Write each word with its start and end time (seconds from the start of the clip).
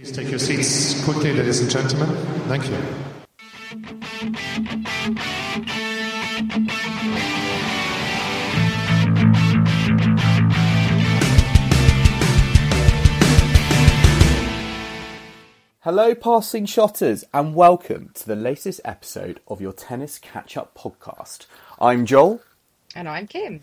Please 0.00 0.12
take 0.12 0.30
your 0.30 0.38
seats 0.38 1.04
quickly, 1.04 1.34
ladies 1.34 1.60
and 1.60 1.70
gentlemen. 1.70 2.08
Thank 2.48 2.70
you. 2.70 2.76
Hello, 15.80 16.14
passing 16.14 16.64
shotters, 16.64 17.24
and 17.34 17.54
welcome 17.54 18.10
to 18.14 18.26
the 18.26 18.34
latest 18.34 18.80
episode 18.86 19.40
of 19.48 19.60
your 19.60 19.74
Tennis 19.74 20.18
Catch 20.18 20.56
Up 20.56 20.74
podcast. 20.74 21.44
I'm 21.78 22.06
Joel, 22.06 22.40
And 22.94 23.06
I'm 23.06 23.26
Kim. 23.26 23.60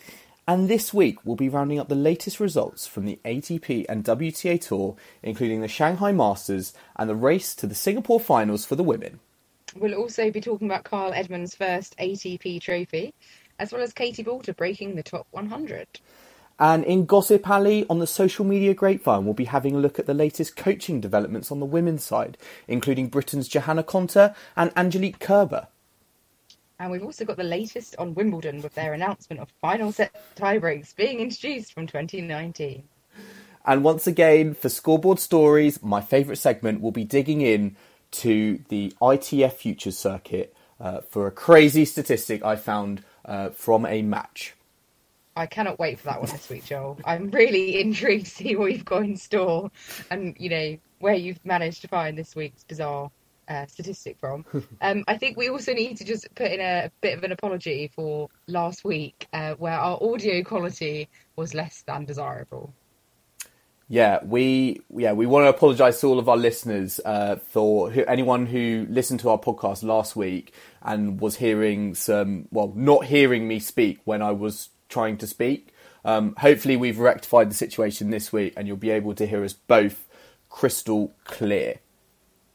And 0.49 0.69
this 0.69 0.93
week 0.93 1.17
we'll 1.25 1.35
be 1.35 1.49
rounding 1.49 1.77
up 1.77 1.89
the 1.89 1.95
latest 1.95 2.39
results 2.39 2.87
from 2.87 3.05
the 3.05 3.19
ATP 3.25 3.85
and 3.89 4.05
WTA 4.05 4.61
Tour, 4.61 4.95
including 5.21 5.59
the 5.59 5.67
Shanghai 5.67 6.13
Masters 6.13 6.73
and 6.95 7.09
the 7.09 7.15
race 7.15 7.53
to 7.55 7.67
the 7.67 7.75
Singapore 7.75 8.17
finals 8.17 8.63
for 8.63 8.77
the 8.77 8.83
women. 8.83 9.19
We'll 9.75 9.95
also 9.95 10.31
be 10.31 10.39
talking 10.39 10.69
about 10.69 10.85
Kyle 10.85 11.11
Edmund's 11.11 11.53
first 11.53 11.97
ATP 11.97 12.61
trophy, 12.61 13.13
as 13.59 13.73
well 13.73 13.81
as 13.81 13.91
Katie 13.91 14.23
Boulter 14.23 14.55
breaking 14.55 14.95
the 14.95 15.03
top 15.03 15.27
100. 15.31 15.85
And 16.59 16.85
in 16.85 17.05
Gossip 17.05 17.47
Alley 17.49 17.85
on 17.89 17.99
the 17.99 18.07
social 18.07 18.45
media 18.45 18.73
grapevine, 18.73 19.25
we'll 19.25 19.33
be 19.33 19.45
having 19.45 19.75
a 19.75 19.79
look 19.79 19.99
at 19.99 20.05
the 20.05 20.13
latest 20.13 20.55
coaching 20.55 21.01
developments 21.01 21.51
on 21.51 21.59
the 21.59 21.65
women's 21.65 22.05
side, 22.05 22.37
including 22.69 23.09
Britain's 23.09 23.49
Johanna 23.49 23.83
Konta 23.83 24.33
and 24.55 24.71
Angelique 24.77 25.19
Kerber. 25.19 25.67
And 26.79 26.91
we've 26.91 27.03
also 27.03 27.25
got 27.25 27.37
the 27.37 27.43
latest 27.43 27.95
on 27.97 28.13
Wimbledon 28.13 28.61
with 28.61 28.75
their 28.75 28.93
announcement 28.93 29.41
of 29.41 29.49
final 29.61 29.91
set 29.91 30.13
tiebreaks 30.35 30.95
being 30.95 31.19
introduced 31.19 31.73
from 31.73 31.87
2019. 31.87 32.83
And 33.65 33.83
once 33.83 34.07
again, 34.07 34.53
for 34.53 34.69
Scoreboard 34.69 35.19
Stories, 35.19 35.81
my 35.81 36.01
favourite 36.01 36.37
segment 36.37 36.81
will 36.81 36.91
be 36.91 37.03
digging 37.03 37.41
in 37.41 37.75
to 38.11 38.63
the 38.69 38.93
ITF 39.01 39.53
Futures 39.53 39.97
Circuit 39.97 40.55
uh, 40.79 41.01
for 41.01 41.27
a 41.27 41.31
crazy 41.31 41.83
statistic 41.83 42.45
I 42.45 42.55
found 42.55 43.03
uh, 43.25 43.49
from 43.49 43.85
a 43.85 44.01
match. 44.03 44.53
I 45.35 45.45
cannot 45.47 45.77
wait 45.79 45.99
for 45.99 46.05
that 46.05 46.19
one 46.21 46.29
this 46.29 46.49
week, 46.49 46.65
Joel. 46.65 46.99
I'm 47.05 47.29
really 47.31 47.81
intrigued 47.81 48.25
to 48.25 48.31
see 48.31 48.55
what 48.55 48.71
you've 48.71 48.85
got 48.85 49.03
in 49.03 49.17
store 49.17 49.69
and, 50.09 50.35
you 50.39 50.49
know, 50.49 50.77
where 50.99 51.15
you've 51.15 51.43
managed 51.45 51.81
to 51.81 51.87
find 51.87 52.17
this 52.17 52.35
week's 52.35 52.63
bizarre 52.63 53.11
uh, 53.47 53.65
statistic 53.67 54.17
from. 54.19 54.45
Um, 54.81 55.03
I 55.07 55.17
think 55.17 55.37
we 55.37 55.49
also 55.49 55.73
need 55.73 55.97
to 55.97 56.05
just 56.05 56.27
put 56.35 56.51
in 56.51 56.59
a, 56.59 56.91
bit 57.01 57.17
of 57.17 57.23
an 57.23 57.31
apology 57.31 57.91
for 57.95 58.29
last 58.47 58.83
week, 58.83 59.27
uh, 59.33 59.53
where 59.55 59.73
our 59.73 59.97
audio 60.01 60.43
quality 60.43 61.09
was 61.35 61.53
less 61.53 61.83
than 61.87 62.05
desirable. 62.05 62.73
Yeah, 63.89 64.19
we 64.23 64.81
yeah 64.89 65.13
we 65.13 65.25
want 65.25 65.45
to 65.45 65.49
apologise 65.49 66.01
to 66.01 66.07
all 66.07 66.19
of 66.19 66.27
our 66.27 66.37
listeners 66.37 66.99
uh, 67.05 67.37
for 67.37 67.89
who, 67.89 68.03
anyone 68.03 68.45
who 68.45 68.85
listened 68.89 69.21
to 69.21 69.29
our 69.29 69.39
podcast 69.39 69.81
last 69.81 70.15
week 70.15 70.53
and 70.81 71.21
was 71.21 71.37
hearing 71.37 71.95
some 71.95 72.47
well 72.51 72.73
not 72.75 73.05
hearing 73.05 73.47
me 73.47 73.59
speak 73.59 73.99
when 74.03 74.21
I 74.21 74.31
was 74.31 74.69
trying 74.89 75.17
to 75.17 75.27
speak. 75.27 75.73
Um, 76.03 76.35
hopefully, 76.37 76.75
we've 76.75 76.99
rectified 76.99 77.49
the 77.49 77.55
situation 77.55 78.09
this 78.09 78.31
week, 78.31 78.53
and 78.57 78.67
you'll 78.67 78.77
be 78.77 78.91
able 78.91 79.13
to 79.15 79.25
hear 79.25 79.43
us 79.43 79.53
both 79.53 80.05
crystal 80.49 81.13
clear. 81.23 81.79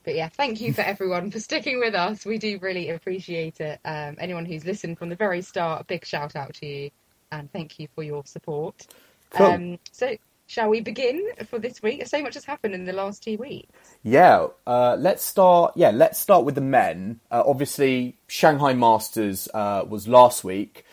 But 0.05 0.15
yeah, 0.15 0.29
thank 0.29 0.61
you 0.61 0.73
for 0.73 0.81
everyone 0.83 1.31
for 1.31 1.41
sticking 1.41 1.79
with 1.79 1.95
us. 1.95 2.25
We 2.25 2.39
do 2.39 2.59
really 2.61 2.91
appreciate 2.91 3.61
it. 3.61 3.81
Um, 3.85 4.17
anyone 4.19 4.45
who's 4.45 4.65
listened 4.65 4.99
from 4.99 5.09
the 5.09 5.17
very 5.17 5.43
start, 5.43 5.83
a 5.83 5.85
big 5.85 6.05
shout 6.05 6.37
out 6.37 6.55
to 6.55 6.67
you, 6.67 6.91
and 7.31 7.51
thank 7.53 7.79
you 7.79 7.89
for 7.95 8.03
your 8.03 8.25
support. 8.25 8.87
Cool. 9.31 9.47
Um, 9.47 9.79
so, 9.93 10.17
shall 10.47 10.69
we 10.69 10.81
begin 10.81 11.23
for 11.47 11.59
this 11.59 11.83
week? 11.83 12.07
So 12.07 12.21
much 12.23 12.35
has 12.35 12.45
happened 12.45 12.75
in 12.75 12.85
the 12.85 12.93
last 12.93 13.23
two 13.23 13.37
weeks. 13.37 13.97
Yeah, 14.03 14.49
uh, 14.67 14.97
let's 14.99 15.25
start. 15.25 15.73
Yeah, 15.77 15.91
let's 15.91 16.19
start 16.19 16.45
with 16.45 16.57
the 16.57 16.61
men. 16.61 17.21
Uh, 17.31 17.43
obviously, 17.47 18.17
Shanghai 18.27 18.75
Masters 18.75 19.49
uh, 19.55 19.85
was 19.89 20.09
last 20.09 20.45
week. 20.45 20.85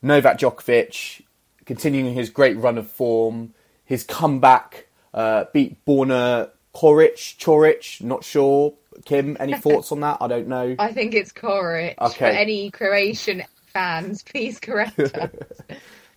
Novak 0.00 0.38
Djokovic 0.38 1.22
continuing 1.64 2.14
his 2.14 2.30
great 2.30 2.56
run 2.56 2.78
of 2.78 2.90
form. 2.90 3.54
His 3.84 4.04
comeback 4.04 4.86
uh, 5.14 5.44
beat 5.52 5.84
Borna 5.84 6.50
Coric. 6.74 7.36
Choric, 7.38 8.02
not 8.02 8.24
sure. 8.24 8.74
Kim, 9.04 9.36
any 9.40 9.54
thoughts 9.54 9.92
on 9.92 10.00
that? 10.00 10.18
I 10.20 10.28
don't 10.28 10.48
know. 10.48 10.76
I 10.78 10.92
think 10.92 11.14
it's 11.14 11.32
Koric. 11.32 11.94
Okay. 12.00 12.18
For 12.18 12.24
any 12.26 12.70
Croatian 12.70 13.42
fans, 13.66 14.22
please 14.30 14.58
correct 14.58 14.98
us. 14.98 15.30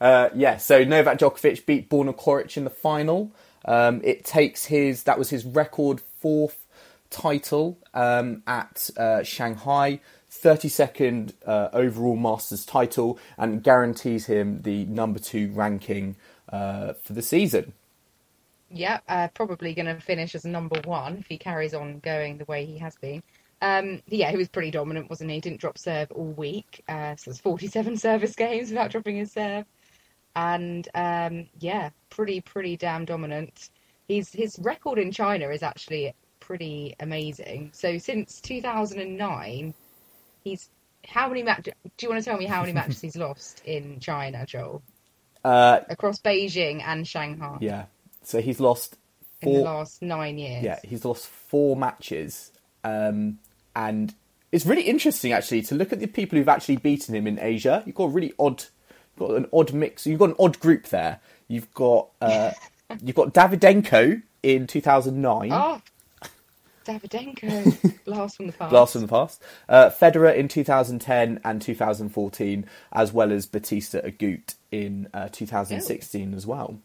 Uh, 0.01 0.27
yeah, 0.35 0.57
so 0.57 0.83
Novak 0.83 1.17
Djokovic 1.17 1.65
beat 1.65 1.89
Borna 1.89 2.13
Coric 2.13 2.57
in 2.57 2.65
the 2.65 2.69
final. 2.69 3.31
Um, 3.63 4.01
it 4.03 4.25
takes 4.25 4.65
his 4.65 5.03
that 5.03 5.17
was 5.17 5.29
his 5.29 5.45
record 5.45 6.01
fourth 6.19 6.65
title 7.09 7.77
um, 7.93 8.43
at 8.45 8.89
uh, 8.97 9.23
Shanghai, 9.23 10.01
32nd 10.29 11.31
uh, 11.45 11.69
overall 11.71 12.17
Masters 12.17 12.65
title, 12.65 13.17
and 13.37 13.63
guarantees 13.63 14.25
him 14.25 14.61
the 14.63 14.85
number 14.85 15.17
two 15.17 15.49
ranking 15.53 16.17
uh, 16.49 16.93
for 17.01 17.13
the 17.13 17.21
season. 17.21 17.71
Yeah, 18.75 18.99
uh, 19.07 19.29
probably 19.33 19.73
going 19.73 19.85
to 19.85 19.99
finish 20.01 20.35
as 20.35 20.43
number 20.43 20.79
one 20.83 21.17
if 21.17 21.27
he 21.27 21.37
carries 21.37 21.73
on 21.73 21.99
going 21.99 22.37
the 22.37 22.45
way 22.45 22.65
he 22.65 22.77
has 22.79 22.95
been. 22.97 23.23
Um, 23.61 24.01
yeah, 24.07 24.29
he 24.29 24.37
was 24.37 24.49
pretty 24.49 24.69
dominant, 24.69 25.09
wasn't 25.09 25.31
he? 25.31 25.39
Didn't 25.39 25.61
drop 25.61 25.77
serve 25.77 26.11
all 26.11 26.25
week. 26.25 26.83
Uh, 26.87 27.15
so 27.15 27.31
it's 27.31 27.39
47 27.39 27.97
service 27.97 28.35
games 28.35 28.69
without 28.69 28.91
dropping 28.91 29.15
his 29.15 29.31
serve. 29.31 29.65
And 30.35 30.87
um, 30.93 31.47
yeah, 31.59 31.91
pretty, 32.09 32.41
pretty 32.41 32.75
damn 32.75 33.05
dominant. 33.05 33.69
He's, 34.09 34.29
his 34.31 34.59
record 34.59 34.99
in 34.99 35.11
China 35.11 35.47
is 35.49 35.63
actually 35.63 36.13
pretty 36.41 36.95
amazing. 36.99 37.71
So 37.73 37.97
since 37.97 38.41
2009, 38.41 39.73
he's. 40.43 40.69
How 41.07 41.27
many 41.29 41.43
matches? 41.43 41.75
Do 41.97 42.05
you 42.05 42.09
want 42.09 42.23
to 42.23 42.27
tell 42.27 42.37
me 42.39 42.45
how 42.45 42.61
many 42.61 42.73
matches 42.73 42.99
he's 43.01 43.15
lost 43.15 43.61
in 43.63 43.99
China, 43.99 44.43
Joel? 44.45 44.81
Uh, 45.43 45.81
Across 45.87 46.21
Beijing 46.21 46.81
and 46.83 47.07
Shanghai 47.07 47.59
yeah, 47.61 47.85
so 48.25 48.41
he's 48.41 48.59
lost 48.59 48.97
in 49.41 49.53
the 49.53 49.59
last 49.61 50.01
nine 50.01 50.37
years. 50.37 50.63
Yeah, 50.63 50.79
he's 50.83 51.05
lost 51.05 51.27
four 51.27 51.75
matches, 51.75 52.51
um, 52.83 53.39
and 53.75 54.13
it's 54.51 54.65
really 54.65 54.83
interesting 54.83 55.31
actually 55.31 55.61
to 55.63 55.75
look 55.75 55.93
at 55.93 55.99
the 55.99 56.07
people 56.07 56.37
who've 56.37 56.49
actually 56.49 56.77
beaten 56.77 57.15
him 57.15 57.27
in 57.27 57.39
Asia. 57.39 57.83
You've 57.85 57.95
got 57.95 58.05
a 58.05 58.09
really 58.09 58.33
odd, 58.39 58.63
you've 59.17 59.29
got 59.29 59.37
an 59.37 59.47
odd 59.53 59.73
mix. 59.73 60.05
You've 60.07 60.19
got 60.19 60.29
an 60.29 60.35
odd 60.39 60.59
group 60.59 60.87
there. 60.87 61.19
You've 61.47 61.73
got 61.73 62.09
uh, 62.21 62.51
you've 63.03 63.15
got 63.15 63.33
Davydenko 63.33 64.21
in 64.43 64.67
two 64.67 64.81
thousand 64.81 65.21
nine. 65.21 65.51
Oh, 65.51 65.81
Davydenko, 66.85 68.03
blast 68.05 68.37
from 68.37 68.47
the 68.47 68.53
past. 68.53 68.69
Blast 68.69 68.93
from 68.93 69.01
the 69.01 69.07
past. 69.07 69.41
Uh, 69.67 69.89
Federer 69.89 70.35
in 70.35 70.47
2010 70.47 71.39
and 71.43 71.61
2014, 71.61 72.65
as 72.93 73.11
well 73.11 73.31
as 73.31 73.45
Bautista 73.47 74.01
Agut 74.05 74.55
in 74.71 75.07
uh, 75.13 75.29
2016 75.31 76.33
as 76.33 76.45
well. 76.45 76.79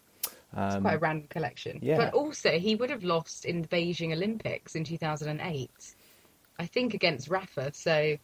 It's 0.57 0.77
quite 0.77 0.95
a 0.95 0.99
random 0.99 1.29
collection. 1.29 1.79
yeah. 1.83 1.97
But 1.97 2.13
also, 2.15 2.59
he 2.59 2.75
would 2.75 2.91
have 2.91 3.05
lost 3.05 3.45
in 3.45 3.63
the 3.63 3.69
Beijing 3.69 4.13
Olympics 4.13 4.75
in 4.75 4.85
2008, 4.85 5.71
I 6.59 6.67
think 6.67 6.95
against 6.95 7.29
Rafa. 7.29 7.73
So 7.73 8.17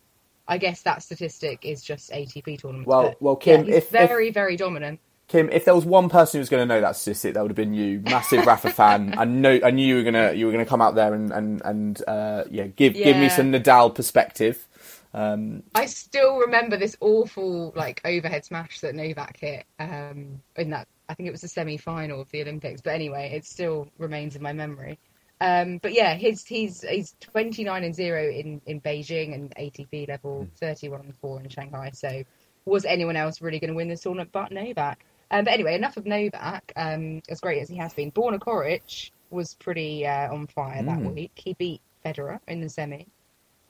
I 0.48 0.58
guess 0.58 0.82
that 0.82 1.02
statistic 1.02 1.64
is 1.64 1.82
just 1.82 2.10
ATP 2.10 2.60
tournaments. 2.60 2.86
Well- 2.86 3.14
well, 3.20 3.36
Kim, 3.36 3.64
yeah, 3.64 3.76
if- 3.76 3.84
if- 3.84 3.90
very, 3.90 4.30
very 4.30 4.56
dominant. 4.56 5.00
Kim, 5.28 5.50
if 5.50 5.64
there 5.64 5.74
was 5.74 5.84
one 5.84 6.08
person 6.08 6.38
who 6.38 6.40
was 6.40 6.48
going 6.48 6.62
to 6.62 6.72
know 6.72 6.80
that 6.80 6.94
statistic, 6.94 7.34
that 7.34 7.42
would 7.42 7.50
have 7.50 7.56
been 7.56 7.74
you, 7.74 8.00
massive 8.00 8.46
Rafa 8.46 8.70
fan. 8.70 9.14
I 9.18 9.24
know, 9.24 9.58
I 9.64 9.72
knew 9.72 9.84
you 9.84 9.96
were 9.96 10.04
gonna, 10.04 10.32
you 10.34 10.46
were 10.46 10.52
gonna 10.52 10.64
come 10.64 10.80
out 10.80 10.94
there 10.94 11.14
and 11.14 11.32
and 11.32 11.60
and 11.64 12.02
uh, 12.08 12.44
yeah, 12.48 12.68
give 12.68 12.94
give 12.94 13.16
me 13.16 13.28
some 13.28 13.50
Nadal 13.50 13.92
perspective. 13.92 14.68
Um, 15.12 15.64
I 15.74 15.86
still 15.86 16.38
remember 16.38 16.76
this 16.76 16.96
awful 17.00 17.72
like 17.74 18.00
overhead 18.04 18.44
smash 18.44 18.78
that 18.80 18.94
Novak 18.94 19.36
hit 19.38 19.64
um, 19.80 20.42
in 20.54 20.70
that. 20.70 20.86
I 21.08 21.14
think 21.14 21.28
it 21.28 21.32
was 21.32 21.40
the 21.40 21.48
semi-final 21.48 22.20
of 22.20 22.30
the 22.30 22.42
Olympics. 22.42 22.80
But 22.80 22.94
anyway, 22.94 23.32
it 23.34 23.44
still 23.44 23.88
remains 23.98 24.36
in 24.36 24.42
my 24.42 24.52
memory. 24.52 24.98
Um, 25.40 25.78
but 25.78 25.92
yeah, 25.92 26.14
his 26.14 26.46
he's 26.46 26.82
he's 26.82 27.14
29 27.20 27.84
and 27.84 27.94
zero 27.94 28.28
in 28.30 28.60
in 28.66 28.80
Beijing 28.80 29.34
and 29.34 29.54
ATP 29.54 30.08
level 30.08 30.48
31 30.56 31.00
and 31.00 31.16
four 31.16 31.40
in 31.40 31.48
Shanghai. 31.48 31.90
So 31.92 32.22
was 32.64 32.84
anyone 32.84 33.16
else 33.16 33.42
really 33.42 33.60
going 33.60 33.70
to 33.70 33.76
win 33.76 33.88
this 33.88 34.00
tournament 34.00 34.30
but 34.32 34.50
Novak? 34.50 35.04
Um, 35.30 35.44
but 35.44 35.52
anyway, 35.52 35.74
enough 35.74 35.96
of 35.96 36.06
Novak. 36.06 36.72
Um, 36.74 37.22
as 37.28 37.40
great 37.40 37.60
as 37.60 37.68
he 37.68 37.76
has 37.76 37.92
been, 37.92 38.12
Borna 38.12 38.38
Coric 38.38 39.10
was 39.30 39.54
pretty 39.54 40.06
uh, 40.06 40.32
on 40.32 40.46
fire 40.46 40.82
that 40.82 41.00
week. 41.00 41.32
He 41.34 41.54
beat 41.54 41.82
Federer 42.04 42.40
in 42.48 42.60
the 42.60 42.68
semi. 42.68 43.06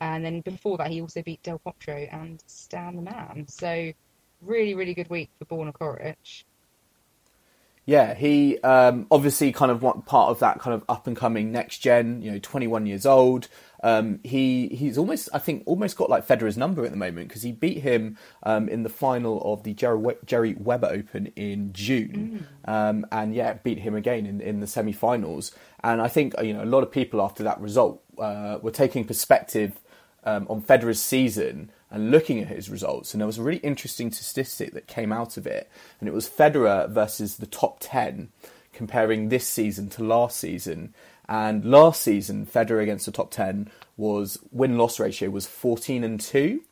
And 0.00 0.24
then 0.24 0.42
before 0.42 0.76
that, 0.78 0.90
he 0.90 1.00
also 1.00 1.22
beat 1.22 1.42
Del 1.42 1.58
Potro 1.58 2.06
and 2.12 2.42
Stan 2.46 2.96
the 2.96 3.02
Man. 3.02 3.46
So 3.48 3.92
really, 4.42 4.74
really 4.74 4.94
good 4.94 5.08
week 5.08 5.30
for 5.38 5.46
Borna 5.46 5.72
Coric. 5.72 6.44
Yeah, 7.86 8.14
he 8.14 8.58
um, 8.62 9.06
obviously 9.12 9.52
kind 9.52 9.70
of 9.70 9.80
want 9.80 10.06
part 10.06 10.30
of 10.30 10.40
that 10.40 10.58
kind 10.58 10.74
of 10.74 10.84
up 10.88 11.06
and 11.06 11.16
coming 11.16 11.52
next 11.52 11.78
gen. 11.78 12.20
You 12.20 12.32
know, 12.32 12.38
21 12.40 12.84
years 12.84 13.06
old. 13.06 13.48
Um, 13.84 14.18
he 14.24 14.68
he's 14.68 14.98
almost 14.98 15.28
I 15.32 15.38
think 15.38 15.62
almost 15.66 15.96
got 15.96 16.10
like 16.10 16.26
Federer's 16.26 16.56
number 16.56 16.84
at 16.84 16.90
the 16.90 16.96
moment 16.96 17.28
because 17.28 17.42
he 17.42 17.52
beat 17.52 17.78
him 17.78 18.18
um, 18.42 18.68
in 18.68 18.82
the 18.82 18.88
final 18.88 19.40
of 19.52 19.62
the 19.62 19.72
Jerry, 19.72 19.98
we- 19.98 20.16
Gerry 20.24 20.54
Weber 20.58 20.88
Open 20.90 21.26
in 21.36 21.72
June, 21.72 22.46
um, 22.64 23.06
and 23.12 23.32
yeah, 23.34 23.54
beat 23.62 23.78
him 23.78 23.94
again 23.94 24.26
in, 24.26 24.40
in 24.40 24.58
the 24.58 24.66
semi-finals. 24.66 25.52
And 25.84 26.02
I 26.02 26.08
think 26.08 26.34
you 26.42 26.54
know 26.54 26.64
a 26.64 26.66
lot 26.66 26.82
of 26.82 26.90
people 26.90 27.22
after 27.22 27.44
that 27.44 27.60
result 27.60 28.02
uh, 28.18 28.58
were 28.62 28.72
taking 28.72 29.04
perspective 29.04 29.78
um, 30.24 30.46
on 30.50 30.60
Federer's 30.62 31.00
season 31.00 31.70
and 31.90 32.10
looking 32.10 32.40
at 32.40 32.48
his 32.48 32.68
results, 32.68 33.14
and 33.14 33.20
there 33.20 33.26
was 33.26 33.38
a 33.38 33.42
really 33.42 33.60
interesting 33.60 34.10
statistic 34.12 34.72
that 34.74 34.86
came 34.86 35.12
out 35.12 35.36
of 35.36 35.46
it, 35.46 35.68
and 36.00 36.08
it 36.08 36.12
was 36.14 36.28
Federer 36.28 36.88
versus 36.88 37.36
the 37.36 37.46
top 37.46 37.78
ten, 37.80 38.28
comparing 38.72 39.28
this 39.28 39.46
season 39.46 39.88
to 39.90 40.02
last 40.04 40.36
season. 40.38 40.94
And 41.28 41.64
last 41.64 42.02
season, 42.02 42.46
Federer 42.46 42.82
against 42.82 43.06
the 43.06 43.12
top 43.12 43.30
ten 43.30 43.70
was 43.96 44.38
win 44.52 44.76
loss 44.78 44.98
ratio 45.00 45.30
was 45.30 45.46
fourteen 45.46 46.04
and 46.04 46.20
two, 46.20 46.62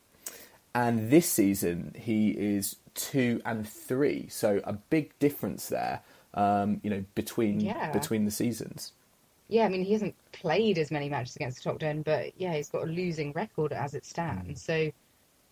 and 0.73 1.09
this 1.09 1.29
season 1.29 1.93
he 1.97 2.29
is 2.31 2.75
two 2.93 3.41
and 3.45 3.67
three. 3.67 4.27
So 4.29 4.61
a 4.63 4.73
big 4.73 5.17
difference 5.19 5.67
there, 5.67 6.01
um, 6.33 6.79
you 6.83 6.89
know, 6.89 7.03
between 7.15 7.59
Yeah. 7.59 7.91
between 7.91 8.25
the 8.25 8.31
seasons. 8.31 8.91
Yeah, 9.47 9.65
I 9.65 9.69
mean, 9.69 9.83
he 9.83 9.93
hasn't 9.93 10.15
played 10.31 10.77
as 10.79 10.89
many 10.89 11.07
matches 11.07 11.35
against 11.35 11.57
the 11.63 11.69
top 11.69 11.79
10, 11.79 12.01
but 12.01 12.31
yeah, 12.39 12.55
he's 12.55 12.69
got 12.69 12.83
a 12.83 12.87
losing 12.87 13.31
record 13.33 13.73
as 13.73 13.93
it 13.93 14.03
stands. 14.03 14.59
So, 14.63 14.91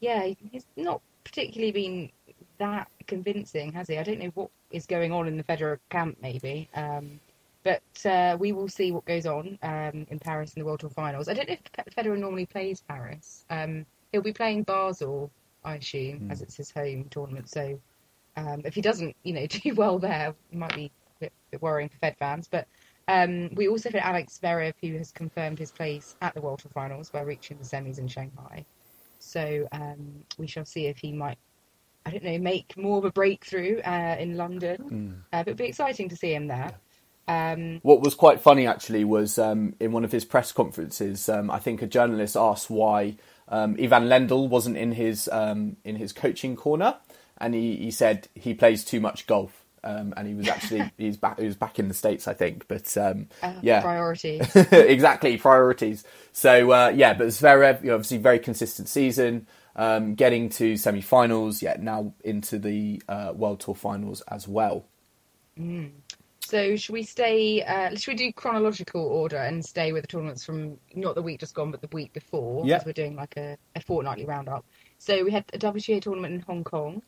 yeah, 0.04 0.34
he's 0.52 0.66
not 0.76 1.02
particularly 1.24 1.72
been 1.72 2.12
that 2.58 2.90
convincing, 3.08 3.72
has 3.72 3.88
he? 3.88 3.98
I 3.98 4.04
don't 4.04 4.20
know 4.20 4.32
what 4.34 4.50
is 4.70 4.86
going 4.86 5.14
on 5.14 5.28
in 5.28 5.38
the 5.38 5.44
Federer 5.46 5.80
camp, 5.90 6.18
maybe. 6.22 6.70
Um, 6.76 7.22
but 7.64 7.82
uh, 8.06 8.36
we 8.38 8.52
will 8.52 8.68
see 8.68 8.92
what 8.92 9.06
goes 9.06 9.26
on 9.26 9.58
um, 9.64 10.06
in 10.10 10.20
Paris 10.20 10.54
in 10.54 10.60
the 10.60 10.66
World 10.66 10.82
Tour 10.82 10.90
Finals. 10.90 11.30
I 11.30 11.34
don't 11.34 11.48
know 11.48 11.56
if 11.56 11.96
Federer 11.96 12.18
normally 12.18 12.46
plays 12.46 12.82
Paris. 12.82 13.46
Um, 13.50 13.86
he'll 14.12 14.22
be 14.22 14.34
playing 14.34 14.64
Basel, 14.64 15.32
I 15.64 15.76
assume, 15.76 16.30
as 16.30 16.42
it's 16.42 16.58
his 16.58 16.70
home 16.70 17.08
tournament. 17.10 17.50
So, 17.50 17.80
um, 18.36 18.64
if 18.66 18.76
he 18.76 18.82
doesn't, 18.82 19.16
you 19.24 19.34
know, 19.34 19.48
do 19.48 19.74
well 19.74 20.00
there, 20.00 20.36
it 20.52 20.58
might 20.58 20.76
be 20.76 20.86
a 20.86 21.20
bit, 21.22 21.34
bit 21.52 21.62
worrying 21.62 21.88
for 21.88 21.98
Fed 22.00 22.18
fans. 22.18 22.50
But 22.52 22.68
um, 23.08 23.52
we 23.56 23.70
also 23.70 23.90
had 23.90 24.02
Alex 24.02 24.38
Zverev, 24.44 24.74
who 24.82 24.98
has 24.98 25.14
confirmed 25.14 25.60
his 25.60 25.72
place 25.72 26.18
at 26.22 26.34
the 26.34 26.42
World 26.42 26.60
Tour 26.60 26.72
Finals 26.74 27.10
by 27.10 27.22
reaching 27.22 27.58
the 27.58 27.64
semis 27.64 28.00
in 28.00 28.10
Shanghai. 28.10 28.66
So 29.24 29.68
um, 29.72 30.26
we 30.38 30.48
shall 30.48 30.66
see 30.66 30.88
if 30.88 30.98
he 30.98 31.12
might, 31.14 31.38
I 32.06 32.12
don't 32.12 32.24
know, 32.24 32.38
make 32.38 32.76
more 32.78 32.98
of 32.98 33.06
a 33.06 33.12
breakthrough 33.12 33.80
uh, 33.80 34.18
in 34.20 34.36
London. 34.38 34.78
Uh, 35.32 35.40
but 35.40 35.48
it'd 35.48 35.58
be 35.58 35.66
exciting 35.66 36.10
to 36.10 36.16
see 36.16 36.34
him 36.34 36.48
there. 36.48 36.72
Um, 37.28 37.80
What 37.84 38.02
was 38.02 38.16
quite 38.16 38.42
funny 38.42 38.68
actually 38.68 39.06
was 39.06 39.40
um, 39.40 39.76
in 39.80 39.94
one 39.94 40.04
of 40.04 40.12
his 40.12 40.26
press 40.26 40.52
conferences, 40.52 41.30
um, 41.30 41.50
I 41.50 41.60
think 41.60 41.82
a 41.82 41.88
journalist 41.88 42.36
asked 42.36 42.70
why 42.70 43.16
um, 43.48 43.78
Ivan 43.80 44.04
Lendl 44.10 44.50
wasn't 44.50 44.78
in 44.78 44.92
his 44.92 45.30
um, 45.32 45.78
in 45.86 45.96
his 45.96 46.12
coaching 46.12 46.56
corner, 46.58 46.98
and 47.38 47.54
he, 47.54 47.78
he 47.78 47.92
said 47.92 48.28
he 48.36 48.54
plays 48.54 48.84
too 48.84 49.00
much 49.00 49.26
golf. 49.26 49.63
Um, 49.84 50.14
and 50.16 50.28
he 50.28 50.34
was 50.34 50.48
actually 50.48 50.90
he's 50.98 51.18
back 51.18 51.40
he 51.40 51.46
was 51.46 51.56
back 51.56 51.78
in 51.78 51.90
the 51.90 51.94
states 51.94 52.28
I 52.28 52.34
think 52.34 52.68
but 52.68 52.96
um, 52.98 53.28
uh, 53.42 53.54
yeah 53.62 53.82
priorities. 53.82 54.56
exactly 54.72 55.38
priorities. 55.38 56.04
So 56.32 56.72
uh, 56.72 56.92
yeah, 56.96 57.14
but 57.14 57.28
Zverev, 57.28 57.82
you 57.82 57.90
know, 57.90 57.96
obviously 57.96 58.18
very 58.18 58.40
consistent 58.40 58.88
season, 58.88 59.48
um, 59.76 60.16
getting 60.16 60.50
to 60.50 60.78
semi-finals. 60.78 61.62
Yeah, 61.62 61.78
now 61.80 62.14
into 62.24 62.60
the 62.60 63.02
uh, 63.10 63.34
World 63.36 63.60
Tour 63.60 63.76
finals 63.76 64.22
as 64.28 64.48
well. 64.48 64.86
So 66.46 66.76
should 66.76 66.94
we 66.94 67.04
stay? 67.04 67.64
Uh, 67.64 67.96
should 67.96 68.12
we 68.12 68.16
do 68.16 68.34
chronological 68.34 69.02
order 69.02 69.38
and 69.38 69.64
stay 69.64 69.92
with 69.92 70.04
the 70.04 70.08
tournaments 70.08 70.44
from 70.46 70.78
not 70.94 71.16
the 71.16 71.22
week 71.22 71.40
just 71.40 71.56
gone, 71.56 71.72
but 71.72 71.82
the 71.82 71.90
week 71.92 72.14
before? 72.14 72.66
Yeah. 72.66 72.76
Because 72.76 72.86
we're 72.86 72.94
doing 72.94 73.16
like 73.16 73.38
a, 73.38 73.58
a 73.76 73.82
fortnightly 73.82 74.26
roundup. 74.26 74.66
So 75.04 75.26
we 75.26 75.32
had 75.32 75.44
a 75.54 75.60
WTA 75.60 76.02
tournament 76.02 76.34
in 76.34 76.40
Hong 76.42 76.64
Kong. 76.64 77.02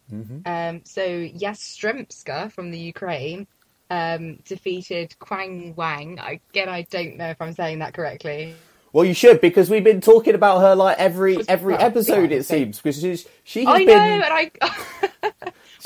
Um, 0.45 0.81
so 0.83 1.01
Yastremska 1.01 2.51
from 2.51 2.71
the 2.71 2.77
Ukraine 2.77 3.47
um, 3.89 4.39
defeated 4.43 5.17
Kwang 5.19 5.73
Wang. 5.77 6.19
Again, 6.19 6.67
I 6.67 6.81
don't 6.89 7.15
know 7.15 7.29
if 7.29 7.41
I'm 7.41 7.53
saying 7.53 7.79
that 7.79 7.93
correctly. 7.93 8.53
Well, 8.91 9.05
you 9.05 9.13
should 9.13 9.39
because 9.39 9.69
we've 9.69 9.83
been 9.83 10.01
talking 10.01 10.35
about 10.35 10.59
her 10.59 10.75
like 10.75 10.97
every 10.97 11.37
every 11.47 11.75
episode. 11.75 12.31
yeah, 12.31 12.37
it 12.37 12.43
seems 12.43 12.81
because 12.81 12.99
she's, 12.99 13.27
she 13.45 13.63
has 13.63 13.75
I 13.75 13.83
know, 13.85 13.93
been. 13.93 14.21
and 14.21 14.23
I, 14.23 14.51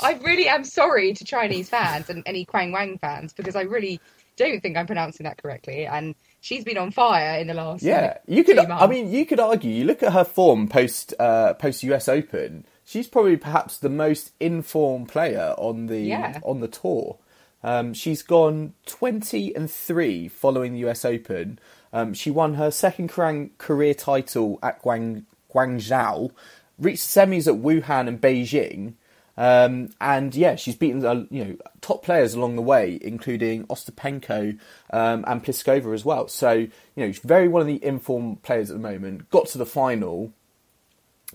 I 0.02 0.12
really 0.24 0.48
am 0.48 0.64
sorry 0.64 1.12
to 1.14 1.24
Chinese 1.24 1.68
fans 1.68 2.10
and 2.10 2.24
any 2.26 2.44
Kwang 2.44 2.72
Wang 2.72 2.98
fans 2.98 3.32
because 3.32 3.54
I 3.54 3.62
really 3.62 4.00
don't 4.36 4.60
think 4.60 4.76
I'm 4.76 4.86
pronouncing 4.86 5.24
that 5.24 5.40
correctly. 5.40 5.86
And 5.86 6.16
she's 6.40 6.64
been 6.64 6.78
on 6.78 6.90
fire 6.90 7.38
in 7.38 7.46
the 7.46 7.54
last 7.54 7.82
Yeah, 7.82 8.00
like, 8.00 8.22
you 8.26 8.44
could. 8.44 8.58
I 8.58 8.86
mean, 8.86 9.10
you 9.10 9.24
could 9.26 9.40
argue. 9.40 9.70
You 9.72 9.84
look 9.84 10.02
at 10.02 10.12
her 10.12 10.24
form 10.24 10.68
post 10.68 11.14
uh, 11.18 11.54
post 11.54 11.82
US 11.84 12.08
Open. 12.08 12.64
She's 12.84 13.06
probably 13.06 13.36
perhaps 13.36 13.78
the 13.78 13.88
most 13.88 14.32
informed 14.40 15.08
player 15.08 15.54
on 15.58 15.86
the 15.86 16.00
Yeah. 16.00 16.40
on 16.42 16.60
the 16.60 16.68
tour. 16.68 17.18
Um, 17.62 17.92
she's 17.94 18.22
gone 18.22 18.74
twenty 18.86 19.54
and 19.54 19.70
three 19.70 20.28
following 20.28 20.72
the 20.72 20.88
US 20.88 21.04
Open. 21.04 21.58
Um, 21.92 22.14
she 22.14 22.30
won 22.30 22.54
her 22.54 22.70
second 22.70 23.08
career 23.08 23.50
career 23.58 23.94
title 23.94 24.58
at 24.62 24.82
Guang, 24.82 25.24
Guangzhou, 25.52 26.30
reached 26.78 27.02
semis 27.06 27.46
at 27.48 27.60
Wuhan 27.60 28.08
and 28.08 28.20
Beijing. 28.20 28.94
Um, 29.36 29.90
and 30.00 30.34
yeah, 30.34 30.56
she's 30.56 30.76
beaten 30.76 31.04
uh, 31.04 31.24
you 31.30 31.44
know 31.44 31.56
top 31.80 32.02
players 32.02 32.34
along 32.34 32.56
the 32.56 32.62
way, 32.62 32.98
including 33.00 33.66
Ostapenko 33.68 34.58
um, 34.92 35.24
and 35.26 35.42
Pliskova 35.42 35.94
as 35.94 36.04
well. 36.04 36.28
So 36.28 36.52
you 36.52 36.70
know, 36.96 37.10
she's 37.10 37.22
very 37.22 37.48
one 37.48 37.62
of 37.62 37.66
the 37.66 37.82
informed 37.84 38.42
players 38.42 38.70
at 38.70 38.76
the 38.76 38.82
moment. 38.82 39.30
Got 39.30 39.46
to 39.48 39.58
the 39.58 39.66
final, 39.66 40.32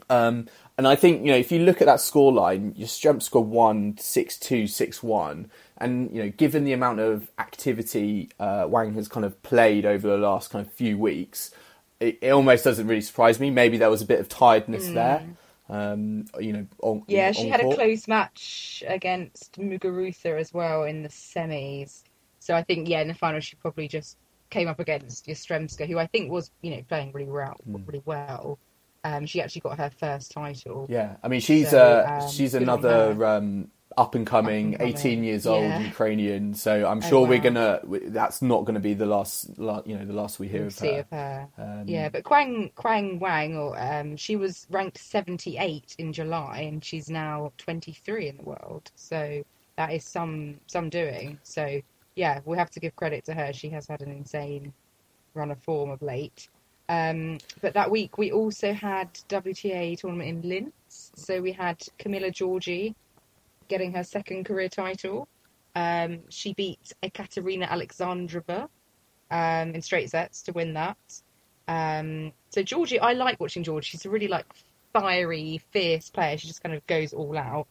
um, 0.10 0.48
and 0.78 0.88
I 0.88 0.96
think 0.96 1.26
you 1.26 1.32
know 1.32 1.38
if 1.38 1.52
you 1.52 1.60
look 1.60 1.82
at 1.82 1.88
that 1.88 2.00
scoreline, 2.00 2.78
Yastremska 2.78 3.44
won 3.44 3.98
six 3.98 4.38
two 4.38 4.68
six 4.68 5.02
one, 5.02 5.50
and 5.78 6.14
you 6.14 6.24
know 6.24 6.30
given 6.30 6.64
the 6.64 6.74
amount 6.74 7.00
of 7.00 7.32
activity 7.40 8.30
uh, 8.40 8.66
Wang 8.70 8.94
has 8.94 9.08
kind 9.08 9.26
of 9.26 9.42
played 9.42 9.86
over 9.86 10.08
the 10.08 10.18
last 10.18 10.52
kind 10.52 10.66
of 10.66 10.72
few 10.74 10.98
weeks, 10.98 11.52
it, 12.00 12.20
it 12.22 12.32
almost 12.32 12.64
doesn't 12.64 12.88
really 12.88 13.02
surprise 13.02 13.40
me. 13.40 13.50
Maybe 13.50 13.78
there 13.78 13.90
was 13.90 14.02
a 14.02 14.06
bit 14.06 14.20
of 14.20 14.30
tiredness 14.30 14.90
there. 14.90 15.26
Um, 15.67 16.25
you 16.39 16.53
know, 16.53 16.67
on, 16.81 17.03
Yeah, 17.07 17.31
she 17.31 17.50
had 17.50 17.62
a 17.62 17.75
close 17.75 18.07
match 18.07 18.84
against 18.88 19.60
Muguruza 19.60 20.39
as 20.39 20.53
well 20.53 20.84
in 20.84 21.01
the 21.01 21.10
semis. 21.10 22.03
So 22.39 22.53
I 22.53 22.62
think, 22.62 22.88
yeah, 22.88 23.01
in 23.01 23.07
the 23.07 23.15
final 23.15 23.39
she 23.39 23.55
probably 23.55 23.88
just 23.88 24.17
came 24.51 24.67
up 24.67 24.79
against 24.79 25.25
Yastremska, 25.25 25.88
who 25.88 25.98
I 25.98 26.05
think 26.05 26.31
was, 26.31 26.51
you 26.62 26.72
know, 26.72 26.84
playing 26.88 27.12
really 27.13 27.31
well. 27.31 27.55
Really 27.65 28.03
well. 28.05 28.60
Um, 29.03 29.25
she 29.25 29.41
actually 29.41 29.62
got 29.62 29.77
her 29.77 29.89
first 29.89 30.31
title. 30.31 30.88
Yeah, 30.89 31.15
I 31.24 31.27
mean 31.27 31.39
she's 31.39 31.72
So, 31.72 31.79
uh, 31.79 32.22
um, 32.22 32.31
she's 32.31 32.53
another 32.53 33.24
um, 33.25 33.72
up 33.98 34.16
and 34.16 34.28
coming, 34.28 34.75
Up-and-coming, 34.75 34.96
eighteen 34.96 35.24
years 35.24 35.46
old 35.46 35.64
yeah. 35.64 35.80
Ukrainian. 35.80 36.54
So 36.54 36.86
I'm 36.88 37.02
Oh, 37.04 37.10
sure 37.10 37.28
we're 37.28 37.40
gonna. 37.40 37.80
That's 38.08 38.42
not 38.42 38.66
gonna 38.66 38.80
be 38.80 38.94
the 38.94 39.06
last, 39.06 39.58
la- 39.58 39.82
you 39.86 39.98
know, 39.98 40.06
the 40.06 40.14
last 40.14 40.40
we 40.40 40.48
hear 40.48 40.62
We'll 40.62 40.68
of 40.68 40.74
her. 40.80 40.88
of 41.00 41.10
her. 41.12 41.48
Um, 41.58 41.84
yeah, 41.88 42.10
but 42.10 42.24
Kwang 42.24 42.72
Kwang 42.75 43.20
Wang, 43.20 43.58
or 43.58 43.80
um, 43.80 44.18
she 44.18 44.36
was 44.36 44.68
ranked 44.70 44.98
78 44.98 45.96
in 45.98 46.14
July, 46.14 46.62
and 46.62 46.84
she's 46.84 47.10
now 47.10 47.52
23 47.58 48.30
in 48.30 48.38
the 48.38 48.44
world. 48.44 48.92
So 48.96 49.44
that 49.78 49.92
is 49.94 50.04
some 50.06 50.60
some 50.68 50.90
doing. 50.90 51.40
So 51.44 51.82
yeah, 52.16 52.40
we 52.46 52.58
have 52.58 52.72
to 52.72 52.80
give 52.80 52.96
credit 52.96 53.25
to 53.25 53.34
her. 53.34 53.54
She 53.54 53.70
has 53.70 53.88
had 53.88 54.02
an 54.02 54.12
insane 54.12 54.74
run 55.34 55.52
of 55.52 55.62
form 55.64 55.90
of 55.92 56.02
late. 56.02 56.50
Um, 56.88 57.40
but 57.62 57.74
that 57.74 57.90
week 57.90 58.18
we 58.18 58.32
also 58.32 58.72
had 58.74 59.14
WTA 59.30 59.98
tournament 60.00 60.30
in 60.44 60.50
Linz. 60.50 61.12
So 61.16 61.42
we 61.42 61.52
had 61.52 61.80
Camila 62.00 62.32
Giorgi 62.32 62.94
getting 63.67 63.93
her 63.93 64.03
second 64.03 64.45
career 64.45 64.69
title. 64.69 65.27
Um, 65.75 66.22
she 66.29 66.53
beat 66.53 66.93
Ekaterina 67.03 67.67
Alexandrova 67.67 68.69
um, 69.31 69.69
in 69.75 69.81
straight 69.81 70.10
sets 70.10 70.41
to 70.43 70.53
win 70.53 70.74
that. 70.74 70.98
Um, 71.67 72.31
so 72.50 72.62
Giorgi, 72.62 73.00
I 73.01 73.13
like 73.13 73.39
watching 73.39 73.63
Giorgi. 73.63 73.84
She's 73.84 74.05
a 74.05 74.10
really 74.10 74.27
like 74.27 74.45
fiery, 74.93 75.62
fierce 75.72 76.10
player. 76.10 76.38
She 76.38 76.48
just 76.48 76.63
kind 76.63 76.75
of 76.75 76.86
goes 76.88 77.13
all 77.13 77.38
out. 77.38 77.67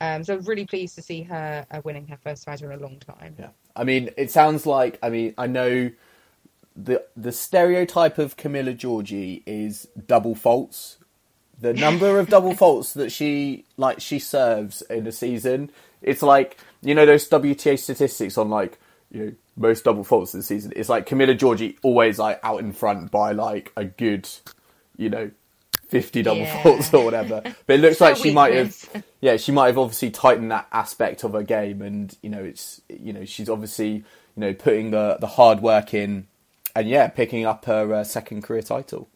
Um, 0.00 0.22
so 0.22 0.34
I'm 0.34 0.42
really 0.42 0.66
pleased 0.66 0.94
to 0.94 1.02
see 1.02 1.22
her 1.24 1.66
uh, 1.70 1.80
winning 1.84 2.06
her 2.06 2.16
first 2.16 2.44
title 2.44 2.70
in 2.70 2.78
a 2.78 2.82
long 2.82 2.98
time. 3.00 3.34
Yeah, 3.38 3.48
I 3.74 3.84
mean, 3.84 4.10
it 4.16 4.30
sounds 4.30 4.64
like. 4.64 4.98
I 5.02 5.10
mean, 5.10 5.34
I 5.36 5.48
know 5.48 5.90
the 6.76 7.04
the 7.16 7.32
stereotype 7.32 8.18
of 8.18 8.36
Camila 8.36 8.76
Giorgi 8.76 9.42
is 9.44 9.88
double 10.06 10.36
faults. 10.36 10.98
The 11.60 11.74
number 11.74 12.18
of 12.20 12.28
double 12.28 12.54
faults 12.62 12.92
that 12.94 13.10
she 13.10 13.64
like 13.76 14.00
she 14.00 14.18
serves 14.18 14.82
in 14.82 15.06
a 15.06 15.12
season, 15.12 15.70
it's 16.02 16.22
like 16.22 16.56
you 16.82 16.94
know 16.94 17.04
those 17.06 17.28
WTA 17.28 17.78
statistics 17.78 18.38
on 18.38 18.48
like 18.50 18.78
you 19.10 19.24
know 19.24 19.32
most 19.56 19.82
double 19.84 20.04
faults 20.04 20.34
in 20.34 20.40
this 20.40 20.46
season. 20.46 20.72
It's 20.76 20.88
like 20.88 21.06
Camila 21.06 21.36
Giorgi 21.36 21.76
always 21.82 22.18
like 22.18 22.38
out 22.44 22.60
in 22.60 22.72
front 22.72 23.10
by 23.10 23.32
like 23.32 23.72
a 23.76 23.84
good 23.84 24.28
you 24.96 25.08
know, 25.10 25.30
fifty 25.88 26.22
double 26.22 26.40
Yeah. 26.40 26.62
faults 26.62 26.92
or 26.94 27.04
whatever. 27.04 27.40
But 27.66 27.74
it 27.76 27.80
looks 27.80 28.00
like 28.06 28.16
she 28.16 28.32
might 28.32 28.54
have, 28.54 29.04
yeah, 29.20 29.36
she 29.36 29.50
might 29.52 29.66
have 29.68 29.78
obviously 29.78 30.10
tightened 30.10 30.50
that 30.52 30.68
aspect 30.72 31.24
of 31.24 31.32
her 31.32 31.42
game, 31.42 31.82
and 31.82 32.16
you 32.22 32.30
know, 32.30 32.42
it's 32.44 32.80
you 32.88 33.12
know, 33.12 33.24
she's 33.24 33.48
obviously 33.48 33.88
you 33.94 34.04
know 34.36 34.54
putting 34.54 34.90
the 34.92 35.16
the 35.20 35.26
hard 35.26 35.60
work 35.60 35.92
in, 35.94 36.26
and 36.76 36.88
yeah, 36.88 37.08
picking 37.08 37.44
up 37.46 37.64
her 37.64 37.94
uh, 37.94 38.04
second 38.04 38.42
career 38.42 38.62
title. 38.62 39.08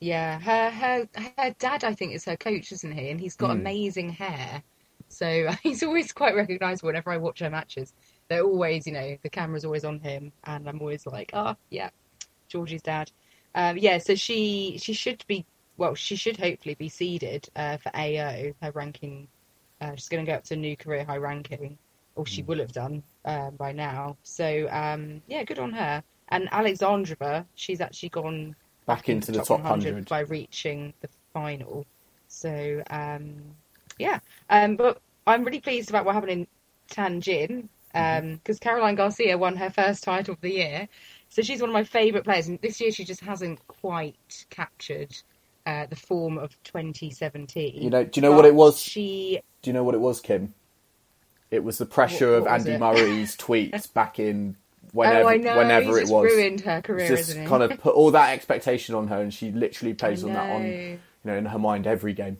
Yeah, 0.00 0.38
her 0.40 0.70
her 0.70 1.08
her 1.38 1.54
dad, 1.58 1.84
I 1.84 1.94
think, 1.94 2.12
is 2.14 2.26
her 2.26 2.36
coach, 2.36 2.72
isn't 2.72 2.92
he? 2.92 3.10
And 3.10 3.20
he's 3.20 3.36
got 3.36 3.50
Hmm. 3.50 3.52
amazing 3.52 4.10
hair, 4.10 4.62
so 5.08 5.48
he's 5.62 5.82
always 5.82 6.12
quite 6.12 6.36
recognisable. 6.36 6.88
Whenever 6.88 7.10
I 7.12 7.16
watch 7.18 7.40
her 7.40 7.50
matches, 7.50 7.94
they're 8.28 8.44
always, 8.44 8.86
you 8.86 8.92
know, 8.92 9.16
the 9.22 9.30
camera's 9.30 9.64
always 9.64 9.84
on 9.84 10.00
him, 10.00 10.32
and 10.44 10.68
I'm 10.68 10.80
always 10.80 11.06
like, 11.06 11.30
oh 11.34 11.56
yeah, 11.70 11.90
Giorgi's 12.50 12.82
dad. 12.82 13.10
Um, 13.54 13.78
yeah, 13.78 13.98
so 13.98 14.14
she 14.14 14.78
she 14.80 14.92
should 14.94 15.24
be 15.28 15.46
well, 15.78 15.94
she 15.94 16.16
should 16.16 16.38
hopefully 16.38 16.76
be 16.76 16.88
seeded 16.90 17.48
uh, 17.56 17.78
for 17.78 17.90
AO. 17.96 18.54
Her 18.62 18.72
ranking, 18.72 19.28
uh, 19.80 19.94
she's 19.96 20.08
going 20.08 20.24
to 20.26 20.30
go 20.32 20.36
up 20.36 20.44
to 20.44 20.54
a 20.54 20.58
new 20.58 20.76
career 20.76 21.04
high 21.04 21.18
ranking, 21.18 21.78
or 22.16 22.26
she 22.26 22.42
will 22.42 22.58
have 22.60 22.72
done 22.72 23.02
um, 23.24 23.56
by 23.56 23.72
now. 23.72 24.18
So 24.22 24.68
um, 24.70 25.22
yeah, 25.28 25.44
good 25.44 25.58
on 25.58 25.72
her. 25.72 26.04
And 26.28 26.48
Alexandrova, 26.50 27.46
she's 27.56 27.80
actually 27.80 28.10
gone 28.10 28.56
Back 28.88 29.08
into 29.08 29.30
the 29.32 29.38
top 29.42 29.60
100. 29.60 30.08
by 30.08 30.20
reaching 30.20 30.92
the 31.00 31.08
final. 31.32 31.86
So 32.26 32.82
um, 32.90 33.34
yeah, 33.98 34.18
um, 34.50 34.76
but 34.76 35.00
I'm 35.26 35.44
really 35.44 35.60
pleased 35.60 35.90
about 35.90 36.04
what 36.04 36.14
happened 36.14 36.32
in 36.32 36.46
Tianjin 36.90 37.68
because 37.92 38.58
Caroline 38.58 38.94
Garcia 38.96 39.36
won 39.38 39.56
her 39.56 39.70
first 39.70 40.02
title 40.04 40.34
of 40.34 40.40
the 40.40 40.52
year. 40.52 40.88
So 41.28 41.42
she's 41.42 41.60
one 41.60 41.70
of 41.70 41.74
my 41.74 41.84
favourite 41.84 42.24
players, 42.24 42.48
and 42.48 42.58
this 42.62 42.80
year 42.80 42.90
she 42.90 43.04
just 43.04 43.20
hasn't 43.20 43.66
quite 43.68 44.46
captured 44.50 45.14
uh, 45.66 45.86
the 45.86 45.96
form 45.96 46.38
of 46.38 46.50
2017. 46.64 47.82
You 47.82 47.90
know, 47.90 48.04
do 48.04 48.18
you 48.18 48.22
know 48.22 48.32
what 48.32 48.46
it 48.46 48.54
was? 48.54 48.78
She 48.78 49.40
Do 49.62 49.68
you 49.70 49.74
know 49.74 49.84
what 49.84 49.94
it 49.94 50.00
was, 50.00 50.20
Kim? 50.20 50.54
It 51.50 51.64
was 51.64 51.78
the 51.78 51.86
pressure 51.86 52.30
What- 52.30 52.36
of 52.38 52.42
what 52.44 52.52
was 52.52 52.66
Andy? 52.66 52.78
Murray's 52.78 53.36
tweets 53.44 53.92
back 53.92 54.18
in 54.18 54.56
whenever, 54.92 55.24
oh, 55.24 55.28
I 55.28 55.36
know. 55.36 55.56
whenever 55.56 55.96
it 55.98 56.02
just 56.02 56.12
was. 56.12 56.24
ruined 56.24 56.60
her 56.62 56.82
career, 56.82 57.08
just 57.08 57.34
kind 57.46 57.62
of 57.62 57.78
put 57.80 57.94
all 57.94 58.10
that 58.12 58.30
expectation 58.30 58.94
on 58.94 59.08
her, 59.08 59.20
and 59.20 59.32
she 59.32 59.50
literally 59.52 59.94
plays 59.94 60.24
on 60.24 60.32
that 60.32 60.50
on 60.50 60.64
you 60.66 60.98
know 61.24 61.36
in 61.36 61.46
her 61.46 61.58
mind 61.58 61.86
every 61.86 62.12
game. 62.12 62.38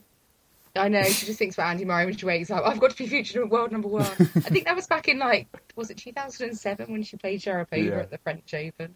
I 0.75 0.87
know 0.87 1.03
she 1.03 1.25
just 1.25 1.39
thinks 1.39 1.55
about 1.55 1.71
Andy 1.71 1.83
Murray 1.85 2.05
when 2.05 2.15
she 2.15 2.25
wakes 2.25 2.51
up. 2.51 2.63
I've 2.65 2.79
got 2.79 2.91
to 2.91 2.97
be 2.97 3.07
future 3.07 3.45
world 3.45 3.71
number 3.71 3.87
one. 3.87 4.05
I 4.05 4.49
think 4.49 4.65
that 4.65 4.75
was 4.75 4.87
back 4.87 5.07
in 5.07 5.17
like 5.17 5.47
was 5.75 5.89
it 5.89 5.97
2007 5.97 6.91
when 6.91 7.03
she 7.03 7.17
played 7.17 7.41
Sharapova 7.41 7.85
Yeah. 7.85 7.99
at 7.99 8.11
the 8.11 8.17
French 8.19 8.53
Open. 8.53 8.95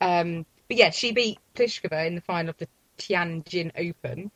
Um, 0.00 0.44
but 0.68 0.76
yeah, 0.76 0.90
she 0.90 1.12
beat 1.12 1.38
Pliskova 1.54 2.06
in 2.06 2.14
the 2.16 2.20
final 2.20 2.50
of 2.50 2.58
the 2.58 2.68
Tianjin 2.98 3.72
Open. 3.76 4.30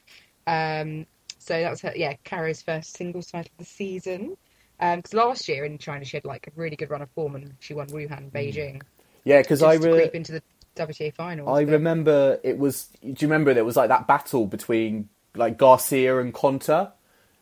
Um, 0.47 1.07
so 1.39 1.61
that 1.61 1.71
was 1.71 1.81
her, 1.83 1.93
yeah, 1.95 2.15
Carrier's 2.25 2.63
first 2.63 2.97
singles 2.97 3.31
title 3.31 3.51
of 3.59 3.59
the 3.59 3.71
season. 3.71 4.37
Because 4.81 5.15
last 5.15 5.49
year 5.49 5.65
in 5.65 5.79
China 5.79 6.05
she 6.05 6.17
had 6.17 6.25
like 6.25 6.47
a 6.47 6.51
really 6.57 6.77
good 6.77 6.91
run 6.91 7.03
of 7.03 7.11
form 7.11 7.35
and 7.37 7.55
she 7.61 7.75
won 7.75 7.87
Wuhan, 7.89 8.31
Beijing, 8.31 8.81
Yeah, 9.25 9.43
because 9.43 9.61
Mm. 9.61 9.69
I 9.69 9.77
to 9.79 9.87
re- 9.87 9.93
creep 10.01 10.15
into 10.15 10.33
the 10.33 10.43
WTA 10.77 11.13
final. 11.15 11.49
I 11.49 11.65
but- 11.65 11.73
remember 11.73 12.41
it 12.43 12.57
was. 12.59 12.89
Do 13.03 13.09
you 13.09 13.29
remember 13.29 13.53
there 13.55 13.65
was 13.65 13.77
like 13.77 13.89
that 13.89 14.07
battle 14.07 14.47
between 14.47 15.09
like 15.35 15.59
Garcia 15.59 16.19
and 16.21 16.33
Konta? 16.33 16.93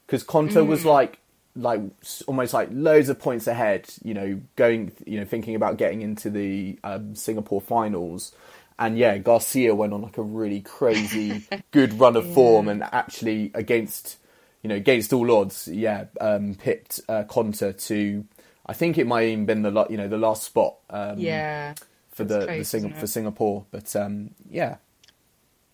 Because 0.07 0.25
Konta 0.25 0.67
was 0.67 0.83
Mm. 0.83 0.87
like 0.87 1.19
like 1.57 1.81
almost 2.27 2.55
like 2.55 2.69
loads 2.73 3.09
of 3.09 3.19
points 3.19 3.47
ahead. 3.47 3.89
You 4.03 4.15
know, 4.15 4.41
going 4.57 4.93
you 5.07 5.19
know 5.21 5.25
thinking 5.27 5.55
about 5.55 5.77
getting 5.77 6.03
into 6.03 6.31
the 6.31 6.79
um, 6.85 7.15
Singapore 7.15 7.61
finals. 7.61 8.33
And 8.81 8.97
yeah, 8.97 9.19
Garcia 9.19 9.75
went 9.75 9.93
on 9.93 10.03
like 10.03 10.19
a 10.19 10.23
really 10.23 10.61
crazy 10.61 11.43
good 11.73 11.95
run 11.99 12.15
of 12.17 12.33
form, 12.33 12.69
and 12.69 12.83
actually 12.83 13.51
against 13.55 14.19
you 14.63 14.69
know 14.69 14.77
against 14.77 15.13
all 15.13 15.31
odds, 15.31 15.69
yeah, 15.69 16.07
um, 16.21 16.55
picked 16.55 17.01
uh, 17.09 17.25
Konta 17.25 17.79
to. 17.87 18.25
I 18.67 18.75
think 18.75 18.99
it 18.99 19.07
might 19.07 19.29
even 19.29 19.47
been 19.47 19.63
the 19.63 19.87
you 19.89 19.97
know 19.97 20.09
the 20.09 20.19
last 20.19 20.45
spot. 20.45 20.77
Um, 20.91 21.19
yeah. 21.19 21.75
for 22.11 22.25
the, 22.25 22.47
the 22.47 22.65
Sing- 22.65 22.93
for 22.95 23.07
Singapore. 23.07 23.65
But 23.71 23.95
um, 23.97 24.31
yeah, 24.51 24.77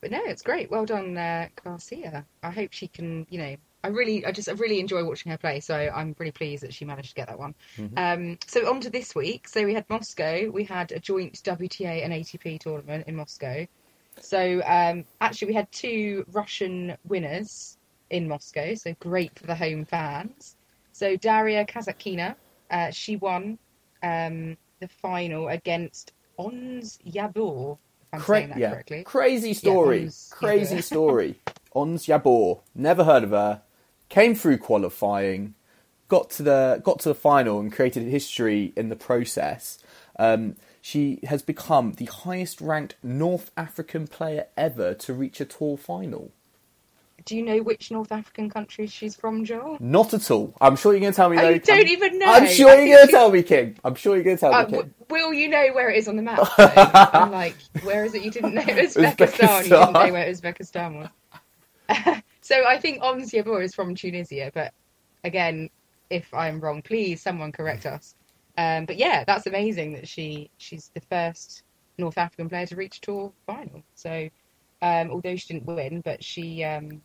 but 0.05 0.11
no, 0.11 0.21
it's 0.23 0.43
great. 0.43 0.71
Well 0.71 0.85
done, 0.85 1.17
uh, 1.17 1.49
Garcia. 1.65 2.27
I 2.43 2.51
hope 2.51 2.73
she 2.73 2.89
can. 2.89 3.27
You 3.31 3.39
know, 3.39 3.57
I 3.83 3.89
really, 3.89 4.27
I 4.27 4.33
just, 4.33 4.51
I 4.51 4.53
really 4.53 4.79
enjoy 4.79 5.03
watching 5.03 5.33
her 5.33 5.39
play. 5.39 5.61
So 5.61 5.75
I'm 5.75 6.15
really 6.19 6.31
pleased 6.31 6.63
that 6.63 6.75
she 6.75 6.85
managed 6.85 7.09
to 7.09 7.15
get 7.15 7.29
that 7.29 7.39
one. 7.39 7.55
Um, 7.97 8.39
so 8.47 8.69
on 8.69 8.83
to 8.83 8.91
this 8.91 9.15
week. 9.15 9.49
So 9.49 9.65
we 9.65 9.73
had 9.73 9.89
Moscow. 9.89 10.51
We 10.51 10.65
had 10.65 10.93
a 10.93 10.99
joint 10.99 11.43
WTA 11.43 12.05
and 12.05 12.13
ATP 12.13 12.61
tournament 12.61 13.07
in 13.09 13.17
Moscow. 13.17 13.67
So 14.21 14.63
um, 14.67 15.05
actually, 15.23 15.49
we 15.49 15.55
had 15.55 15.73
two 15.73 16.27
Russian 16.33 16.99
winners 17.05 17.79
in 18.15 18.29
Moscow. 18.29 18.75
So 18.75 18.95
great 19.01 19.37
for 19.37 19.47
the 19.47 19.57
home 19.57 19.85
fans. 19.85 20.57
So 20.93 21.17
Daria 21.17 21.67
Kasatkina, 21.67 22.37
uh, 22.71 22.91
she 22.93 23.17
won 23.17 23.59
um, 24.05 24.57
the 24.81 24.89
final 25.03 25.49
against 25.49 26.13
Ons 26.39 26.99
Jabeur. 27.05 27.73
If 27.73 28.15
I'm 28.15 28.21
Cra- 28.21 28.37
saying 28.39 28.49
that 28.51 28.59
yeah. 28.59 28.71
correctly. 28.71 29.03
crazy 29.03 29.53
story, 29.53 30.05
Ons 30.05 30.31
crazy 30.33 30.81
story. 30.93 31.41
Ons 31.75 32.07
Jabeur, 32.07 32.61
never 32.75 33.03
heard 33.03 33.25
of 33.25 33.31
her. 33.31 33.63
Came 34.09 34.37
through 34.37 34.59
qualifying, 34.59 35.55
got 36.07 36.31
to 36.31 36.45
the 36.45 36.81
got 36.85 37.01
to 37.01 37.09
the 37.09 37.15
final, 37.17 37.59
and 37.59 37.73
created 37.73 38.05
history 38.05 38.73
in 38.77 38.91
the 38.91 38.97
process. 38.97 39.79
Um, 40.17 40.55
she 40.81 41.19
has 41.25 41.43
become 41.43 41.95
the 41.95 42.05
highest 42.05 42.61
ranked 42.61 42.95
North 43.03 43.51
African 43.57 44.07
player 44.07 44.47
ever 44.57 44.95
to 44.95 45.13
reach 45.13 45.41
a 45.41 45.45
tour 45.45 45.77
final. 45.77 46.31
Do 47.27 47.37
you 47.37 47.43
know 47.43 47.59
which 47.63 47.91
North 47.91 48.13
African 48.13 48.51
country 48.51 48.87
she's 48.87 49.17
from, 49.17 49.45
Joel? 49.47 49.79
Not 49.81 50.13
at 50.13 50.31
all. 50.31 50.55
I'm 50.61 50.77
sure 50.77 50.93
you're 50.93 51.01
going 51.01 51.13
to 51.13 51.17
tell 51.17 51.31
me. 51.31 51.39
Oh, 51.39 51.43
though. 51.53 51.59
don't 51.59 51.77
I'm- 51.79 51.87
even 51.89 52.19
know? 52.19 52.27
I'm 52.27 52.47
sure 52.47 52.75
you're 52.79 52.97
going 52.97 53.07
to 53.07 53.11
tell 53.13 53.31
me, 53.31 53.43
Kim. 53.43 53.77
I'm 53.83 53.95
sure 53.95 54.15
you're 54.15 54.25
going 54.25 54.37
to 54.37 54.41
tell 54.41 54.53
Uh, 54.55 54.67
me, 54.67 54.73
Kim. 54.79 54.95
will 55.09 55.33
you 55.33 55.49
know 55.49 55.69
where 55.73 55.89
it 55.91 55.97
is 55.97 56.07
on 56.07 56.17
the 56.17 56.23
map? 56.23 56.47
I'm 56.59 57.31
like, 57.31 57.57
where 57.83 58.05
is 58.05 58.15
it? 58.15 58.23
You 58.23 58.31
didn't 58.31 58.55
know 58.55 58.63
it 58.67 58.77
was 58.77 58.95
Uzbekistan. 58.97 59.65
You 59.65 59.71
didn't 59.71 59.93
know 59.95 60.13
where 60.13 60.31
Uzbekistan 60.31 60.99
was. 60.99 62.21
so 62.43 62.67
I 62.67 62.79
think 62.79 63.03
Ons 63.03 63.31
Jabeur 63.31 63.63
is 63.63 63.75
from 63.75 63.95
Tunisia, 63.95 64.51
but 64.55 64.73
again, 65.23 65.71
if 66.11 66.33
I'm 66.35 66.61
wrong, 66.61 66.83
please 66.83 67.23
someone 67.23 67.53
correct 67.53 67.87
us. 67.87 68.15
Um, 68.59 68.85
but 68.87 68.97
yeah, 68.97 69.25
that's 69.25 69.47
amazing 69.47 69.95
that 69.95 70.07
she 70.07 70.51
she's 70.59 70.91
the 70.95 71.01
first 71.01 71.63
North 71.99 72.19
African 72.19 72.49
player 72.49 72.67
to 72.67 72.77
reach 72.77 73.01
tour 73.01 73.33
final. 73.47 73.83
So 73.95 74.29
um, 74.83 75.11
although 75.11 75.35
she 75.37 75.55
didn't 75.55 75.67
win, 75.67 76.03
but 76.03 76.23
she 76.23 76.63
um, 76.65 77.03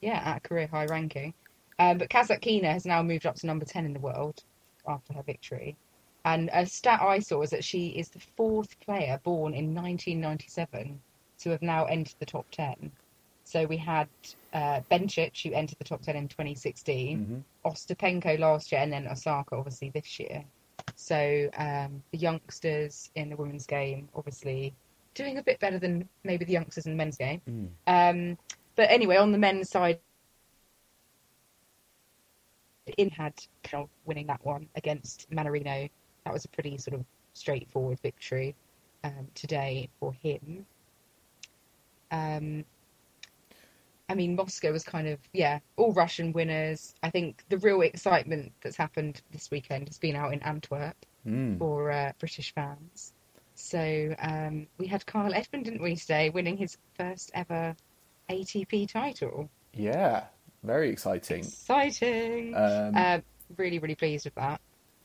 yeah 0.00 0.22
at 0.24 0.38
a 0.38 0.40
career 0.40 0.66
high 0.66 0.86
ranking. 0.86 1.34
Um, 1.78 1.98
but 1.98 2.08
Kasatkina 2.08 2.72
has 2.72 2.86
now 2.86 3.02
moved 3.02 3.26
up 3.26 3.36
to 3.36 3.46
number 3.46 3.64
ten 3.64 3.84
in 3.84 3.92
the 3.92 4.00
world 4.00 4.42
after 4.86 5.12
her 5.12 5.22
victory. 5.22 5.76
And 6.24 6.50
a 6.52 6.66
stat 6.66 7.00
I 7.02 7.20
saw 7.20 7.42
is 7.42 7.50
that 7.50 7.64
she 7.64 7.88
is 7.88 8.08
the 8.08 8.18
fourth 8.18 8.78
player 8.80 9.20
born 9.22 9.54
in 9.54 9.74
1997 9.74 11.00
to 11.38 11.50
have 11.50 11.62
now 11.62 11.84
entered 11.84 12.16
the 12.18 12.26
top 12.26 12.46
10. 12.50 12.90
So 13.44 13.64
we 13.66 13.76
had 13.76 14.08
uh, 14.52 14.80
Bencic, 14.90 15.40
who 15.42 15.54
entered 15.54 15.78
the 15.78 15.84
top 15.84 16.02
10 16.02 16.16
in 16.16 16.26
2016, 16.26 17.44
Ostapenko 17.64 18.40
last 18.40 18.72
year, 18.72 18.80
and 18.80 18.92
then 18.92 19.06
Osaka, 19.06 19.54
obviously, 19.54 19.90
this 19.90 20.18
year. 20.18 20.44
So 20.96 21.48
um, 21.56 22.02
the 22.10 22.18
youngsters 22.18 23.10
in 23.14 23.30
the 23.30 23.36
women's 23.36 23.66
game, 23.66 24.08
obviously, 24.16 24.74
doing 25.14 25.38
a 25.38 25.42
bit 25.44 25.60
better 25.60 25.78
than 25.78 26.08
maybe 26.24 26.44
the 26.44 26.52
youngsters 26.52 26.86
in 26.86 26.92
the 26.92 26.96
men's 26.96 27.16
game. 27.16 27.40
Um, 27.86 28.36
but 28.76 28.90
anyway, 28.90 29.16
on 29.16 29.32
the 29.32 29.38
men's 29.38 29.70
side, 29.70 29.98
in 32.96 33.10
had 33.10 33.34
winning 34.04 34.26
that 34.28 34.44
one 34.44 34.68
against 34.76 35.28
Mannarino. 35.30 35.90
That 36.24 36.32
was 36.32 36.44
a 36.44 36.48
pretty 36.48 36.78
sort 36.78 36.94
of 36.98 37.04
straightforward 37.32 37.98
victory 38.00 38.54
um, 39.04 39.28
today 39.34 39.88
for 39.98 40.12
him. 40.12 40.66
Um, 42.10 42.64
I 44.08 44.14
mean, 44.14 44.36
Moscow 44.36 44.70
was 44.70 44.84
kind 44.84 45.08
of 45.08 45.18
yeah, 45.32 45.58
all 45.76 45.92
Russian 45.92 46.32
winners. 46.32 46.94
I 47.02 47.10
think 47.10 47.42
the 47.48 47.58
real 47.58 47.80
excitement 47.80 48.52
that's 48.62 48.76
happened 48.76 49.20
this 49.32 49.50
weekend 49.50 49.88
has 49.88 49.98
been 49.98 50.14
out 50.14 50.32
in 50.32 50.40
Antwerp 50.42 50.94
Mm. 51.26 51.58
for 51.58 51.90
uh, 51.90 52.12
British 52.18 52.54
fans. 52.54 53.12
So 53.54 54.14
um, 54.20 54.68
we 54.78 54.86
had 54.86 55.04
Kyle 55.06 55.34
Edmund, 55.34 55.64
didn't 55.64 55.82
we, 55.82 55.96
today, 55.96 56.30
winning 56.30 56.56
his 56.56 56.78
first 56.96 57.30
ever 57.34 57.74
ATP 58.30 58.90
title. 58.90 59.48
Yeah, 59.72 60.24
very 60.62 60.90
exciting. 60.90 61.40
Exciting! 61.40 62.54
Um, 62.54 62.92
uh, 62.96 63.18
really, 63.56 63.78
really 63.78 63.94
pleased 63.94 64.24
with 64.24 64.34
that. 64.34 64.60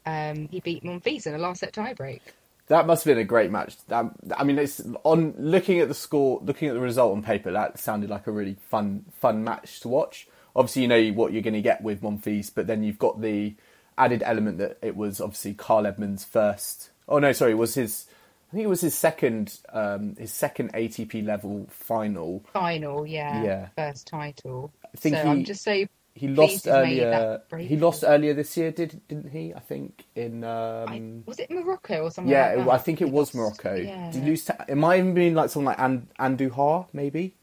Um, 0.05 0.47
he 0.49 0.59
beat 0.59 0.83
Monfils 0.83 1.27
in 1.27 1.35
a 1.35 1.37
last 1.37 1.59
set 1.59 1.73
tiebreak. 1.73 2.21
That 2.67 2.87
must 2.87 3.03
have 3.03 3.11
been 3.11 3.21
a 3.21 3.25
great 3.25 3.51
match. 3.51 3.75
That, 3.87 4.05
I 4.37 4.43
mean, 4.43 4.57
it's 4.57 4.81
on 5.03 5.33
looking 5.37 5.79
at 5.79 5.89
the 5.89 5.93
score, 5.93 6.39
looking 6.43 6.69
at 6.69 6.73
the 6.73 6.79
result 6.79 7.11
on 7.11 7.21
paper. 7.21 7.51
That 7.51 7.77
sounded 7.79 8.09
like 8.09 8.27
a 8.27 8.31
really 8.31 8.55
fun, 8.69 9.05
fun 9.19 9.43
match 9.43 9.81
to 9.81 9.89
watch. 9.89 10.27
Obviously, 10.55 10.83
you 10.83 10.87
know 10.87 11.09
what 11.09 11.33
you're 11.33 11.41
going 11.41 11.53
to 11.53 11.61
get 11.61 11.81
with 11.81 12.01
Monfils, 12.01 12.51
but 12.53 12.67
then 12.67 12.83
you've 12.83 12.99
got 12.99 13.21
the 13.21 13.55
added 13.97 14.23
element 14.25 14.57
that 14.57 14.77
it 14.81 14.95
was 14.95 15.19
obviously 15.19 15.53
Kyle 15.53 15.85
Edmund's 15.85 16.23
first. 16.23 16.91
Oh 17.07 17.19
no, 17.19 17.31
sorry, 17.33 17.51
it 17.51 17.55
was 17.55 17.75
his 17.75 18.05
I 18.51 18.55
think 18.55 18.65
it 18.65 18.69
was 18.69 18.81
his 18.81 18.93
second 18.95 19.57
um, 19.71 20.15
his 20.17 20.31
second 20.33 20.73
ATP 20.73 21.25
level 21.25 21.67
final. 21.69 22.43
Final, 22.51 23.05
yeah, 23.07 23.43
Yeah. 23.43 23.67
first 23.77 24.07
title. 24.07 24.73
I 24.93 24.97
think 24.97 25.15
so 25.15 25.23
he- 25.23 25.29
I'm 25.29 25.43
just 25.45 25.63
so 25.63 25.85
He 26.15 26.27
lost 26.27 26.67
earlier. 26.67 27.41
He 27.57 27.77
lost 27.77 28.03
earlier 28.05 28.33
this 28.33 28.57
year, 28.57 28.71
did 28.71 28.99
didn't 29.07 29.29
he? 29.31 29.53
I 29.53 29.59
think 29.59 30.03
in. 30.15 30.43
I, 30.43 30.83
Um, 30.97 31.23
was 31.25 31.39
it 31.39 31.49
Morocco 31.49 32.03
or 32.03 32.11
something? 32.11 32.29
yeah, 32.29 32.55
like 32.55 32.65
that? 32.65 32.71
I 32.71 32.77
think 32.79 33.01
it 33.01 33.05
He 33.05 33.11
was 33.11 33.33
lost- 33.33 33.35
Morocco. 33.35 33.75
Yeah. 33.75 34.11
Did 34.11 34.23
he 34.23 34.29
lose? 34.29 34.43
To, 34.45 34.65
it 34.67 34.75
might 34.75 34.99
even 34.99 35.13
been 35.13 35.33
like 35.33 35.49
something 35.49 35.67
like 35.67 35.79
And, 35.79 36.07
Andujar, 36.19 36.87
maybe. 36.91 37.33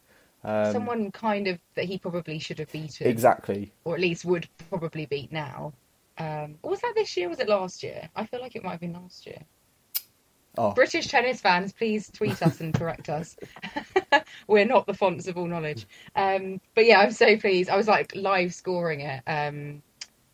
Um, 0.45 0.73
Someone 0.73 1.11
kind 1.11 1.49
of 1.49 1.59
that 1.75 1.87
he 1.87 1.99
probably 1.99 2.39
should 2.39 2.59
have 2.59 2.71
beaten, 2.71 3.07
exactly. 3.07 3.73
or 3.85 3.95
at 3.95 4.01
least 4.01 4.25
would 4.27 4.47
probably 4.69 5.07
beat 5.07 5.33
now. 5.33 5.73
Um, 6.19 6.59
was 6.63 6.81
that 6.83 6.93
this 6.95 7.17
year? 7.17 7.29
Was 7.31 7.41
it 7.41 7.49
last 7.49 7.83
year? 7.83 8.09
I 8.15 8.27
feel 8.27 8.41
like 8.41 8.55
it 8.55 8.63
might 8.63 8.73
have 8.73 8.81
been 8.81 8.93
last 8.93 9.27
year. 9.27 9.39
Oh, 10.57 10.73
British 10.73 11.09
tennis 11.09 11.41
fans, 11.41 11.73
please 11.73 12.11
tweet 12.11 12.43
us 12.43 12.61
and 12.61 12.75
correct 12.75 13.09
us. 13.09 13.37
We're 14.49 14.65
not 14.65 14.87
the 14.87 14.95
fonts 14.95 15.29
of 15.29 15.37
all 15.37 15.47
knowledge. 15.47 15.87
Um, 16.17 16.61
but 16.75 16.87
yeah, 16.87 17.01
I'm 17.01 17.13
so 17.13 17.37
pleased. 17.37 17.71
I 17.71 17.77
was 17.77 17.89
like 17.89 18.15
live 18.17 18.55
scoring 18.55 19.01
it 19.01 19.23
um, 19.27 19.83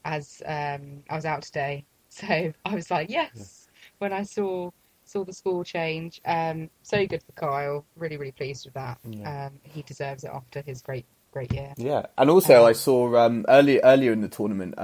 as 0.05 0.43
um, 0.47 1.03
I 1.11 1.17
was 1.17 1.25
out 1.25 1.43
today, 1.43 1.85
so 2.09 2.27
I 2.65 2.75
was 2.75 2.91
like, 2.91 3.11
yes, 3.11 3.69
when 3.99 4.13
I 4.13 4.23
saw 4.23 4.71
saw 5.05 5.25
the 5.25 5.33
score 5.33 5.65
change. 5.65 6.21
Um, 6.25 6.71
so 6.83 7.07
good 7.07 7.23
for 7.23 7.33
Kyle. 7.33 7.85
Really, 7.97 8.17
really 8.17 8.33
pleased 8.33 8.65
with 8.65 8.75
that. 8.75 8.99
Yeah. 9.05 9.47
Um, 9.47 9.61
he 9.63 9.83
deserves 9.83 10.25
it 10.25 10.31
after 10.33 10.63
his 10.63 10.83
great, 10.83 11.07
great 11.33 11.53
year. 11.53 11.73
Yeah, 11.77 12.07
and 12.17 12.31
also 12.31 12.61
Um, 12.61 12.67
I 12.67 12.73
saw 12.73 13.17
um, 13.17 13.45
earlier 13.49 13.81
earlier 13.85 14.13
in 14.13 14.21
the 14.21 14.29
tournament. 14.29 14.75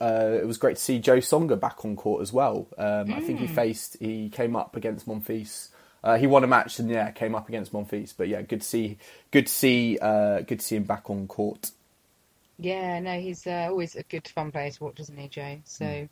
Uh, 0.00 0.38
it 0.40 0.46
was 0.46 0.58
great 0.58 0.76
to 0.76 0.82
see 0.82 0.98
Jo 0.98 1.18
Tsonga 1.18 1.58
back 1.58 1.84
on 1.84 1.96
court 1.96 2.22
as 2.22 2.32
well. 2.32 2.68
Um, 2.78 3.12
I 3.12 3.20
Mm. 3.20 3.22
think 3.22 3.40
he 3.40 3.46
faced, 3.46 3.96
he 4.00 4.28
came 4.28 4.54
up 4.56 4.76
against 4.76 5.06
Monfils. 5.08 5.68
Uh, 6.04 6.16
he 6.16 6.26
won 6.26 6.44
a 6.44 6.46
match 6.46 6.78
and 6.78 6.88
yeah, 6.90 7.10
came 7.10 7.34
up 7.34 7.48
against 7.48 7.72
Monfils. 7.72 8.14
But 8.16 8.28
yeah, 8.28 8.42
good 8.42 8.60
to 8.60 8.66
see, 8.66 8.98
good 9.30 9.46
to 9.46 9.52
see, 9.52 9.98
uh, 10.00 10.40
good 10.40 10.60
to 10.60 10.64
see 10.66 10.76
him 10.76 10.84
back 10.84 11.08
on 11.10 11.26
court. 11.26 11.70
Yeah, 12.58 13.00
no, 13.00 13.18
he's 13.20 13.46
uh, 13.46 13.66
always 13.68 13.96
a 13.96 14.02
good 14.04 14.26
fun 14.28 14.50
player 14.52 14.70
to 14.70 14.84
watch, 14.84 15.00
isn't 15.00 15.16
he, 15.18 15.28
Joe? 15.28 15.58
So, 15.64 15.84
Mm. 15.84 16.08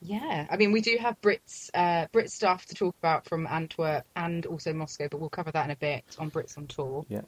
yeah, 0.00 0.46
I 0.50 0.56
mean, 0.56 0.72
we 0.72 0.80
do 0.80 0.96
have 1.00 1.20
Brits, 1.20 1.70
uh, 1.74 2.06
Brit 2.12 2.30
stuff 2.30 2.66
to 2.66 2.74
talk 2.74 2.96
about 3.00 3.26
from 3.28 3.46
Antwerp 3.46 4.04
and 4.16 4.44
also 4.46 4.72
Moscow, 4.72 5.08
but 5.08 5.20
we'll 5.20 5.30
cover 5.30 5.52
that 5.52 5.64
in 5.66 5.70
a 5.70 5.76
bit 5.76 6.04
on 6.18 6.30
Brits 6.30 6.58
on 6.58 6.66
tour. 6.66 7.04
Yeah. 7.08 7.22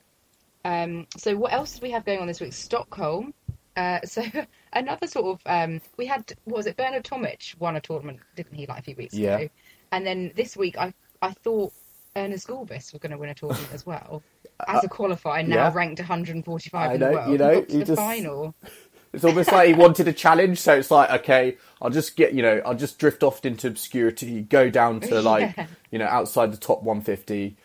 Um, 0.65 1.07
so, 1.17 1.37
what 1.37 1.53
else 1.53 1.75
did 1.75 1.83
we 1.83 1.93
have 1.93 2.05
going 2.05 2.19
on 2.19 2.27
this 2.27 2.41
week? 2.41 2.53
Stockholm. 2.53 3.35
Uh, 3.77 4.01
so, 4.05 4.23
another 4.73 5.07
sort 5.07 5.27
of 5.27 5.41
um, 5.47 5.81
we 5.97 6.07
had 6.07 6.33
what 6.45 6.57
was 6.59 6.67
it? 6.67 6.77
Bernard 6.77 7.05
Tomic 7.05 7.59
won 7.59 7.77
a 7.77 7.81
tournament, 7.81 8.21
didn't 8.35 8.55
he, 8.55 8.67
like 8.67 8.79
a 8.81 8.83
few 8.83 8.97
weeks 8.97 9.15
Yeah. 9.15 9.39
ago? 9.39 9.49
And 9.93 10.07
then 10.07 10.33
this 10.35 10.57
week, 10.57 10.77
I 10.79 10.93
I 11.23 11.33
thought 11.33 11.73
Ernest 12.17 12.49
Gulbis 12.49 12.93
were 12.93 12.99
going 12.99 13.13
to 13.13 13.19
win 13.19 13.29
a 13.31 13.35
tournament 13.35 13.69
as 13.73 13.85
well 13.87 14.23
as 14.69 14.83
a 14.85 14.89
qualifier, 14.89 15.47
now 15.47 15.57
yeah. 15.69 15.73
ranked 15.75 16.01
145 16.01 16.91
I 16.91 16.95
in 16.95 17.01
know, 17.01 17.07
the 17.09 17.13
world. 17.15 17.31
you 17.33 17.39
know, 17.39 17.55
got 17.61 17.69
to 17.69 17.73
you 17.75 17.79
the 17.81 17.85
just- 17.87 18.01
final. 18.01 18.55
It's 19.13 19.25
almost 19.25 19.51
like 19.51 19.69
he 19.69 19.73
wanted 19.73 20.09
a 20.09 20.13
challenge, 20.13 20.59
so 20.59 20.75
it's 20.75 20.91
like, 20.91 21.09
okay, 21.21 21.57
I'll 21.81 21.89
just 21.89 22.17
get, 22.17 22.35
you 22.35 22.43
know, 22.43 22.61
I'll 22.67 22.75
just 22.75 22.99
drift 22.99 23.23
off 23.23 23.43
into 23.47 23.67
obscurity, 23.67 24.43
go 24.43 24.69
down 24.69 25.01
to 25.01 25.23
like, 25.23 25.57
Yeah. 25.57 25.67
you 25.91 25.99
know, 25.99 26.05
outside 26.05 26.53
the 26.53 26.59
top 26.59 26.83
150, 26.83 27.57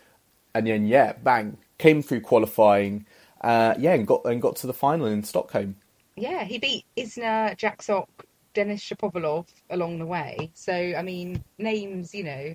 and 0.55 0.65
then 0.67 0.87
yeah, 0.87 1.11
bang, 1.13 1.57
came 1.77 2.03
through 2.03 2.21
qualifying, 2.21 3.05
uh, 3.41 3.73
yeah, 3.77 3.93
and 3.95 4.07
got 4.07 4.23
and 4.23 4.41
got 4.41 4.55
to 4.57 4.67
the 4.67 4.73
final 4.73 5.07
in 5.07 5.23
Stockholm. 5.25 5.75
Yeah, 6.15 6.43
he 6.43 6.59
beat 6.59 6.85
Isner, 6.97 7.57
Jaksok, 7.57 8.07
Denis 8.53 8.83
Shapovalov 8.83 9.47
along 9.69 9.99
the 9.99 10.05
way. 10.05 10.51
So, 10.53 10.73
I 10.73 11.01
mean, 11.01 11.43
names, 11.57 12.13
you 12.13 12.23
know, 12.23 12.53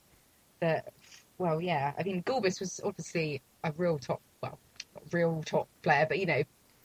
that, 0.61 0.93
well, 1.39 1.61
yeah. 1.61 1.93
I 1.99 2.03
mean, 2.03 2.23
Gulbis 2.23 2.61
was 2.61 2.81
obviously 2.85 3.43
a 3.65 3.73
real 3.77 3.99
top, 3.99 4.21
well, 4.43 4.59
not 4.95 5.05
real 5.13 5.43
top 5.45 5.69
player, 5.83 6.07
but, 6.09 6.19
you 6.19 6.27
know, 6.27 6.43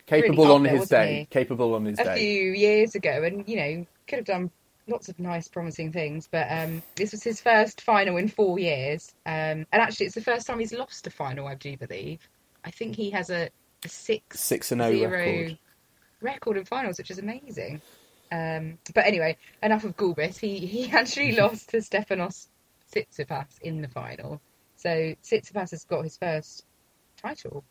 Capable 0.08 0.46
up 0.46 0.56
on 0.56 0.64
there, 0.64 0.78
his 0.78 0.90
day. 0.90 1.20
he? 1.20 1.26
Capable 1.26 1.74
on 1.76 1.86
his 1.86 2.00
a 2.00 2.04
day. 2.04 2.14
A 2.14 2.18
few 2.18 2.52
years 2.52 2.96
ago 2.96 3.24
and, 3.24 3.48
you 3.48 3.56
know, 3.58 3.86
could 4.08 4.18
have 4.18 4.26
done 4.26 4.52
lots 4.88 5.10
of 5.10 5.20
nice, 5.20 5.48
promising 5.48 5.92
things. 5.92 6.28
But 6.30 6.48
um, 6.50 6.84
this 6.96 7.12
was 7.12 7.24
his 7.24 7.40
first 7.40 7.82
final 7.82 8.18
in 8.18 8.28
four 8.28 8.60
years. 8.60 9.14
Um, 9.26 9.66
and 9.72 9.82
actually, 9.82 10.08
it's 10.08 10.16
the 10.16 10.22
first 10.22 10.48
time 10.48 10.60
he's 10.60 10.74
lost 10.74 11.08
a 11.08 11.12
final, 11.12 11.48
I 11.48 11.56
do 11.56 11.78
believe. 11.78 12.28
I 12.66 12.72
think 12.72 12.96
he 12.96 13.12
has 13.12 13.30
a, 13.30 13.50
a 13.86 13.90
six 13.90 14.40
Six 14.40 14.72
and 14.72 14.82
oh 14.82 14.92
zero 14.92 15.12
record. 15.12 15.58
Record 16.22 16.58
in 16.58 16.66
finals, 16.66 16.98
which 16.98 17.12
is 17.12 17.20
amazing. 17.20 17.82
Um, 18.32 18.78
but 18.94 19.06
anyway, 19.06 19.38
enough 19.62 19.84
of 19.84 19.98
Gulbis. 19.98 20.38
He 20.38 20.60
he 20.66 20.90
actually 20.92 21.34
lost 21.42 21.70
to 21.70 21.78
Stefanos 21.78 22.48
Tsitsipas 22.94 23.62
in 23.62 23.82
the 23.82 23.88
final. 23.88 24.42
So 24.78 24.90
Tsitsipas 25.24 25.72
has 25.72 25.84
got 25.86 26.04
his 26.04 26.18
first 26.18 26.66
title. 27.22 27.64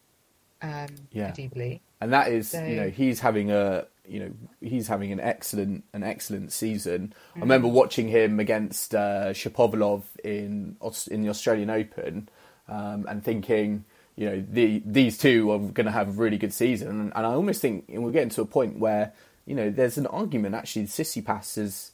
Um, 0.63 0.89
Yeah. 1.11 1.29
I 1.29 1.31
do 1.31 1.49
believe. 1.49 1.81
and 2.01 2.13
that 2.13 2.29
is 2.29 2.51
So- 2.51 2.63
you 2.65 2.77
know 2.77 2.91
he's 2.91 3.21
having 3.21 3.51
a 3.51 3.87
you 4.07 4.21
know 4.21 4.33
he's 4.61 4.89
having 4.89 5.13
an 5.13 5.21
excellent 5.21 5.85
an 5.95 6.03
excellent 6.03 6.53
season. 6.53 7.15
I 7.37 7.41
remember 7.41 7.69
watching 7.69 8.09
him 8.09 8.39
against 8.41 8.95
uh, 8.95 9.31
Shapovalov 9.33 10.03
in 10.25 10.77
in 11.11 11.23
the 11.23 11.29
Australian 11.31 11.71
Open 11.71 12.29
um, 12.69 13.07
and 13.09 13.25
thinking 13.25 13.85
you 14.21 14.27
know 14.29 14.45
the 14.51 14.83
these 14.85 15.17
two 15.17 15.51
are 15.51 15.59
going 15.59 15.87
to 15.87 15.93
have 15.93 16.09
a 16.09 16.13
really 16.13 16.37
good 16.37 16.53
season 16.53 16.89
and, 16.89 17.13
and 17.17 17.27
I 17.27 17.33
almost 17.33 17.63
think 17.63 17.87
we're 17.89 18.11
getting 18.11 18.29
to 18.31 18.43
a 18.43 18.47
point 18.47 18.79
where 18.79 19.13
you 19.47 19.55
know 19.55 19.71
there's 19.71 19.97
an 19.97 20.07
argument 20.07 20.55
actually 20.55 20.85
Tsitsipas 20.85 21.57
is 21.57 21.91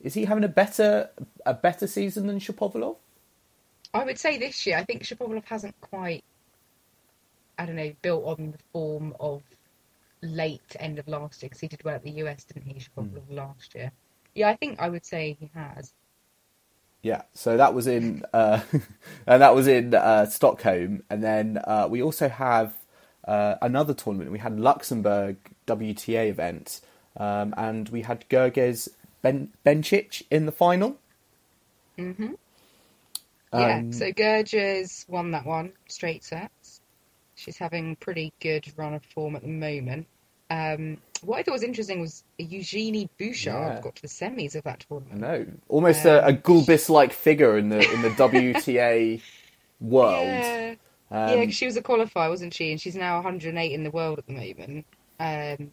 is 0.00 0.14
he 0.14 0.24
having 0.24 0.44
a 0.44 0.48
better 0.48 1.10
a 1.44 1.54
better 1.54 1.86
season 1.86 2.26
than 2.26 2.38
Shapovalov? 2.38 2.96
I 3.94 4.04
would 4.04 4.18
say 4.18 4.36
this 4.38 4.66
year, 4.66 4.76
I 4.76 4.84
think 4.84 5.02
Shapovalov 5.04 5.44
hasn't 5.46 5.80
quite, 5.80 6.22
I 7.58 7.64
don't 7.66 7.76
know, 7.76 7.92
built 8.02 8.24
on 8.24 8.52
the 8.52 8.58
form 8.72 9.14
of 9.18 9.42
late 10.22 10.76
end 10.78 10.98
of 10.98 11.08
last 11.08 11.42
year 11.42 11.48
because 11.48 11.60
he 11.60 11.68
did 11.68 11.82
well 11.84 11.94
at 11.94 12.04
the 12.04 12.10
US, 12.22 12.44
didn't 12.44 12.66
he, 12.66 12.80
Shapovalov 12.80 13.22
hmm. 13.22 13.36
last 13.36 13.74
year? 13.74 13.90
Yeah, 14.34 14.48
I 14.50 14.56
think 14.56 14.80
I 14.80 14.88
would 14.88 15.06
say 15.06 15.36
he 15.40 15.50
has. 15.54 15.92
Yeah, 17.06 17.22
so 17.34 17.56
that 17.56 17.74
was 17.74 17.86
in 17.86 18.24
uh, 18.34 18.62
and 19.28 19.42
that 19.42 19.54
was 19.54 19.68
in 19.68 19.94
uh, 19.94 20.26
Stockholm, 20.26 21.04
and 21.10 21.22
then 21.22 21.60
uh, 21.64 21.88
we 21.90 22.02
also 22.02 22.28
have 22.28 22.74
uh, 23.28 23.56
another 23.62 23.94
tournament. 23.94 24.32
We 24.32 24.40
had 24.40 24.58
Luxembourg 24.60 25.36
WTA 25.68 26.28
event, 26.30 26.80
um, 27.16 27.54
and 27.58 27.88
we 27.90 28.02
had 28.02 28.28
Goerges 28.30 28.88
ben- 29.22 29.52
Bencic 29.64 30.24
in 30.30 30.46
the 30.46 30.52
final. 30.52 30.98
hmm 31.98 32.34
yeah, 33.52 33.82
Um, 33.82 33.90
so 33.90 34.12
Goerges 34.12 35.08
won 35.08 35.30
that 35.32 35.46
one 35.46 35.72
straight 35.88 36.24
sets. 36.24 36.80
She's 37.36 37.58
having 37.58 37.96
pretty 37.96 38.32
good 38.40 38.66
run 38.76 38.94
of 38.94 39.04
form 39.14 39.36
at 39.36 39.42
the 39.42 39.48
moment. 39.48 40.08
Um, 40.50 40.98
what 41.22 41.38
I 41.38 41.42
thought 41.42 41.52
was 41.52 41.62
interesting 41.62 42.00
was 42.00 42.24
Eugenie 42.38 43.08
Bouchard 43.18 43.74
Yeah. 43.76 43.80
got 43.80 43.96
to 43.96 44.02
the 44.02 44.08
semis 44.08 44.54
of 44.54 44.64
that 44.64 44.84
I 44.90 44.94
tournament. 44.94 45.20
know, 45.20 45.46
almost 45.68 46.04
a, 46.04 46.24
a 46.26 46.28
Um, 46.30 46.36
Gulbis-like 46.38 47.12
figure 47.12 47.56
in 47.58 47.68
the 47.68 47.80
in 47.92 48.02
the 48.02 48.10
WTA 48.16 49.20
world. 49.80 50.26
Yeah. 50.26 50.74
Um, 51.10 51.38
yeah, 51.38 51.44
'cause 51.44 51.54
she 51.54 51.66
was 51.66 51.76
a 51.76 51.82
qualifier, 51.82 52.28
wasn't 52.28 52.52
she? 52.54 52.70
And 52.72 52.80
she's 52.80 52.96
now 52.96 53.16
108 53.16 53.72
in 53.72 53.84
the 53.84 53.90
world 53.90 54.18
at 54.18 54.26
the 54.26 54.32
moment. 54.32 54.86
Um, 55.20 55.70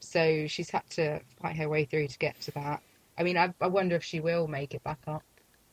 so 0.00 0.46
she's 0.46 0.70
had 0.70 0.88
to 0.90 1.20
fight 1.40 1.56
her 1.56 1.68
way 1.68 1.84
through 1.84 2.08
to 2.08 2.18
get 2.18 2.40
to 2.42 2.50
that. 2.52 2.82
I 3.18 3.22
mean, 3.22 3.36
I, 3.36 3.52
I 3.60 3.66
wonder 3.66 3.96
if 3.96 4.04
she 4.04 4.20
will 4.20 4.46
make 4.46 4.74
it 4.74 4.84
back 4.84 5.00
up, 5.06 5.24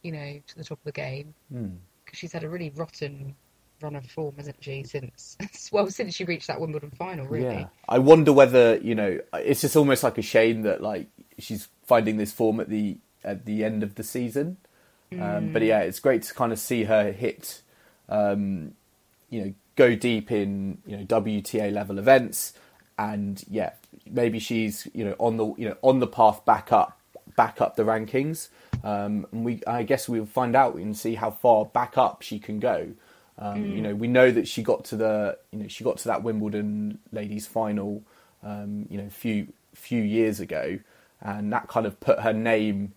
you 0.02 0.12
know, 0.12 0.40
to 0.48 0.58
the 0.58 0.64
top 0.64 0.80
of 0.80 0.84
the 0.86 0.92
game 0.92 1.34
hmm. 1.52 1.76
because 2.04 2.18
she's 2.20 2.32
had 2.32 2.44
a 2.44 2.50
really 2.50 2.72
rotten 2.72 3.36
run 3.82 3.96
of 3.96 4.06
form, 4.06 4.36
hasn't 4.38 4.58
she? 4.62 4.84
Since 4.84 5.38
well, 5.72 5.90
since 5.90 6.16
she 6.16 6.26
reached 6.26 6.48
that 6.48 6.60
Wimbledon 6.60 6.92
final, 6.92 7.26
really. 7.26 7.46
Yeah, 7.56 7.68
I 7.88 8.00
wonder 8.00 8.34
whether 8.34 8.78
you 8.78 8.96
know. 8.96 9.20
It's 9.34 9.62
just 9.62 9.76
almost 9.76 10.04
like 10.04 10.18
a 10.18 10.22
shame 10.22 10.64
that 10.64 10.82
like 10.82 11.08
she's 11.40 11.68
finding 11.84 12.18
this 12.18 12.32
form 12.32 12.60
at 12.60 12.70
the 12.70 12.98
at 13.24 13.46
the 13.46 13.64
end 13.64 13.84
of 13.84 13.96
the 13.96 14.04
season. 14.04 14.58
Um, 15.20 15.54
but 15.54 15.62
yeah, 15.62 15.80
it's 15.80 16.00
great 16.00 16.24
to 16.24 16.34
kind 16.34 16.52
of 16.52 16.60
see 16.60 16.84
her 16.86 17.12
hit, 17.12 17.62
um, 18.10 18.74
you 19.30 19.42
know, 19.42 19.54
go 19.76 19.96
deep 19.96 20.32
in 20.32 20.80
you 20.86 20.98
know 20.98 21.04
WTA 21.04 21.72
level 21.72 22.00
events, 22.00 22.54
and 22.98 23.44
yeah, 23.50 23.72
maybe 24.10 24.40
she's 24.40 24.88
you 24.94 25.06
know 25.06 25.16
on 25.20 25.38
the 25.38 25.46
you 25.58 25.70
know 25.70 25.78
on 25.82 26.00
the 26.00 26.08
path 26.08 26.44
back 26.46 26.72
up, 26.72 27.00
back 27.36 27.62
up 27.62 27.76
the 27.76 27.84
rankings. 27.84 28.50
Um, 28.84 29.26
and 29.32 29.46
we, 29.46 29.62
I 29.66 29.84
guess 29.84 30.08
we'll 30.08 30.26
find 30.26 30.56
out 30.56 30.76
and 30.76 30.96
see 30.96 31.16
how 31.16 31.32
far 31.32 31.66
back 31.66 31.98
up 31.98 32.22
she 32.22 32.38
can 32.38 32.60
go. 32.60 32.90
Um, 33.38 33.66
You 33.66 33.82
know, 33.82 33.96
we 33.96 34.08
know 34.08 34.32
that 34.32 34.48
she 34.48 34.64
got 34.64 34.86
to 34.86 34.96
the 34.96 35.38
you 35.52 35.60
know 35.60 35.68
she 35.68 35.84
got 35.84 35.98
to 35.98 36.08
that 36.08 36.24
Wimbledon 36.24 37.00
ladies 37.12 37.48
final, 37.48 38.04
um, 38.44 38.86
you 38.90 38.98
know, 38.98 39.10
few 39.10 39.48
few 39.74 40.02
years 40.02 40.40
ago, 40.40 40.80
and 41.22 41.52
that 41.52 41.68
kind 41.68 41.86
of 41.86 42.00
put 42.00 42.20
her 42.22 42.34
name, 42.34 42.94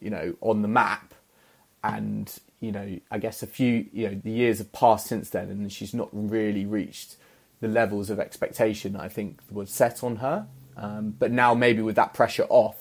you 0.00 0.10
know, 0.10 0.34
on 0.40 0.62
the 0.62 0.68
map. 0.68 1.14
And 1.82 2.30
you 2.60 2.70
know 2.70 2.98
i 3.10 3.18
guess 3.18 3.42
a 3.42 3.46
few 3.46 3.86
you 3.92 4.06
know 4.08 4.20
the 4.22 4.30
years 4.30 4.58
have 4.58 4.70
passed 4.70 5.06
since 5.06 5.30
then 5.30 5.48
and 5.48 5.72
she's 5.72 5.94
not 5.94 6.08
really 6.12 6.66
reached 6.66 7.16
the 7.60 7.68
levels 7.68 8.10
of 8.10 8.20
expectation 8.20 8.94
i 8.96 9.08
think 9.08 9.40
was 9.50 9.70
set 9.70 10.04
on 10.04 10.16
her. 10.16 10.46
Um, 10.76 11.14
but 11.18 11.30
now 11.30 11.52
maybe 11.54 11.82
with 11.82 11.96
that 11.96 12.14
pressure 12.14 12.46
off 12.48 12.76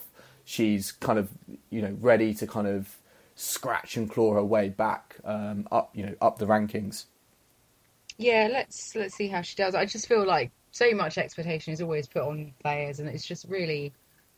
she's 0.46 0.92
kind 0.92 1.18
of 1.20 1.30
you 1.70 1.82
know 1.82 1.98
ready 2.00 2.34
to 2.36 2.48
kind 2.48 2.68
of 2.68 2.98
scratch 3.39 3.95
and 3.95 4.10
claw 4.10 4.34
her 4.34 4.43
way 4.43 4.67
back 4.67 5.15
um, 5.23 5.65
up, 5.71 5.95
you 5.95 6.06
know, 6.06 6.13
up 6.21 6.38
the 6.39 6.45
rankings. 6.45 7.06
Yeah, 8.17 8.49
let's 8.52 8.95
let's 8.95 9.15
see 9.15 9.30
how 9.30 9.41
she 9.41 9.56
does. 9.56 9.75
I 9.75 9.86
just 9.86 10.08
feel 10.08 10.25
like 10.25 10.52
so 10.71 10.91
much 10.91 11.17
expectation 11.17 11.71
is 11.71 11.82
always 11.82 12.06
put 12.08 12.23
on 12.23 12.54
players, 12.62 12.99
and 12.99 13.08
it's 13.08 13.25
just 13.25 13.45
really. 13.47 13.93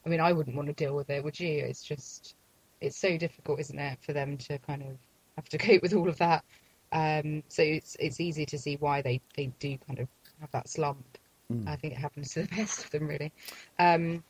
I 0.05 0.09
mean, 0.09 0.19
I 0.19 0.33
wouldn't 0.33 0.55
want 0.55 0.67
to 0.67 0.73
deal 0.73 0.95
with 0.95 1.11
it, 1.11 1.23
would 1.23 1.39
you? 1.39 1.59
It's 1.63 1.83
just, 1.83 2.33
it's 2.79 2.97
so 2.97 3.19
difficult, 3.19 3.59
isn't 3.59 3.77
it, 3.77 3.99
for 4.01 4.13
them 4.13 4.35
to 4.37 4.57
kind 4.57 4.81
of 4.81 4.97
have 5.35 5.47
to 5.49 5.57
cope 5.59 5.83
with 5.83 5.93
all 5.93 6.09
of 6.09 6.17
that. 6.17 6.43
Um, 6.91 7.43
so 7.47 7.63
it's 7.63 7.97
it's 7.99 8.19
easy 8.19 8.45
to 8.47 8.57
see 8.57 8.77
why 8.77 9.01
they, 9.01 9.21
they 9.35 9.47
do 9.59 9.77
kind 9.87 9.99
of 9.99 10.07
have 10.39 10.51
that 10.51 10.69
slump. 10.69 11.17
Mm. 11.51 11.67
I 11.67 11.75
think 11.75 11.93
it 11.93 11.99
happens 11.99 12.33
to 12.33 12.43
the 12.43 12.47
best 12.55 12.85
of 12.85 12.91
them, 12.91 13.07
really. 13.07 13.31
Um, 13.79 14.23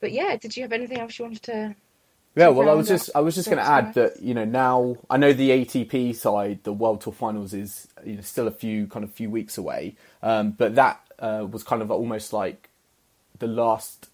but 0.00 0.12
yeah, 0.12 0.36
did 0.36 0.56
you 0.56 0.62
have 0.62 0.72
anything 0.72 0.98
else 0.98 1.18
you 1.18 1.24
wanted 1.24 1.42
to 1.44 1.74
yeah, 2.34 2.48
well, 2.48 2.68
I 2.68 2.74
was 2.74 2.88
just 2.88 3.10
I 3.14 3.20
was 3.20 3.34
just 3.34 3.48
going 3.48 3.58
to 3.58 3.68
add 3.68 3.94
that 3.94 4.22
you 4.22 4.34
know 4.34 4.44
now 4.44 4.96
I 5.10 5.16
know 5.16 5.32
the 5.32 5.50
ATP 5.50 6.14
side, 6.14 6.60
the 6.62 6.72
World 6.72 7.00
Tour 7.00 7.12
Finals 7.12 7.52
is 7.52 7.88
you 8.04 8.16
know 8.16 8.20
still 8.20 8.46
a 8.46 8.52
few 8.52 8.86
kind 8.86 9.04
of 9.04 9.12
few 9.12 9.30
weeks 9.30 9.58
away, 9.58 9.96
um, 10.22 10.52
but 10.52 10.74
that 10.76 11.00
uh, 11.18 11.46
was 11.50 11.62
kind 11.62 11.82
of 11.82 11.90
almost 11.90 12.32
like 12.32 12.68
the 13.38 13.48
last. 13.48 14.08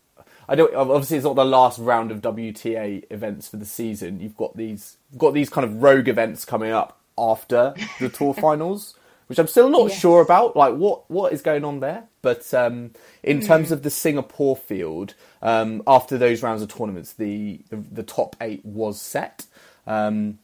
I 0.48 0.54
don't 0.54 0.74
obviously 0.74 1.16
it's 1.16 1.24
not 1.24 1.36
the 1.36 1.44
last 1.44 1.78
round 1.78 2.10
of 2.10 2.20
WTA 2.20 3.04
events 3.10 3.48
for 3.48 3.56
the 3.56 3.64
season. 3.64 4.20
You've 4.20 4.36
got 4.36 4.56
these 4.56 4.96
got 5.16 5.34
these 5.34 5.50
kind 5.50 5.64
of 5.64 5.82
rogue 5.82 6.08
events 6.08 6.44
coming 6.44 6.70
up 6.70 6.98
after 7.16 7.74
the 8.00 8.08
Tour 8.08 8.34
Finals 8.40 8.94
which 9.26 9.38
I'm 9.38 9.46
still 9.46 9.68
not 9.68 9.88
yes. 9.88 10.00
sure 10.00 10.22
about. 10.22 10.56
Like 10.56 10.74
what 10.74 11.10
what 11.10 11.32
is 11.32 11.42
going 11.42 11.64
on 11.64 11.80
there? 11.80 12.04
But 12.22 12.52
um, 12.54 12.92
in 13.22 13.40
mm. 13.40 13.46
terms 13.46 13.72
of 13.72 13.82
the 13.82 13.90
Singapore 13.90 14.56
field, 14.56 15.14
um, 15.42 15.82
after 15.86 16.16
those 16.18 16.42
rounds 16.42 16.62
of 16.62 16.68
tournaments, 16.68 17.12
the 17.12 17.60
the, 17.70 17.76
the 17.76 18.02
top 18.02 18.36
eight 18.40 18.64
was 18.64 19.00
set. 19.00 19.46
Um, 19.86 20.38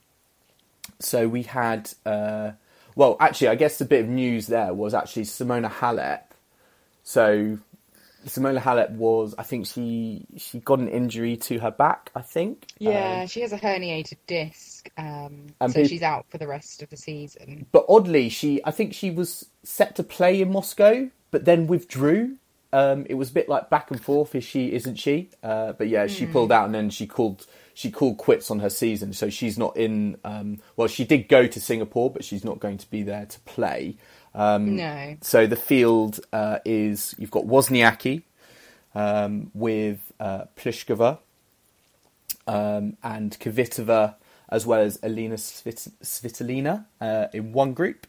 so 0.99 1.29
we 1.29 1.45
had, 1.45 1.90
uh, 2.05 2.53
well, 2.95 3.16
actually, 3.21 3.49
I 3.49 3.55
guess 3.55 3.79
the 3.79 3.87
bit 3.87 4.05
of 4.05 4.09
news 4.11 4.47
there 4.49 4.75
was 4.75 4.93
actually 4.93 5.25
Simona 5.25 5.71
Halep. 5.71 6.23
So 7.03 7.59
Simona 8.26 8.61
Halep 8.61 8.90
was, 8.92 9.35
I 9.38 9.42
think 9.42 9.66
she 9.66 10.26
she 10.37 10.61
got 10.61 10.78
an 10.78 10.88
injury 10.88 11.37
to 11.38 11.59
her 11.59 11.70
back. 11.70 12.11
I 12.14 12.22
think. 12.22 12.66
Yeah, 12.78 13.22
um, 13.22 13.26
she 13.26 13.40
has 13.40 13.52
a 13.52 13.59
herniated 13.59 14.18
disc, 14.26 14.90
um, 14.98 15.46
so 15.68 15.85
she's 15.85 16.02
out 16.02 16.26
for 16.28 16.38
the 16.38 16.46
rest 16.46 16.83
of 16.83 16.90
the 16.90 16.96
season. 16.96 17.66
But 17.72 17.87
oddly, 17.88 18.28
she 18.28 18.61
I 18.64 18.70
think 18.70 18.94
she 18.94 19.11
was 19.11 19.46
set 19.62 19.96
to 19.96 20.02
play 20.02 20.40
in 20.40 20.52
Moscow, 20.52 21.09
but 21.30 21.44
then 21.44 21.66
withdrew. 21.66 22.37
Um, 22.72 23.04
it 23.09 23.14
was 23.14 23.30
a 23.30 23.33
bit 23.33 23.48
like 23.48 23.68
back 23.68 23.90
and 23.90 24.00
forth. 24.00 24.35
Is 24.35 24.44
she? 24.44 24.72
Isn't 24.72 24.96
she? 24.96 25.30
Uh, 25.42 25.72
but 25.72 25.88
yeah, 25.88 26.06
she 26.06 26.26
mm. 26.26 26.33
pulled 26.33 26.52
out 26.52 26.66
and 26.66 26.74
then 26.74 26.90
she 26.90 27.06
called 27.06 27.46
she 27.74 27.90
called 27.90 28.18
quits 28.18 28.50
on 28.50 28.61
her 28.61 28.70
season. 28.70 29.12
So 29.12 29.30
she's 29.30 29.59
not 29.59 29.76
in. 29.76 30.18
Um, 30.24 30.61
well, 30.76 30.87
she 30.87 31.04
did 31.04 31.28
go 31.28 31.46
to 31.46 31.61
Singapore, 31.61 32.11
but 32.11 32.24
she's 32.24 32.44
not 32.44 32.61
going 32.61 32.78
to 32.78 32.88
be 32.90 33.02
there 33.02 33.26
to 33.26 33.40
play. 33.40 33.96
Um, 34.35 34.77
no. 34.77 35.16
So 35.21 35.47
the 35.47 35.57
field 35.57 36.21
uh, 36.33 36.59
is 36.64 37.14
you've 37.19 37.31
got 37.31 37.45
Wozniacki 37.45 38.23
um, 38.95 39.51
with 39.55 40.12
uh, 40.21 40.45
Pliskova 40.57 41.19
um, 42.47 42.97
and 43.03 43.38
Kvitova, 43.38 44.14
as 44.49 44.66
well 44.66 44.81
as 44.81 44.99
Alina 45.03 45.37
Svit- 45.37 45.93
Svitolina 46.03 46.85
uh, 47.01 47.27
in 47.33 47.53
one 47.53 47.73
group. 47.73 48.07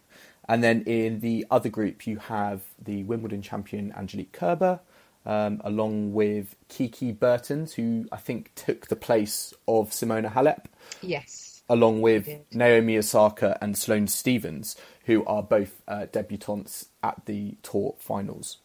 And 0.47 0.63
then 0.63 0.81
in 0.83 1.21
the 1.21 1.45
other 1.49 1.69
group, 1.69 2.05
you 2.05 2.17
have 2.17 2.61
the 2.83 3.03
Wimbledon 3.03 3.41
champion 3.41 3.93
Angelique 3.95 4.33
Kerber, 4.33 4.79
um, 5.25 5.61
along 5.63 6.13
with 6.13 6.55
Kiki 6.67 7.11
Bertens, 7.11 7.73
who 7.75 8.07
I 8.11 8.17
think 8.17 8.51
took 8.55 8.87
the 8.87 8.95
place 8.95 9.53
of 9.67 9.91
Simona 9.91 10.33
Halep. 10.33 10.65
Yes 11.01 11.50
along 11.71 12.01
with 12.01 12.27
Naomi 12.51 12.97
Osaka 12.97 13.57
and 13.61 13.77
Sloane 13.77 14.07
Stevens, 14.07 14.75
who 15.05 15.23
are 15.23 15.41
both 15.41 15.81
uh, 15.87 16.05
debutantes 16.11 16.87
at 17.01 17.25
the 17.25 17.55
tour 17.63 17.95
finals. 17.97 18.57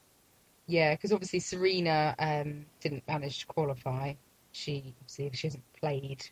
Yeah, 0.67 0.93
because 0.95 1.13
obviously 1.13 1.39
Serena 1.39 2.17
um, 2.19 2.67
didn't 2.81 3.07
manage 3.07 3.41
to 3.41 3.47
qualify. 3.47 4.15
She 4.51 4.93
obviously 5.01 5.31
she 5.35 5.47
hasn't 5.47 5.73
played 5.81 6.29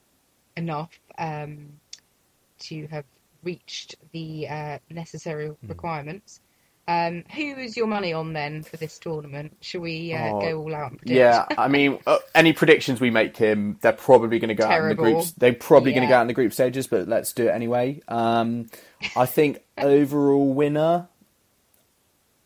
enough 0.57 0.99
um, 1.17 1.69
to 2.59 2.89
have 2.89 3.05
reached 3.45 3.95
the 4.11 4.49
uh, 4.49 4.79
necessary 4.91 5.51
mm. 5.51 5.57
Um, 6.87 7.25
who 7.35 7.55
is 7.57 7.77
your 7.79 7.87
money 7.87 8.13
on 8.13 8.35
then 8.35 8.63
for 8.63 8.77
this 8.77 8.99
tournament? 8.99 9.57
Shall 9.63 9.81
we 9.81 10.13
uh, 10.13 10.35
oh, 10.35 10.41
go 10.41 10.61
all 10.61 10.75
out 10.75 10.91
and 10.91 10.99
predict? 10.99 11.17
Yeah, 11.17 11.47
I 11.57 11.69
mean, 11.69 11.99
uh, 12.07 12.19
any 12.35 12.53
predictions 12.53 13.01
we 13.01 13.11
make, 13.11 13.35
Kim, 13.35 13.79
they're 13.81 13.93
probably 13.93 14.39
going 14.39 14.49
to 14.49 14.55
go 14.55 14.69
Terrible. 14.69 14.85
out 14.85 14.91
in 14.91 14.97
the 14.97 15.13
groups. 15.15 15.33
They're 15.33 15.55
probably 15.55 15.93
yeah. 15.93 15.99
going 15.99 16.09
to 16.09 16.13
go 16.13 16.19
out 16.19 16.23
in 16.23 16.27
the 16.27 16.35
group 16.35 16.53
stages, 16.53 16.87
but 16.87 17.09
let's 17.09 17.33
do 17.33 17.47
it 17.49 17.53
anyway. 17.53 18.03
Um, 18.09 18.69
I 19.17 19.25
think 19.25 19.63
overall 19.79 20.53
winner. 20.53 21.09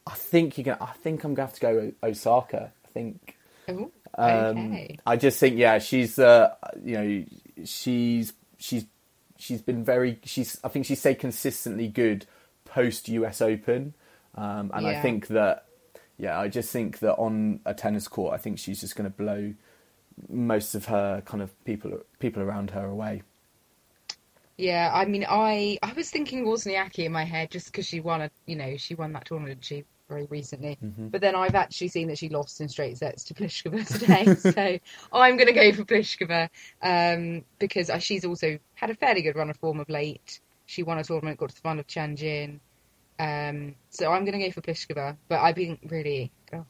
I 0.07 0.14
think 0.14 0.57
you're 0.57 0.64
gonna. 0.64 0.79
I 0.81 0.94
think 0.94 1.24
I'm 1.24 1.35
gonna 1.35 1.46
have 1.46 1.55
to 1.57 1.61
go 1.61 1.92
Osaka. 2.03 2.72
I 2.85 2.88
think. 2.88 3.37
Ooh, 3.68 3.92
um, 4.14 4.72
okay. 4.72 4.98
I 5.05 5.16
just 5.16 5.38
think, 5.38 5.59
yeah, 5.59 5.79
she's. 5.81 6.18
Uh, 6.18 6.55
you 6.83 6.94
know, 6.94 7.24
she's 7.64 8.33
she's 8.57 8.87
she's 9.37 9.61
been 9.61 9.85
very. 9.85 10.18
She's. 10.24 10.59
I 10.64 10.68
think 10.68 10.87
she's 10.87 11.01
stayed 11.01 11.18
consistently 11.18 11.88
good 11.88 12.24
post 12.64 13.09
US 13.11 13.42
Open. 13.42 13.92
Um, 14.38 14.70
and 14.72 14.87
yeah. 14.87 14.92
I 14.92 15.03
think 15.03 15.27
that, 15.29 15.66
yeah, 16.16 16.38
I 16.38 16.48
just 16.48 16.70
think 16.70 17.01
that 17.01 17.16
on 17.16 17.61
a 17.66 17.74
tennis 17.74 18.07
court, 18.07 18.35
I 18.35 18.38
think 18.38 18.59
she's 18.59 18.81
just 18.81 18.94
going 18.94 19.11
to 19.11 19.16
blow 19.16 19.55
most 20.29 20.74
of 20.74 20.87
her 20.87 21.22
kind 21.24 21.42
of 21.42 21.64
people 21.64 22.01
people 22.18 22.42
around 22.42 22.70
her 22.70 22.87
away. 22.87 23.22
Yeah, 24.57 24.90
I 24.92 25.05
mean, 25.05 25.24
I 25.29 25.79
I 25.83 25.92
was 25.92 26.11
thinking 26.11 26.44
Wozniacki 26.44 27.05
in 27.05 27.12
my 27.12 27.24
head 27.24 27.51
just 27.51 27.66
because 27.66 27.87
she 27.87 28.01
won 28.01 28.22
a, 28.22 28.31
you 28.46 28.57
know, 28.57 28.77
she 28.77 28.94
won 28.94 29.12
that 29.12 29.27
tournament 29.27 29.64
she 29.64 29.85
very 30.09 30.27
recently. 30.27 30.79
Mm-hmm. 30.83 31.09
But 31.09 31.20
then 31.20 31.35
I've 31.35 31.55
actually 31.55 31.88
seen 31.88 32.09
that 32.09 32.18
she 32.18 32.29
lost 32.29 32.61
in 32.61 32.68
straight 32.68 32.96
sets 32.98 33.24
to 33.24 33.35
Pliskova 33.35 33.87
today, 33.87 34.35
so 34.53 34.79
I'm 35.12 35.37
going 35.37 35.48
to 35.48 35.53
go 35.53 35.72
for 35.72 35.85
Pliskova 35.85 36.48
um, 36.83 37.44
because 37.59 37.90
she's 38.01 38.24
also 38.24 38.59
had 38.74 38.90
a 38.90 38.94
fairly 38.94 39.22
good 39.22 39.37
run 39.37 39.51
of 39.51 39.57
form 39.59 39.81
of 39.81 39.88
late. 39.88 40.40
She 40.66 40.83
won 40.83 40.98
a 40.98 41.05
tournament, 41.05 41.38
got 41.38 41.51
to 41.51 41.55
the 41.55 41.61
final 41.61 41.81
of 41.81 41.87
Tianjin. 41.87 42.61
Um, 43.18 43.74
so 43.90 44.12
I'm 44.12 44.24
going 44.24 44.38
to 44.38 44.46
go 44.46 44.52
for 44.52 44.61
Pliskova, 44.61 45.16
but 45.28 45.40
I 45.40 45.52
think 45.52 45.81
really 45.88 46.31
oh, 46.52 46.64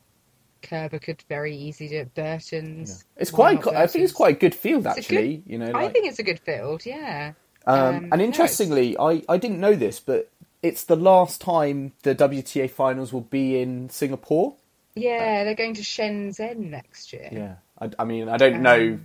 Kerber 0.62 0.98
could 0.98 1.22
very 1.28 1.56
easily 1.56 1.90
do 1.90 1.96
it. 1.98 2.14
Bertens. 2.14 3.04
Yeah. 3.16 3.22
It's 3.22 3.30
quite. 3.30 3.66
I 3.66 3.86
think 3.86 4.04
it's 4.04 4.12
quite 4.12 4.36
a 4.36 4.38
good 4.38 4.54
field 4.54 4.86
actually. 4.86 5.38
Good, 5.38 5.52
you 5.52 5.58
know, 5.58 5.70
like... 5.70 5.76
I 5.76 5.88
think 5.90 6.06
it's 6.06 6.18
a 6.18 6.22
good 6.22 6.40
field. 6.40 6.86
Yeah. 6.86 7.32
Um, 7.66 7.78
um, 7.78 8.08
and 8.12 8.22
interestingly, 8.22 8.96
no, 8.98 9.08
I 9.08 9.22
I 9.28 9.36
didn't 9.36 9.60
know 9.60 9.74
this, 9.74 10.00
but 10.00 10.30
it's 10.62 10.84
the 10.84 10.96
last 10.96 11.40
time 11.40 11.92
the 12.02 12.14
WTA 12.14 12.70
finals 12.70 13.12
will 13.12 13.20
be 13.20 13.60
in 13.60 13.90
Singapore. 13.90 14.56
Yeah, 14.94 15.44
they're 15.44 15.54
going 15.54 15.74
to 15.74 15.82
Shenzhen 15.82 16.70
next 16.70 17.12
year. 17.12 17.28
Yeah, 17.30 17.54
I, 17.80 17.90
I 18.02 18.04
mean, 18.04 18.28
I 18.28 18.36
don't 18.36 18.56
um, 18.56 18.62
know. 18.62 18.98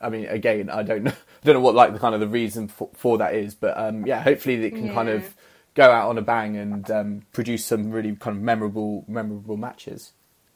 I 0.00 0.08
mean, 0.08 0.26
again, 0.26 0.70
I 0.70 0.82
don't 0.82 1.02
know. 1.02 1.10
I 1.42 1.46
don't 1.46 1.54
know 1.54 1.60
what 1.60 1.74
like 1.74 1.92
the 1.92 1.98
kind 1.98 2.14
of 2.14 2.20
the 2.20 2.28
reason 2.28 2.68
for, 2.68 2.90
for 2.94 3.18
that 3.18 3.34
is, 3.34 3.54
but 3.54 3.76
um, 3.78 4.06
yeah, 4.06 4.22
hopefully 4.22 4.54
it 4.64 4.70
can 4.70 4.86
yeah. 4.86 4.94
kind 4.94 5.08
of 5.08 5.34
go 5.74 5.90
out 5.90 6.08
on 6.08 6.18
a 6.18 6.22
bang 6.22 6.56
and 6.56 6.90
um, 6.90 7.22
produce 7.32 7.64
some 7.64 7.90
really 7.90 8.14
kind 8.16 8.36
of 8.36 8.42
memorable 8.42 9.04
memorable 9.08 9.56
matches. 9.56 10.12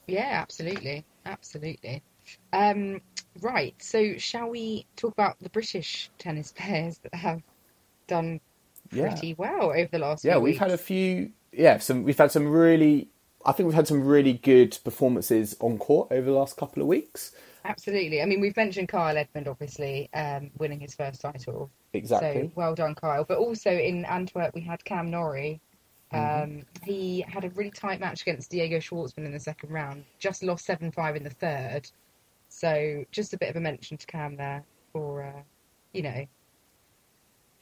Yeah, 0.07 0.29
absolutely, 0.33 1.05
absolutely. 1.25 2.03
Um, 2.53 3.01
right, 3.41 3.75
so 3.79 4.17
shall 4.19 4.49
we 4.49 4.87
talk 4.97 5.13
about 5.13 5.39
the 5.41 5.51
British 5.51 6.11
tennis 6.19 6.53
players 6.57 6.99
that 6.99 7.15
have 7.15 7.43
done 8.07 8.41
pretty 8.91 9.29
yeah. 9.29 9.35
well 9.37 9.71
over 9.71 9.89
the 9.91 9.99
last? 9.99 10.25
Yeah, 10.25 10.37
we've 10.37 10.53
weeks? 10.53 10.59
had 10.59 10.71
a 10.71 10.79
few. 10.79 11.31
Yeah, 11.53 11.79
some 11.79 12.03
we've 12.05 12.19
had 12.19 12.31
some 12.31 12.49
really. 12.49 13.09
I 13.47 13.53
think 13.53 13.67
we've 13.67 13.75
had 13.75 13.87
some 13.87 14.05
really 14.05 14.33
good 14.33 14.79
performances 14.85 15.55
on 15.61 15.77
court 15.77 16.09
over 16.11 16.25
the 16.25 16.37
last 16.37 16.57
couple 16.57 16.81
of 16.81 16.89
weeks. 16.89 17.33
Absolutely. 17.65 18.21
I 18.21 18.27
mean, 18.27 18.41
we've 18.41 18.57
mentioned 18.57 18.89
Kyle 18.89 19.17
Edmund, 19.17 19.49
obviously, 19.49 20.11
um, 20.13 20.51
winning 20.59 20.81
his 20.81 20.95
first 20.95 21.21
title. 21.21 21.71
Exactly. 21.95 22.43
So 22.43 22.53
well 22.55 22.75
done, 22.75 22.95
Kyle. 22.95 23.25
But 23.25 23.39
also 23.39 23.71
in 23.71 24.05
Antwerp, 24.05 24.55
we 24.55 24.61
had 24.61 24.85
Cam 24.85 25.11
Norrie. 25.11 25.61
Mm-hmm. 26.13 26.43
Um, 26.43 26.51
mm-hmm. 26.51 26.85
He 26.85 27.25
had 27.27 27.45
a 27.45 27.51
really 27.51 27.71
tight 27.71 28.01
match 28.01 28.23
against 28.23 28.51
Diego 28.51 28.79
Schwartzman 28.79 29.25
in 29.25 29.33
the 29.33 29.41
second 29.41 29.71
round. 29.71 30.05
Just 30.19 30.43
lost 30.43 30.67
seven 30.67 30.93
five 30.93 31.17
in 31.17 31.25
the 31.25 31.31
third. 31.31 31.91
So 32.51 33.05
just 33.11 33.33
a 33.33 33.39
bit 33.39 33.49
of 33.49 33.57
a 33.57 33.61
mention 33.61 33.97
to 33.97 34.07
Cam 34.07 34.37
there 34.37 34.63
for, 34.93 35.23
uh, 35.25 35.43
you 35.93 36.03
know, 36.03 36.27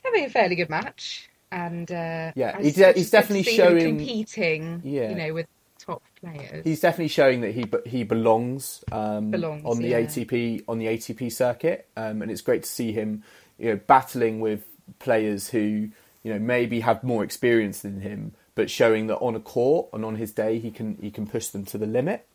having 0.04 0.24
a 0.24 0.30
fairly 0.30 0.56
good 0.56 0.68
match. 0.68 1.30
And 1.52 1.90
uh, 1.92 2.32
yeah, 2.34 2.60
he's, 2.60 2.76
he's 2.76 3.10
definitely 3.10 3.44
showing 3.44 3.98
competing. 3.98 4.82
Yeah. 4.84 5.10
you 5.10 5.14
know, 5.14 5.34
with 5.34 5.46
top 5.84 6.02
players. 6.20 6.64
He's 6.64 6.80
definitely 6.80 7.08
showing 7.08 7.40
that 7.42 7.52
he 7.52 7.66
he 7.86 8.04
belongs, 8.04 8.84
um, 8.92 9.30
belongs 9.30 9.64
on 9.64 9.78
the 9.78 9.88
yeah. 9.88 10.00
ATP 10.00 10.64
on 10.68 10.78
the 10.78 10.86
ATP 10.86 11.32
circuit, 11.32 11.88
um, 11.96 12.22
and 12.22 12.30
it's 12.30 12.40
great 12.40 12.64
to 12.64 12.68
see 12.68 12.92
him, 12.92 13.22
you 13.58 13.70
know, 13.70 13.80
battling 13.86 14.40
with 14.40 14.64
players 14.98 15.48
who 15.48 15.88
you 16.22 16.32
know 16.32 16.38
maybe 16.38 16.80
have 16.80 17.02
more 17.02 17.24
experience 17.24 17.80
than 17.80 18.00
him, 18.00 18.32
but 18.54 18.70
showing 18.70 19.08
that 19.08 19.18
on 19.18 19.34
a 19.34 19.40
court 19.40 19.88
and 19.92 20.04
on 20.04 20.16
his 20.16 20.32
day 20.32 20.58
he 20.58 20.70
can 20.70 20.96
he 21.00 21.10
can 21.10 21.26
push 21.26 21.48
them 21.48 21.64
to 21.66 21.78
the 21.78 21.86
limit. 21.86 22.26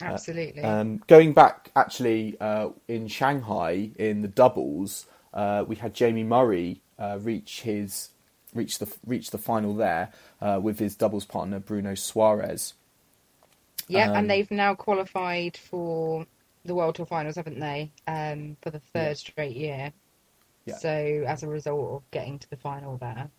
Absolutely. 0.00 0.62
Uh, 0.62 0.80
um, 0.80 1.02
going 1.06 1.32
back 1.32 1.70
actually 1.76 2.36
uh, 2.40 2.70
in 2.88 3.08
Shanghai 3.08 3.90
in 3.96 4.22
the 4.22 4.28
doubles, 4.28 5.06
uh, 5.32 5.64
we 5.66 5.76
had 5.76 5.94
Jamie 5.94 6.24
Murray 6.24 6.80
uh, 6.98 7.18
reach 7.20 7.62
his 7.62 8.08
reach 8.54 8.78
the 8.78 8.92
reach 9.06 9.30
the 9.30 9.38
final 9.38 9.74
there 9.74 10.12
uh, 10.40 10.60
with 10.62 10.78
his 10.78 10.94
doubles 10.96 11.24
partner 11.24 11.58
Bruno 11.58 11.92
Soares. 11.92 12.74
Yeah, 13.88 14.10
Um, 14.10 14.16
and 14.16 14.30
they've 14.30 14.50
now 14.50 14.74
qualified 14.74 15.56
for 15.56 16.26
the 16.64 16.74
World 16.74 16.94
Tour 16.94 17.06
Finals, 17.06 17.36
haven't 17.36 17.58
they? 17.58 17.90
Um, 18.06 18.56
for 18.62 18.70
the 18.70 18.80
third 18.94 19.16
straight 19.18 19.56
year. 19.56 19.92
Yeah. 20.64 20.76
So 20.76 21.24
as 21.26 21.42
a 21.42 21.48
result 21.48 21.90
of 21.92 22.10
getting 22.10 22.38
to 22.38 22.50
the 22.50 22.56
final 22.56 22.96
there. 22.96 23.30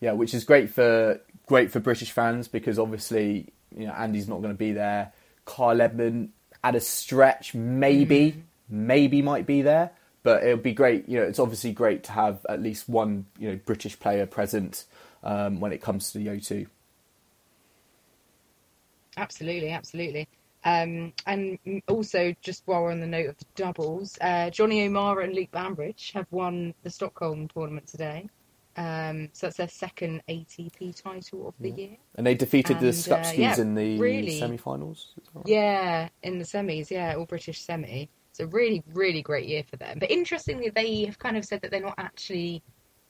Yeah, 0.00 0.12
which 0.12 0.34
is 0.34 0.44
great 0.44 0.70
for 0.70 1.20
great 1.46 1.70
for 1.70 1.78
British 1.80 2.10
fans 2.10 2.48
because 2.48 2.78
obviously 2.78 3.52
you 3.76 3.86
know 3.86 3.92
Andy's 3.92 4.28
not 4.28 4.42
going 4.42 4.54
to 4.54 4.58
be 4.58 4.72
there. 4.72 5.12
Kyle 5.44 5.80
Edmund 5.80 6.30
at 6.64 6.74
a 6.74 6.80
stretch 6.80 7.54
maybe 7.54 8.42
maybe 8.68 9.22
might 9.22 9.46
be 9.46 9.62
there, 9.62 9.90
but 10.22 10.42
it 10.44 10.54
would 10.54 10.62
be 10.62 10.72
great. 10.72 11.08
You 11.08 11.20
know, 11.20 11.24
it's 11.24 11.38
obviously 11.38 11.72
great 11.72 12.04
to 12.04 12.12
have 12.12 12.44
at 12.48 12.62
least 12.62 12.88
one 12.88 13.26
you 13.38 13.50
know 13.50 13.60
British 13.64 13.98
player 13.98 14.26
present 14.26 14.84
um, 15.22 15.60
when 15.60 15.72
it 15.72 15.80
comes 15.82 16.12
to 16.12 16.18
the 16.18 16.26
O2. 16.28 16.66
Absolutely, 19.16 19.70
absolutely. 19.70 20.28
Um, 20.64 21.12
and 21.26 21.58
also, 21.88 22.34
just 22.40 22.62
while 22.66 22.82
we're 22.82 22.92
on 22.92 23.00
the 23.00 23.06
note 23.06 23.28
of 23.30 23.38
the 23.38 23.46
doubles, 23.56 24.16
uh, 24.20 24.48
Jonny 24.50 24.86
O'Mara 24.86 25.24
and 25.24 25.34
Luke 25.34 25.50
Bambridge 25.50 26.12
have 26.14 26.26
won 26.30 26.72
the 26.82 26.90
Stockholm 26.90 27.48
tournament 27.48 27.88
today. 27.88 28.28
Um, 28.76 29.28
so 29.32 29.46
that's 29.46 29.56
their 29.58 29.68
second 29.68 30.22
ATP 30.28 31.02
title 31.02 31.48
of 31.48 31.54
the 31.60 31.70
year. 31.70 31.96
And 32.14 32.26
they 32.26 32.34
defeated 32.34 32.80
the 32.80 32.86
And, 32.88 32.94
uh, 32.94 33.18
Skupskis 33.18 33.36
yeah, 33.36 33.60
in 33.60 33.74
the 33.74 33.98
really. 33.98 34.38
semi-finals. 34.38 35.08
Right? 35.34 35.46
Yeah, 35.46 36.08
in 36.22 36.38
the 36.38 36.44
semis, 36.44 36.90
yeah, 36.90 37.14
all 37.16 37.26
British 37.26 37.60
semi. 37.60 38.08
So 38.32 38.46
really, 38.46 38.82
really 38.94 39.22
great 39.22 39.46
year 39.46 39.62
for 39.68 39.76
them. 39.76 39.98
But 39.98 40.10
interestingly, 40.10 40.70
they 40.70 41.04
have 41.04 41.18
kind 41.18 41.36
of 41.36 41.44
said 41.44 41.60
that 41.62 41.70
they're 41.70 41.80
not 41.80 41.94
actually 41.98 42.62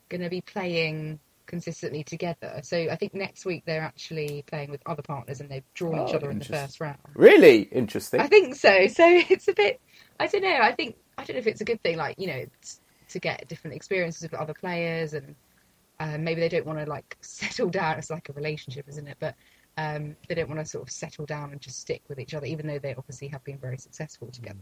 going 0.08 0.20
to 0.22 0.28
be 0.28 0.40
playing 0.40 1.20
consistently 1.46 2.02
together. 2.02 2.60
So 2.62 2.88
I 2.90 2.96
think 2.96 3.14
next 3.14 3.44
week 3.44 3.64
they're 3.66 3.82
actually 3.82 4.42
playing 4.46 4.70
with 4.70 4.80
other 4.86 5.02
partners 5.02 5.40
and 5.40 5.50
they've 5.50 5.64
drawn 5.74 6.06
each 6.06 6.14
Oh, 6.14 6.16
other 6.16 6.30
in 6.30 6.38
the 6.38 6.44
first 6.44 6.80
round. 6.80 6.98
Really 7.14 7.62
interesting. 7.62 8.20
I 8.20 8.26
think 8.26 8.54
so. 8.54 8.86
So 8.88 9.04
it's 9.06 9.48
a 9.48 9.52
bit. 9.54 9.80
I 10.18 10.26
don't 10.26 10.42
know. 10.42 10.58
I 10.60 10.72
think 10.72 10.96
I 11.18 11.24
don't 11.24 11.36
know 11.36 11.40
if 11.40 11.46
it's 11.46 11.60
a 11.60 11.64
good 11.64 11.82
thing. 11.82 11.96
Like 11.96 12.18
you 12.18 12.26
know, 12.26 12.44
to 13.10 13.18
get 13.18 13.48
different 13.48 13.76
experiences 13.76 14.22
with 14.22 14.34
other 14.34 14.54
players, 14.54 15.14
and 15.14 15.34
um, 16.00 16.24
maybe 16.24 16.40
they 16.40 16.48
don't 16.48 16.66
want 16.66 16.78
to 16.78 16.86
like 16.86 17.16
settle 17.20 17.68
down. 17.68 17.98
It's 17.98 18.10
like 18.10 18.28
a 18.28 18.32
relationship, 18.32 18.88
isn't 18.88 19.06
it? 19.06 19.16
But 19.20 19.34
um, 19.76 20.16
they 20.28 20.34
don't 20.34 20.48
want 20.48 20.60
to 20.60 20.66
sort 20.66 20.82
of 20.82 20.90
settle 20.90 21.26
down 21.26 21.52
and 21.52 21.60
just 21.60 21.80
stick 21.80 22.02
with 22.08 22.18
each 22.18 22.34
other, 22.34 22.46
even 22.46 22.66
though 22.66 22.78
they 22.78 22.94
obviously 22.94 23.28
have 23.28 23.42
been 23.44 23.58
very 23.58 23.78
successful 23.78 24.28
together. 24.28 24.58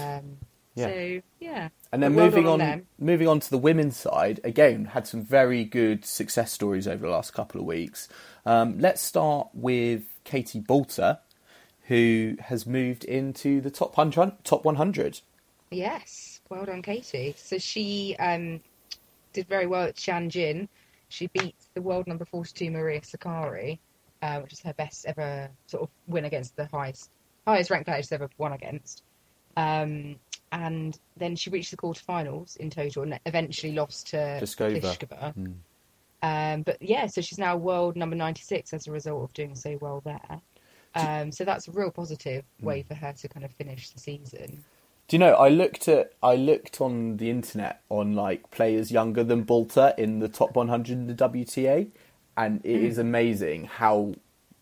Um, 0.00 0.38
Yeah. 0.74 0.86
So 0.88 1.22
yeah. 1.40 1.68
And 1.92 2.02
then 2.02 2.14
well 2.14 2.26
moving 2.26 2.44
done 2.44 2.60
on, 2.60 2.86
moving 2.98 3.28
on 3.28 3.40
to 3.40 3.50
the 3.50 3.58
women's 3.58 3.96
side, 3.96 4.40
again 4.42 4.86
had 4.86 5.06
some 5.06 5.22
very 5.22 5.64
good 5.64 6.04
success 6.04 6.50
stories 6.52 6.88
over 6.88 7.06
the 7.06 7.12
last 7.12 7.32
couple 7.32 7.60
of 7.60 7.66
weeks. 7.66 8.08
Um, 8.44 8.78
let's 8.78 9.00
start 9.00 9.48
with 9.54 10.02
Katie 10.24 10.60
Boulter, 10.60 11.18
who 11.84 12.36
has 12.40 12.66
moved 12.66 13.04
into 13.04 13.60
the 13.60 13.70
top 13.70 13.94
hundred. 13.94 14.32
Top 14.44 14.64
one 14.64 14.76
hundred. 14.76 15.20
Yes, 15.70 16.40
well 16.48 16.64
done, 16.64 16.82
Katie. 16.82 17.34
So 17.36 17.58
she 17.58 18.16
um, 18.18 18.60
did 19.32 19.46
very 19.48 19.66
well 19.66 19.84
at 19.84 19.96
Tianjin. 19.96 20.68
She 21.08 21.28
beat 21.28 21.54
the 21.74 21.82
world 21.82 22.06
number 22.06 22.24
42 22.24 22.70
Maria 22.70 23.00
Sakkari, 23.00 23.78
uh, 24.22 24.40
which 24.40 24.52
is 24.52 24.60
her 24.62 24.72
best 24.74 25.06
ever 25.06 25.48
sort 25.66 25.84
of 25.84 25.90
win 26.06 26.24
against 26.24 26.56
the 26.56 26.66
highest 26.66 27.10
highest 27.46 27.70
ranked 27.70 27.86
player 27.86 28.02
she's 28.02 28.12
ever 28.12 28.28
won 28.38 28.52
against. 28.52 29.02
Um, 29.56 30.16
and 30.52 30.98
then 31.16 31.34
she 31.34 31.50
reached 31.50 31.72
the 31.72 31.76
quarterfinals 31.76 32.56
in 32.58 32.70
total 32.70 33.02
and 33.02 33.18
eventually 33.26 33.72
lost 33.72 34.08
to 34.08 34.16
Pliskova. 34.16 34.80
Pliskova. 34.80 35.54
Um, 36.22 36.62
but 36.62 36.80
yeah, 36.80 37.06
so 37.06 37.20
she's 37.20 37.38
now 37.38 37.56
world 37.56 37.96
number 37.96 38.16
96 38.16 38.72
as 38.72 38.86
a 38.86 38.92
result 38.92 39.24
of 39.24 39.32
doing 39.34 39.54
so 39.54 39.76
well 39.80 40.00
there. 40.04 40.40
Um, 40.94 41.32
so 41.32 41.44
that's 41.44 41.66
a 41.68 41.72
real 41.72 41.90
positive 41.90 42.44
way 42.60 42.82
for 42.82 42.94
her 42.94 43.12
to 43.12 43.28
kind 43.28 43.44
of 43.44 43.52
finish 43.52 43.90
the 43.90 43.98
season. 43.98 44.64
Do 45.08 45.16
you 45.16 45.18
know? 45.18 45.34
I 45.34 45.48
looked 45.48 45.88
at 45.88 46.12
I 46.22 46.36
looked 46.36 46.80
on 46.80 47.18
the 47.18 47.28
internet 47.28 47.82
on 47.90 48.14
like 48.14 48.50
players 48.50 48.90
younger 48.90 49.22
than 49.22 49.44
Boulter 49.44 49.92
in 49.98 50.20
the 50.20 50.28
top 50.28 50.54
100 50.54 50.92
in 50.92 51.06
the 51.08 51.14
WTA, 51.14 51.88
and 52.36 52.60
it 52.64 52.82
is 52.82 52.96
amazing 52.96 53.64
how 53.64 54.14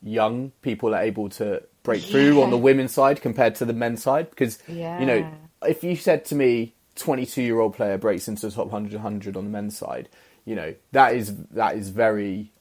young 0.02 0.50
people 0.62 0.94
are 0.94 1.02
able 1.02 1.28
to 1.28 1.62
break 1.82 2.02
through 2.02 2.42
on 2.42 2.50
the 2.50 2.58
women's 2.58 2.92
side 2.92 3.20
compared 3.20 3.54
to 3.56 3.64
the 3.64 3.72
men's 3.72 4.02
side. 4.02 4.30
Because 4.30 4.58
you 4.68 5.06
know, 5.06 5.28
if 5.66 5.82
you 5.84 5.96
said 5.96 6.24
to 6.26 6.34
me, 6.34 6.74
22 6.96 7.42
year 7.42 7.60
old 7.60 7.74
player 7.74 7.98
breaks 7.98 8.28
into 8.28 8.48
the 8.48 8.54
top 8.54 8.66
100, 8.66 8.94
100 8.94 9.36
on 9.36 9.44
the 9.44 9.50
men's 9.50 9.76
side, 9.76 10.08
you 10.44 10.54
know 10.54 10.74
that 10.92 11.14
is 11.14 11.34
that 11.48 11.76
is 11.76 11.88
very, 11.88 12.52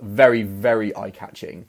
very, 0.00 0.42
very 0.42 0.96
eye 0.96 1.10
catching. 1.10 1.66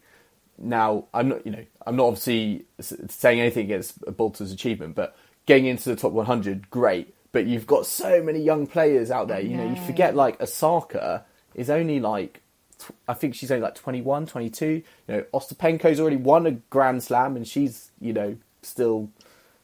Now, 0.62 1.06
I'm 1.14 1.30
not, 1.30 1.46
you 1.46 1.54
know, 1.54 1.66
I'm 1.88 1.96
not 1.96 2.08
obviously 2.08 2.66
saying 2.80 3.40
anything 3.40 3.66
against 3.66 4.02
Boulter's 4.18 4.52
achievement, 4.52 4.96
but 4.96 5.16
getting 5.46 5.68
into 5.68 5.90
the 5.90 5.96
top 5.96 6.12
100, 6.12 6.70
great. 6.70 7.16
But 7.32 7.46
you've 7.46 7.68
got 7.68 7.86
so 7.86 8.22
many 8.22 8.40
young 8.40 8.68
players 8.68 9.10
out 9.10 9.30
there. 9.30 9.40
You 9.40 9.56
know, 9.56 9.70
you 9.70 9.82
forget 9.86 10.16
like 10.16 10.42
Osaka 10.42 11.26
is 11.56 11.70
only 11.70 12.00
like, 12.00 12.42
I 13.08 13.14
think 13.14 13.36
she's 13.36 13.52
only 13.52 13.64
like 13.64 13.76
21, 13.76 14.26
22. 14.28 14.66
You 14.68 14.84
know, 15.08 15.24
Ostapenko's 15.34 16.00
already 16.00 16.18
won 16.18 16.46
a 16.46 16.52
Grand 16.52 17.04
Slam, 17.04 17.36
and 17.36 17.48
she's, 17.48 17.92
you 18.00 18.14
know, 18.14 18.38
still, 18.62 19.10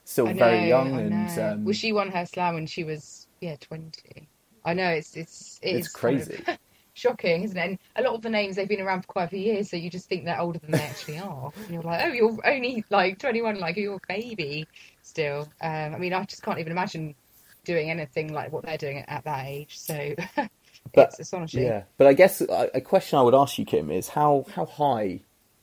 still 0.04 0.28
know, 0.28 0.34
very 0.34 0.68
young. 0.68 0.98
And 1.00 1.40
um, 1.40 1.66
well, 1.66 1.74
she 1.74 1.94
won 1.94 2.12
her 2.12 2.26
slam 2.26 2.56
when 2.56 2.68
she 2.68 2.84
was 2.84 3.28
yeah 3.42 3.56
twenty. 3.60 4.28
I 4.64 4.74
know 4.74 4.90
it's 4.90 5.16
it's 5.16 5.60
It's 5.62 5.88
it's 5.88 5.90
kind 5.90 6.22
of 6.22 6.28
crazy. 6.28 6.44
shocking, 6.94 7.44
isn't 7.44 7.58
it? 7.58 7.62
And 7.62 7.80
a 7.98 8.02
lot 8.02 8.16
of 8.16 8.22
the 8.22 8.30
names 8.30 8.56
they've 8.56 8.68
been 8.68 8.82
around 8.82 9.02
for 9.02 9.08
quite 9.08 9.26
a 9.26 9.28
few 9.28 9.40
years, 9.40 9.70
so 9.70 9.78
you 9.78 9.90
just 9.90 10.10
think 10.10 10.26
they're 10.26 10.40
older 10.40 10.60
than 10.60 10.72
they 10.72 10.82
actually 10.82 11.20
are. 11.20 11.52
And 11.56 11.70
you're 11.70 11.84
like, 11.84 12.02
oh, 12.04 12.14
you're 12.14 12.38
only 12.46 12.84
like 12.90 13.20
twenty 13.20 13.42
one, 13.42 13.60
like 13.60 13.78
you're 13.78 13.96
a 13.96 14.08
baby 14.08 14.68
still. 15.02 15.48
Um, 15.62 15.96
I 15.96 15.98
mean, 15.98 16.14
I 16.14 16.24
just 16.24 16.42
can't 16.42 16.60
even 16.60 16.72
imagine 16.72 17.16
doing 17.64 17.92
anything 17.92 18.34
like 18.34 18.52
what 18.52 18.64
they're 18.64 18.78
doing 18.78 19.00
at, 19.00 19.10
at 19.10 19.24
that 19.26 19.46
age. 19.46 19.78
So 19.78 20.16
it's 20.94 20.94
But- 20.94 21.20
astonishing. 21.20 21.64
Yeah, 21.64 21.84
but 21.98 22.08
I 22.08 22.14
guess 22.14 22.42
a, 22.42 22.72
a 22.76 22.82
question 22.82 23.20
I 23.20 23.22
would 23.22 23.36
ask 23.36 23.58
you, 23.58 23.66
Kim, 23.66 23.92
is 23.92 24.10
how 24.10 24.46
how 24.56 24.66
high 24.66 25.22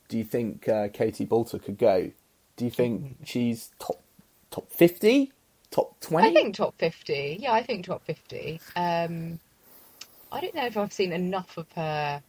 do 0.09 0.17
you 0.17 0.23
think 0.23 0.67
uh, 0.69 0.89
Katie 0.89 1.25
Boulter 1.25 1.63
could 1.63 1.77
go? 1.77 2.11
Do 2.57 2.65
you 2.65 2.71
think 2.71 3.17
she's 3.25 3.71
top 3.79 4.01
top 4.51 4.71
fifty, 4.71 5.31
top 5.71 5.99
twenty? 6.01 6.29
I 6.29 6.33
think 6.33 6.55
top 6.55 6.75
50. 6.77 7.37
Yeah, 7.41 7.53
I 7.53 7.63
think 7.63 7.85
top 7.85 8.03
50. 8.05 8.59
Um, 8.75 9.39
I 10.31 10.39
don't 10.41 10.53
know 10.55 10.65
if 10.65 10.77
I've 10.77 10.93
seen 10.93 11.11
enough 11.13 11.57
of 11.57 11.71
her 11.73 12.21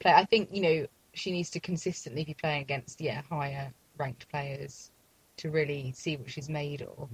play. 0.00 0.12
I 0.12 0.24
think, 0.24 0.50
you 0.52 0.60
know, 0.62 0.86
she 1.14 1.32
needs 1.32 1.50
to 1.50 1.60
consistently 1.60 2.24
be 2.24 2.34
playing 2.34 2.62
against, 2.62 3.00
yeah, 3.00 3.22
higher 3.28 3.72
ranked 3.98 4.28
players 4.30 4.90
to 5.38 5.50
really 5.50 5.92
see 5.96 6.16
what 6.16 6.30
she's 6.30 6.48
made 6.48 6.82
of. 6.82 7.08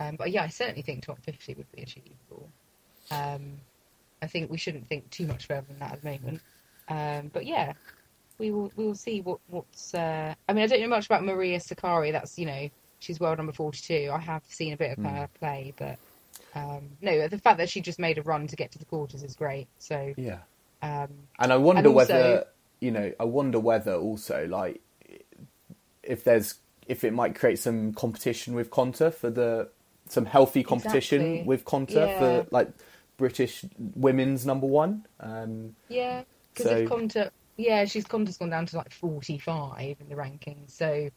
Um, 0.00 0.16
but 0.16 0.30
yeah, 0.32 0.42
I 0.42 0.48
certainly 0.48 0.82
think 0.82 1.04
top 1.04 1.18
50 1.22 1.54
would 1.54 1.70
be 1.72 1.82
achievable. 1.82 2.48
Um, 3.10 3.60
I 4.22 4.26
think 4.26 4.50
we 4.50 4.56
shouldn't 4.56 4.88
think 4.88 5.10
too 5.10 5.26
much 5.26 5.46
further 5.46 5.66
than 5.68 5.78
that 5.80 5.92
at 5.94 6.02
the 6.02 6.10
moment. 6.10 6.40
Um, 6.88 7.30
but 7.32 7.44
yeah, 7.44 7.72
we 8.38 8.50
will 8.52 8.72
we 8.76 8.84
will 8.86 8.94
see 8.94 9.20
what 9.20 9.40
what's. 9.48 9.94
Uh... 9.94 10.34
I 10.48 10.52
mean, 10.52 10.62
I 10.64 10.66
don't 10.68 10.80
know 10.80 10.88
much 10.88 11.06
about 11.06 11.24
Maria 11.24 11.58
Sakkari. 11.58 12.12
That's 12.12 12.38
you 12.38 12.46
know 12.46 12.70
she's 13.00 13.20
world 13.20 13.38
number 13.38 13.52
forty 13.52 13.80
two. 13.80 14.10
I 14.12 14.18
have 14.18 14.42
seen 14.48 14.72
a 14.72 14.76
bit 14.76 14.96
of 14.96 15.04
her 15.04 15.28
play, 15.38 15.74
but 15.76 15.98
um, 16.54 16.90
no, 17.00 17.28
the 17.28 17.38
fact 17.38 17.58
that 17.58 17.68
she 17.68 17.80
just 17.80 17.98
made 17.98 18.18
a 18.18 18.22
run 18.22 18.46
to 18.46 18.56
get 18.56 18.72
to 18.72 18.78
the 18.78 18.84
quarters 18.84 19.22
is 19.22 19.34
great. 19.34 19.66
So 19.78 20.14
Yeah, 20.16 20.38
um, 20.82 21.08
and 21.38 21.52
I 21.52 21.56
wonder 21.56 21.80
And 21.80 21.86
also- 21.88 21.94
whether 21.94 22.46
you 22.80 22.90
know. 22.90 23.12
I 23.18 23.24
wonder 23.24 23.58
whether 23.58 23.94
also 23.94 24.46
like 24.46 24.80
if 26.02 26.24
there's 26.24 26.56
if 26.88 27.04
it 27.04 27.12
might 27.12 27.34
create 27.34 27.58
some 27.58 27.92
competition 27.92 28.54
with 28.54 28.70
Konta 28.70 29.12
for 29.12 29.30
the 29.30 29.68
some 30.08 30.26
healthy 30.26 30.62
competition 30.62 31.22
Exactly. 31.22 31.46
with 31.46 31.64
Konta 31.64 32.06
Yeah. 32.06 32.18
for 32.18 32.46
like 32.50 32.68
British 33.16 33.64
women's 33.78 34.44
number 34.46 34.66
one. 34.66 35.06
Um, 35.20 35.74
yeah, 35.88 36.22
because 36.54 36.70
So- 36.70 36.76
if 36.78 36.88
Konta, 36.88 37.30
yeah, 37.56 37.84
she's 37.84 38.04
Konta's 38.04 38.38
gone 38.38 38.50
down 38.50 38.66
to 38.66 38.76
like 38.76 38.92
forty 38.92 39.38
five 39.38 39.96
in 40.00 40.08
the 40.08 40.14
rankings. 40.14 40.70
So 40.72 41.08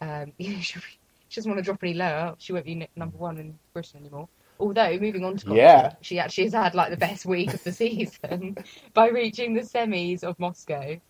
um, 0.00 0.32
you 0.38 0.54
know, 0.54 0.60
she, 0.60 0.80
she 1.28 1.40
doesn't 1.40 1.50
want 1.50 1.58
to 1.58 1.64
drop 1.64 1.82
any 1.82 1.94
lower. 1.94 2.34
She 2.38 2.52
won't 2.52 2.64
be 2.66 2.88
number 2.96 3.16
one 3.16 3.38
in 3.38 3.58
Britain 3.72 4.00
anymore. 4.00 4.28
Although 4.60 4.98
moving 5.00 5.24
on 5.24 5.36
to 5.38 5.54
Yeah. 5.54 5.94
she 6.00 6.18
actually 6.20 6.44
has 6.44 6.52
had 6.52 6.74
like 6.76 6.90
the 6.90 6.96
best 6.96 7.26
week 7.26 7.52
of 7.52 7.62
the 7.64 7.72
season 7.82 8.56
by 8.94 9.08
reaching 9.08 9.54
the 9.54 9.62
semis 9.62 10.22
of 10.22 10.38
Moscow. 10.38 11.00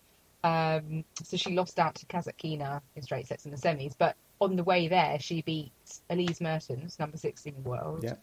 Um, 0.43 1.03
so 1.23 1.37
she 1.37 1.53
lost 1.55 1.79
out 1.79 1.95
to 1.95 2.05
Kasatkina 2.07 2.81
in 2.95 3.01
straight 3.01 3.27
sets 3.27 3.45
in 3.45 3.51
the 3.51 3.57
semis, 3.57 3.95
but 3.97 4.15
on 4.41 4.55
the 4.55 4.63
way 4.63 4.87
there, 4.87 5.17
she 5.19 5.41
beat 5.41 5.71
Elise 6.09 6.39
Mertens, 6.41 6.99
number 6.99 7.17
16 7.17 7.55
in 7.55 7.63
the 7.63 7.69
world, 7.69 8.03
Yeah. 8.03 8.15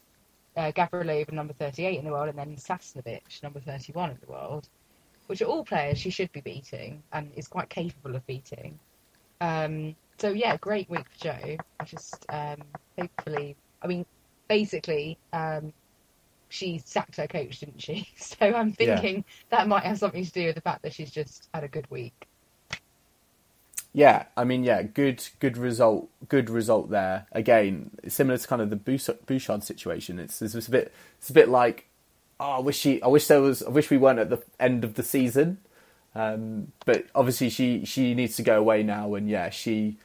Uh, 0.57 0.73
Gavrilova, 0.73 1.33
number 1.33 1.55
38 1.55 1.99
in 1.99 2.05
the 2.05 2.11
world, 2.11 2.29
and 2.29 2.39
then 2.39 2.57
Sasnovich, 2.57 3.43
number 3.43 3.61
31 3.61 4.11
in 4.11 4.19
the 4.25 4.31
world, 4.31 4.69
which 5.27 5.41
are 5.43 5.47
all 5.47 5.65
players 5.65 5.99
she 5.99 6.11
should 6.11 6.31
be 6.33 6.41
beating 6.41 7.03
and 7.13 7.33
is 7.37 7.49
quite 7.49 7.69
capable 7.69 8.17
of 8.17 8.27
beating. 8.27 8.79
Um, 9.41 9.97
so 10.19 10.31
yeah, 10.31 10.57
great 10.57 10.89
week 10.89 11.09
for 11.11 11.25
Joe. 11.25 11.57
I 11.81 11.85
just 11.85 12.25
um, 12.29 12.63
hopefully, 12.99 13.57
I 13.83 13.87
mean, 13.87 14.07
basically, 14.49 15.19
um, 15.33 15.73
she 16.49 16.83
sacked 16.85 17.17
her 17.17 17.27
coach, 17.27 17.61
didn't 17.61 17.81
she? 17.81 18.09
So 18.17 18.37
I'm 18.47 18.73
thinking 18.73 19.25
that 19.51 19.69
might 19.69 19.85
have 19.85 19.99
something 19.99 20.25
to 20.25 20.33
do 20.33 20.47
with 20.47 20.55
the 20.55 20.61
fact 20.61 20.83
that 20.83 20.93
she's 20.93 21.11
just 21.11 21.49
had 21.55 21.65
a 21.65 21.69
good 21.69 21.91
week. 21.91 22.29
Yeah, 23.95 24.25
I 24.37 24.45
mean, 24.45 24.65
yeah, 24.65 24.83
good, 24.83 25.23
good 25.39 25.59
result, 25.59 26.09
good 26.29 26.49
result 26.49 26.91
there. 26.91 27.27
Again, 27.33 27.91
similar 28.09 28.39
to 28.39 28.49
kind 28.49 28.63
of 28.63 28.71
the 28.71 28.77
Bouchard 28.77 29.65
situation. 29.65 30.19
It's, 30.19 30.41
it's 30.41 30.55
a 30.67 30.71
bit, 30.71 30.95
it's 31.19 31.29
a 31.29 31.35
bit 31.35 31.51
like, 31.51 31.89
oh, 32.41 32.53
I 32.53 32.61
wish 32.61 32.79
she, 32.79 33.03
I 33.03 33.09
wish 33.09 33.27
there 33.27 33.43
was, 33.43 33.63
I 33.63 33.69
wish 33.69 33.91
we 33.91 33.99
weren't 33.99 34.19
at 34.19 34.31
the 34.31 34.43
end 34.59 34.85
of 34.85 34.95
the 34.95 35.03
season. 35.03 35.59
Um, 36.15 36.73
but 36.85 37.07
obviously, 37.15 37.49
she 37.51 37.85
she 37.85 38.15
needs 38.15 38.37
to 38.37 38.43
go 38.43 38.59
away 38.59 38.83
now, 38.83 39.15
and 39.15 39.29
yeah, 39.29 39.51
she. 39.51 39.97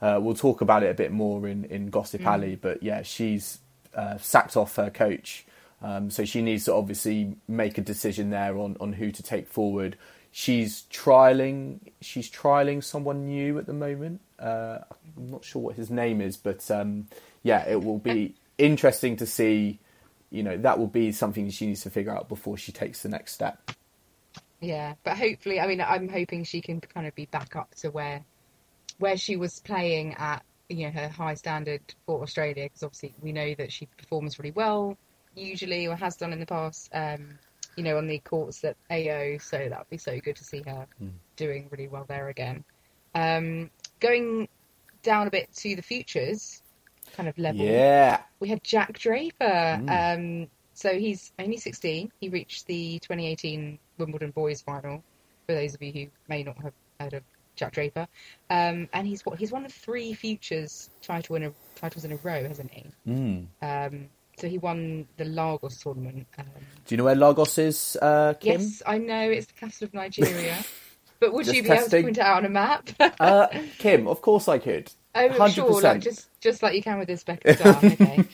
Uh, 0.00 0.18
we'll 0.20 0.34
talk 0.34 0.60
about 0.60 0.82
it 0.82 0.90
a 0.90 0.94
bit 0.94 1.12
more 1.12 1.46
in 1.46 1.64
in 1.66 1.88
Gossip 1.88 2.22
mm. 2.22 2.26
Alley, 2.26 2.56
but 2.56 2.82
yeah, 2.82 3.02
she's 3.02 3.58
uh, 3.94 4.18
sacked 4.18 4.56
off 4.56 4.74
her 4.74 4.90
coach, 4.90 5.46
um, 5.80 6.10
so 6.10 6.24
she 6.24 6.42
needs 6.42 6.64
to 6.64 6.74
obviously 6.74 7.36
make 7.46 7.78
a 7.78 7.80
decision 7.80 8.30
there 8.30 8.58
on 8.58 8.76
on 8.80 8.94
who 8.94 9.12
to 9.12 9.22
take 9.22 9.46
forward 9.46 9.96
she's 10.32 10.84
trialing 10.90 11.78
she's 12.00 12.28
trialing 12.30 12.82
someone 12.82 13.26
new 13.26 13.58
at 13.58 13.66
the 13.66 13.72
moment. 13.72 14.20
Uh, 14.38 14.78
I'm 15.16 15.30
not 15.30 15.44
sure 15.44 15.62
what 15.62 15.76
his 15.76 15.90
name 15.90 16.20
is, 16.20 16.36
but 16.36 16.68
um, 16.70 17.06
yeah, 17.42 17.68
it 17.68 17.84
will 17.84 17.98
be 17.98 18.34
interesting 18.58 19.16
to 19.18 19.26
see. 19.26 19.78
You 20.30 20.42
know, 20.42 20.56
that 20.56 20.78
will 20.78 20.86
be 20.86 21.12
something 21.12 21.50
she 21.50 21.66
needs 21.66 21.82
to 21.82 21.90
figure 21.90 22.10
out 22.10 22.30
before 22.30 22.56
she 22.56 22.72
takes 22.72 23.02
the 23.02 23.10
next 23.10 23.34
step. 23.34 23.70
Yeah, 24.60 24.94
but 25.04 25.18
hopefully, 25.18 25.60
I 25.60 25.66
mean, 25.66 25.82
I'm 25.82 26.08
hoping 26.08 26.44
she 26.44 26.62
can 26.62 26.80
kind 26.80 27.06
of 27.06 27.14
be 27.14 27.26
back 27.26 27.54
up 27.54 27.74
to 27.76 27.90
where 27.90 28.24
where 28.98 29.18
she 29.18 29.36
was 29.36 29.60
playing 29.60 30.14
at, 30.14 30.42
you 30.70 30.86
know, 30.86 30.90
her 30.92 31.08
high 31.08 31.34
standard 31.34 31.82
for 32.06 32.22
Australia, 32.22 32.64
because 32.64 32.82
obviously 32.82 33.14
we 33.20 33.32
know 33.32 33.54
that 33.56 33.70
she 33.70 33.86
performs 33.98 34.38
really 34.38 34.52
well 34.52 34.96
usually 35.34 35.86
or 35.86 35.96
has 35.96 36.16
done 36.16 36.32
in 36.32 36.40
the 36.40 36.46
past. 36.46 36.90
Um, 36.92 37.38
you 37.76 37.84
know, 37.84 37.96
on 37.98 38.06
the 38.06 38.18
courts 38.18 38.64
at 38.64 38.76
AO. 38.90 39.38
So 39.38 39.58
that'd 39.58 39.90
be 39.90 39.98
so 39.98 40.18
good 40.20 40.36
to 40.36 40.44
see 40.44 40.62
her 40.66 40.86
mm. 41.02 41.10
doing 41.36 41.68
really 41.70 41.88
well 41.88 42.04
there 42.08 42.28
again. 42.28 42.64
Um, 43.14 43.70
going 44.00 44.48
down 45.02 45.26
a 45.26 45.30
bit 45.30 45.52
to 45.56 45.76
the 45.76 45.82
futures 45.82 46.62
kind 47.16 47.28
of 47.28 47.36
level. 47.38 47.64
Yeah. 47.64 48.20
We 48.40 48.48
had 48.48 48.62
Jack 48.62 48.98
Draper. 48.98 49.44
Mm. 49.44 50.44
Um, 50.44 50.48
so 50.74 50.98
he's 50.98 51.32
only 51.38 51.58
16. 51.58 52.10
He 52.20 52.28
reached 52.28 52.66
the 52.66 52.98
2018 53.00 53.78
Wimbledon 53.98 54.30
boys 54.30 54.62
final. 54.62 55.02
For 55.46 55.54
those 55.54 55.74
of 55.74 55.82
you 55.82 55.92
who 55.92 56.06
may 56.28 56.42
not 56.42 56.56
have 56.58 56.72
heard 57.00 57.14
of 57.14 57.22
Jack 57.56 57.72
Draper, 57.72 58.06
um, 58.48 58.88
and 58.92 59.06
he's 59.06 59.26
what 59.26 59.38
he's 59.38 59.50
won 59.50 59.68
three 59.68 60.14
futures 60.14 60.88
title 61.02 61.36
in 61.36 61.44
a, 61.44 61.52
titles 61.74 62.04
in 62.04 62.12
a 62.12 62.16
row, 62.16 62.46
hasn't 62.46 62.70
he? 62.70 62.86
Mm. 63.06 63.46
So 64.36 64.48
he 64.48 64.58
won 64.58 65.06
the 65.16 65.24
Lagos 65.24 65.78
tournament. 65.78 66.26
Um, 66.38 66.46
Do 66.86 66.94
you 66.94 66.96
know 66.96 67.04
where 67.04 67.14
Lagos 67.14 67.58
is, 67.58 67.96
uh, 68.00 68.34
Kim? 68.34 68.60
Yes, 68.60 68.82
I 68.86 68.98
know 68.98 69.30
it's 69.30 69.46
the 69.46 69.52
capital 69.54 69.86
of 69.86 69.94
Nigeria. 69.94 70.58
but 71.20 71.32
would 71.32 71.44
just 71.44 71.56
you 71.56 71.62
be 71.62 71.68
testing. 71.68 71.98
able 72.06 72.14
to 72.14 72.14
point 72.14 72.18
it 72.18 72.20
out 72.22 72.36
on 72.38 72.44
a 72.46 72.48
map? 72.48 72.88
uh, 73.20 73.46
Kim, 73.78 74.08
of 74.08 74.20
course 74.20 74.48
I 74.48 74.58
could. 74.58 74.90
Oh, 75.14 75.28
100%. 75.28 75.54
sure, 75.54 75.80
like 75.82 76.00
just 76.00 76.26
just 76.40 76.62
like 76.62 76.74
you 76.74 76.82
can 76.82 76.98
with 76.98 77.06
this 77.06 77.22
Becca 77.22 77.54
Star. 77.54 77.76
okay. 77.84 78.24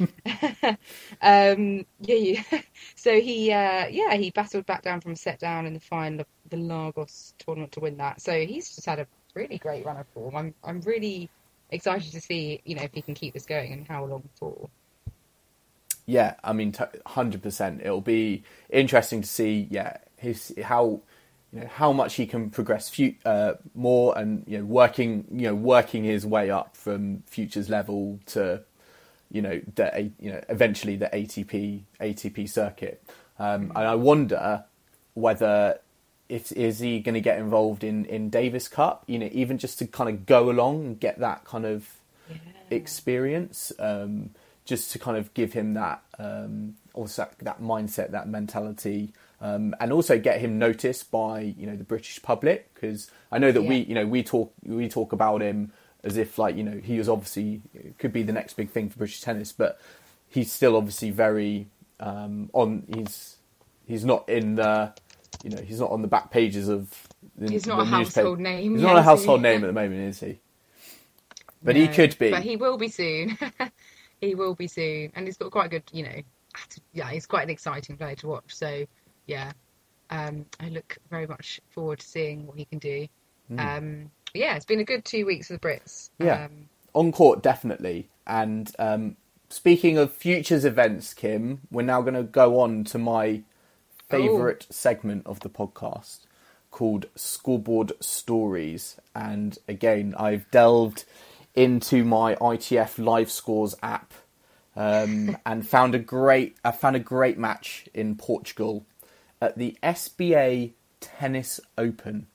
um, 1.20 1.84
yeah, 2.00 2.14
yeah. 2.14 2.42
So 2.94 3.20
he, 3.20 3.50
uh, 3.50 3.88
yeah, 3.88 4.14
he 4.14 4.30
battled 4.30 4.64
back 4.66 4.82
down 4.82 5.00
from 5.00 5.12
a 5.12 5.16
set 5.16 5.40
down 5.40 5.66
in 5.66 5.74
the 5.74 5.80
final 5.80 6.20
of 6.20 6.26
the 6.50 6.56
Lagos 6.56 7.34
tournament 7.38 7.72
to 7.72 7.80
win 7.80 7.96
that. 7.96 8.20
So 8.20 8.46
he's 8.46 8.76
just 8.76 8.86
had 8.86 9.00
a 9.00 9.08
really 9.34 9.58
great 9.58 9.84
run 9.84 9.96
of 9.96 10.06
form. 10.14 10.36
I'm, 10.36 10.54
I'm 10.62 10.80
really 10.82 11.28
excited 11.70 12.12
to 12.12 12.20
see, 12.20 12.60
you 12.64 12.76
know, 12.76 12.82
if 12.82 12.92
he 12.92 13.02
can 13.02 13.14
keep 13.14 13.34
this 13.34 13.46
going 13.46 13.72
and 13.72 13.86
how 13.88 14.04
long 14.04 14.28
for 14.38 14.68
yeah, 16.08 16.36
I 16.42 16.54
mean, 16.54 16.74
hundred 17.04 17.42
percent. 17.42 17.82
It'll 17.82 18.00
be 18.00 18.42
interesting 18.70 19.20
to 19.20 19.28
see, 19.28 19.68
yeah, 19.70 19.98
his 20.16 20.54
how 20.64 21.02
you 21.52 21.60
know 21.60 21.66
how 21.66 21.92
much 21.92 22.14
he 22.14 22.26
can 22.26 22.48
progress 22.48 22.88
fu- 22.88 23.14
uh, 23.26 23.54
more 23.74 24.16
and 24.16 24.42
you 24.46 24.56
know 24.56 24.64
working 24.64 25.26
you 25.30 25.48
know 25.48 25.54
working 25.54 26.04
his 26.04 26.24
way 26.24 26.50
up 26.50 26.74
from 26.74 27.24
futures 27.26 27.68
level 27.68 28.18
to 28.24 28.62
you 29.30 29.42
know 29.42 29.60
the 29.74 30.10
you 30.18 30.32
know 30.32 30.42
eventually 30.48 30.96
the 30.96 31.10
ATP 31.12 31.82
ATP 32.00 32.48
circuit. 32.48 33.02
Um, 33.38 33.70
and 33.76 33.86
I 33.86 33.94
wonder 33.94 34.64
whether 35.12 35.78
if 36.30 36.50
is 36.52 36.78
he 36.78 37.00
going 37.00 37.16
to 37.16 37.20
get 37.20 37.38
involved 37.38 37.84
in 37.84 38.06
in 38.06 38.30
Davis 38.30 38.66
Cup, 38.66 39.04
you 39.06 39.18
know, 39.18 39.28
even 39.30 39.58
just 39.58 39.78
to 39.80 39.86
kind 39.86 40.08
of 40.08 40.24
go 40.24 40.48
along 40.48 40.86
and 40.86 40.98
get 40.98 41.18
that 41.18 41.44
kind 41.44 41.66
of 41.66 41.86
yeah. 42.30 42.36
experience. 42.70 43.72
Um, 43.78 44.30
just 44.68 44.92
to 44.92 44.98
kind 44.98 45.16
of 45.16 45.32
give 45.32 45.54
him 45.54 45.72
that 45.72 46.02
um, 46.18 46.74
also 46.92 47.22
that, 47.22 47.38
that, 47.38 47.62
mindset, 47.62 48.10
that 48.10 48.28
mentality, 48.28 49.14
um, 49.40 49.74
and 49.80 49.90
also 49.90 50.18
get 50.18 50.40
him 50.40 50.58
noticed 50.58 51.10
by 51.10 51.40
you 51.40 51.66
know 51.66 51.74
the 51.74 51.84
British 51.84 52.20
public 52.20 52.72
because 52.74 53.10
I 53.32 53.38
know 53.38 53.50
that 53.50 53.62
yeah. 53.62 53.68
we 53.68 53.76
you 53.76 53.94
know 53.94 54.06
we 54.06 54.22
talk 54.22 54.52
we 54.62 54.88
talk 54.88 55.12
about 55.12 55.40
him 55.40 55.72
as 56.04 56.18
if 56.18 56.38
like 56.38 56.54
you 56.54 56.62
know 56.62 56.78
he 56.84 56.98
was 56.98 57.08
obviously 57.08 57.62
could 57.98 58.12
be 58.12 58.22
the 58.22 58.32
next 58.32 58.54
big 58.54 58.70
thing 58.70 58.90
for 58.90 58.98
British 58.98 59.22
tennis, 59.22 59.52
but 59.52 59.80
he's 60.28 60.52
still 60.52 60.76
obviously 60.76 61.10
very 61.10 61.68
um, 61.98 62.50
on. 62.52 62.84
He's 62.94 63.36
he's 63.86 64.04
not 64.04 64.28
in 64.28 64.56
the 64.56 64.92
you 65.42 65.48
know 65.48 65.62
he's 65.62 65.80
not 65.80 65.90
on 65.92 66.02
the 66.02 66.08
back 66.08 66.30
pages 66.30 66.68
of. 66.68 66.94
The, 67.38 67.50
he's 67.50 67.66
not 67.66 67.80
a 67.80 67.84
household 67.86 68.38
name. 68.38 68.74
He's 68.74 68.82
not 68.82 68.98
a 68.98 69.02
household 69.02 69.40
name 69.40 69.64
at 69.64 69.68
the 69.68 69.72
moment, 69.72 70.00
is 70.10 70.20
he? 70.20 70.40
But 71.62 71.74
no, 71.74 71.80
he 71.80 71.88
could 71.88 72.18
be. 72.18 72.30
But 72.30 72.42
he 72.42 72.56
will 72.56 72.76
be 72.76 72.88
soon. 72.88 73.38
he 74.20 74.34
will 74.34 74.54
be 74.54 74.66
soon, 74.66 75.12
and 75.14 75.26
he's 75.26 75.36
got 75.36 75.50
quite 75.50 75.66
a 75.66 75.68
good, 75.68 75.84
you 75.92 76.04
know, 76.04 76.22
yeah, 76.92 77.10
he's 77.10 77.26
quite 77.26 77.44
an 77.44 77.50
exciting 77.50 77.96
player 77.96 78.16
to 78.16 78.26
watch. 78.26 78.54
So, 78.54 78.84
yeah, 79.26 79.52
um, 80.10 80.46
I 80.60 80.68
look 80.68 80.98
very 81.10 81.26
much 81.26 81.60
forward 81.70 82.00
to 82.00 82.06
seeing 82.06 82.46
what 82.46 82.58
he 82.58 82.64
can 82.64 82.78
do. 82.78 83.06
Mm. 83.50 83.78
Um, 83.78 84.10
yeah, 84.34 84.56
it's 84.56 84.64
been 84.66 84.80
a 84.80 84.84
good 84.84 85.04
two 85.04 85.26
weeks 85.26 85.48
for 85.48 85.54
the 85.54 85.58
Brits. 85.58 86.10
Yeah, 86.18 86.44
um, 86.46 86.68
on 86.94 87.12
court 87.12 87.42
definitely. 87.42 88.08
And 88.26 88.70
um, 88.78 89.16
speaking 89.48 89.98
of 89.98 90.12
futures 90.12 90.64
events, 90.64 91.14
Kim, 91.14 91.60
we're 91.70 91.82
now 91.82 92.02
going 92.02 92.14
to 92.14 92.22
go 92.22 92.60
on 92.60 92.84
to 92.84 92.98
my 92.98 93.42
favourite 94.08 94.66
oh. 94.68 94.72
segment 94.72 95.26
of 95.26 95.40
the 95.40 95.48
podcast 95.48 96.20
called 96.70 97.06
Scoreboard 97.14 97.92
Stories. 98.00 98.96
And 99.14 99.58
again, 99.66 100.14
I've 100.18 100.50
delved 100.50 101.04
into 101.58 102.04
my 102.04 102.36
ITF 102.36 103.04
Live 103.04 103.32
Scores 103.32 103.74
app 103.82 104.14
um, 104.76 105.36
and 105.46 105.66
found 105.66 105.92
a 105.92 105.98
great 105.98 106.56
I 106.64 106.70
found 106.70 106.94
a 106.94 107.00
great 107.00 107.36
match 107.36 107.88
in 107.92 108.14
Portugal 108.14 108.86
at 109.42 109.58
the 109.58 109.76
SBA 109.82 110.70
Tennis 111.00 111.58
Open 111.76 112.28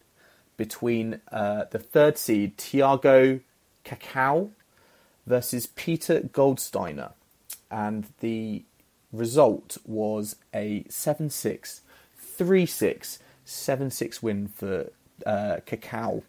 between 0.57 1.21
uh, 1.31 1.63
the 1.71 1.79
third 1.79 2.17
seed 2.17 2.57
Tiago 2.57 3.39
Cacau 3.85 4.49
versus 5.25 5.67
Peter 5.67 6.19
Goldsteiner, 6.19 7.13
and 7.71 8.07
the 8.19 8.63
result 9.13 9.77
was 9.85 10.35
a 10.53 10.83
7-6, 10.89 11.79
3-6, 12.37 13.19
7-6 13.45 14.21
win 14.21 14.49
for 14.49 14.91
uh, 15.25 15.57
Cacau. 15.65 16.23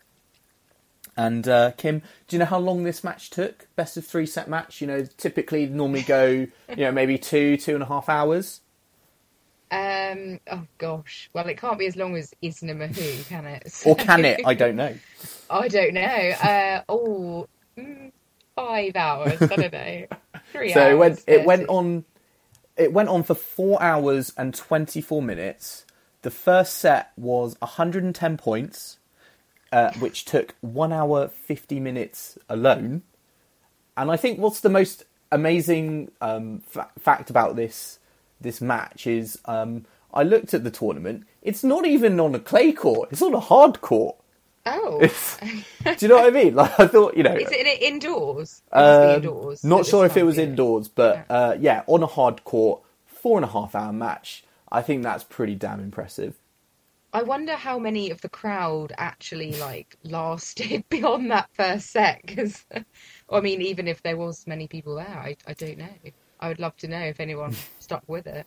And 1.16 1.46
uh, 1.46 1.72
Kim, 1.72 2.00
do 2.26 2.36
you 2.36 2.38
know 2.38 2.44
how 2.46 2.58
long 2.58 2.84
this 2.84 3.04
match 3.04 3.30
took? 3.30 3.68
Best 3.76 3.96
of 3.96 4.06
three 4.06 4.26
set 4.26 4.48
match. 4.48 4.80
You 4.80 4.86
know, 4.86 5.06
typically 5.16 5.66
normally 5.66 6.02
go, 6.02 6.28
you 6.30 6.76
know, 6.76 6.92
maybe 6.92 7.18
two, 7.18 7.56
two 7.56 7.74
and 7.74 7.82
a 7.82 7.86
half 7.86 8.08
hours. 8.08 8.60
Um. 9.70 10.40
Oh 10.50 10.66
gosh. 10.78 11.30
Well, 11.32 11.46
it 11.48 11.58
can't 11.58 11.78
be 11.78 11.86
as 11.86 11.96
long 11.96 12.16
as 12.16 12.34
Isner 12.42 12.76
Mahut, 12.76 13.28
can 13.28 13.46
it? 13.46 13.72
So... 13.72 13.90
or 13.92 13.96
can 13.96 14.24
it? 14.24 14.40
I 14.44 14.54
don't 14.54 14.76
know. 14.76 14.94
I 15.50 15.68
don't 15.68 15.94
know. 15.94 16.00
Uh. 16.00 16.82
Oh, 16.88 17.48
mm, 17.76 18.12
five 18.54 18.96
hours. 18.96 19.40
I 19.40 19.56
don't 19.56 19.72
know. 19.72 20.06
Three 20.52 20.72
so 20.72 20.80
hours. 20.80 20.90
So 20.90 20.92
it 20.92 20.98
went. 20.98 21.24
It 21.26 21.46
went 21.46 21.68
on. 21.68 22.04
It 22.76 22.92
went 22.92 23.08
on 23.08 23.22
for 23.22 23.34
four 23.34 23.82
hours 23.82 24.32
and 24.36 24.54
twenty 24.54 25.00
four 25.00 25.22
minutes. 25.22 25.84
The 26.22 26.30
first 26.30 26.76
set 26.76 27.12
was 27.18 27.54
110 27.60 28.38
points 28.38 28.96
uh, 29.74 29.92
which 29.94 30.24
took 30.24 30.54
one 30.60 30.92
hour 30.92 31.26
fifty 31.28 31.80
minutes 31.80 32.38
alone. 32.48 33.02
And 33.96 34.10
I 34.10 34.16
think 34.16 34.38
what's 34.38 34.60
the 34.60 34.70
most 34.70 35.04
amazing 35.32 36.12
um, 36.20 36.60
fa- 36.60 36.90
fact 36.98 37.28
about 37.28 37.56
this 37.56 37.98
this 38.40 38.60
match 38.60 39.06
is 39.06 39.38
um, 39.46 39.84
I 40.12 40.22
looked 40.22 40.54
at 40.54 40.62
the 40.62 40.70
tournament. 40.70 41.24
It's 41.42 41.64
not 41.64 41.86
even 41.86 42.20
on 42.20 42.36
a 42.36 42.38
clay 42.38 42.70
court; 42.70 43.08
it's 43.10 43.20
on 43.20 43.34
a 43.34 43.40
hard 43.40 43.80
court. 43.80 44.16
Oh, 44.66 45.00
do 45.00 45.96
you 45.98 46.08
know 46.08 46.16
what 46.16 46.26
I 46.26 46.30
mean? 46.30 46.54
Like 46.60 46.78
I 46.78 46.86
thought, 46.86 47.16
you 47.16 47.24
know, 47.24 47.34
is 47.34 47.50
it 47.50 47.82
indoors? 47.82 48.62
Um, 48.70 49.16
indoors. 49.16 49.64
Not 49.64 49.86
sure 49.86 50.06
if 50.06 50.16
it 50.16 50.22
was 50.22 50.38
indoors, 50.38 50.86
but 50.86 51.16
yeah. 51.16 51.36
Uh, 51.36 51.56
yeah, 51.58 51.82
on 51.88 52.02
a 52.04 52.06
hard 52.06 52.44
court, 52.44 52.80
four 53.06 53.38
and 53.38 53.44
a 53.44 53.48
half 53.48 53.74
hour 53.74 53.92
match. 53.92 54.44
I 54.70 54.82
think 54.82 55.02
that's 55.02 55.24
pretty 55.24 55.56
damn 55.56 55.80
impressive. 55.80 56.36
I 57.14 57.22
wonder 57.22 57.54
how 57.54 57.78
many 57.78 58.10
of 58.10 58.20
the 58.22 58.28
crowd 58.28 58.92
actually 58.98 59.52
like 59.52 59.96
lasted 60.02 60.84
beyond 60.90 61.30
that 61.30 61.48
first 61.52 61.90
set. 61.92 62.20
Because, 62.26 62.66
I 63.30 63.40
mean, 63.40 63.62
even 63.62 63.86
if 63.86 64.02
there 64.02 64.16
was 64.16 64.46
many 64.48 64.66
people 64.66 64.96
there, 64.96 65.06
I, 65.06 65.36
I 65.46 65.54
don't 65.54 65.78
know. 65.78 65.88
I 66.40 66.48
would 66.48 66.58
love 66.58 66.76
to 66.78 66.88
know 66.88 66.98
if 67.00 67.20
anyone 67.20 67.54
stuck 67.78 68.02
with 68.08 68.26
it. 68.26 68.46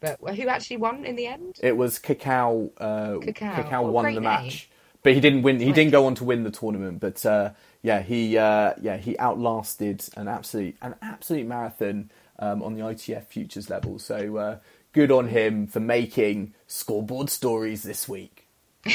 But 0.00 0.18
who 0.34 0.48
actually 0.48 0.78
won 0.78 1.04
in 1.04 1.14
the 1.14 1.28
end? 1.28 1.56
It 1.62 1.76
was 1.76 2.00
Cacao. 2.00 2.70
Uh, 2.76 3.18
Cacao. 3.20 3.54
Cacao 3.54 3.90
won 3.90 4.04
the 4.06 4.12
name. 4.12 4.22
match, 4.22 4.68
but 5.02 5.14
he 5.14 5.20
didn't 5.20 5.42
win. 5.42 5.58
He 5.60 5.72
didn't 5.72 5.90
go 5.90 6.06
on 6.06 6.14
to 6.16 6.24
win 6.24 6.44
the 6.44 6.52
tournament. 6.52 7.00
But 7.00 7.24
uh, 7.26 7.50
yeah, 7.82 8.02
he 8.02 8.38
uh, 8.38 8.74
yeah 8.80 8.96
he 8.96 9.18
outlasted 9.18 10.04
an 10.16 10.28
absolute 10.28 10.76
an 10.82 10.94
absolute 11.02 11.48
marathon 11.48 12.12
um, 12.38 12.62
on 12.62 12.74
the 12.74 12.80
ITF 12.80 13.24
futures 13.24 13.68
level. 13.70 13.98
So 13.98 14.36
uh, 14.36 14.58
good 14.92 15.10
on 15.12 15.28
him 15.28 15.66
for 15.66 15.80
making 15.80 16.54
scoreboard 16.66 17.30
stories 17.30 17.82
this 17.82 18.08
week. 18.08 18.46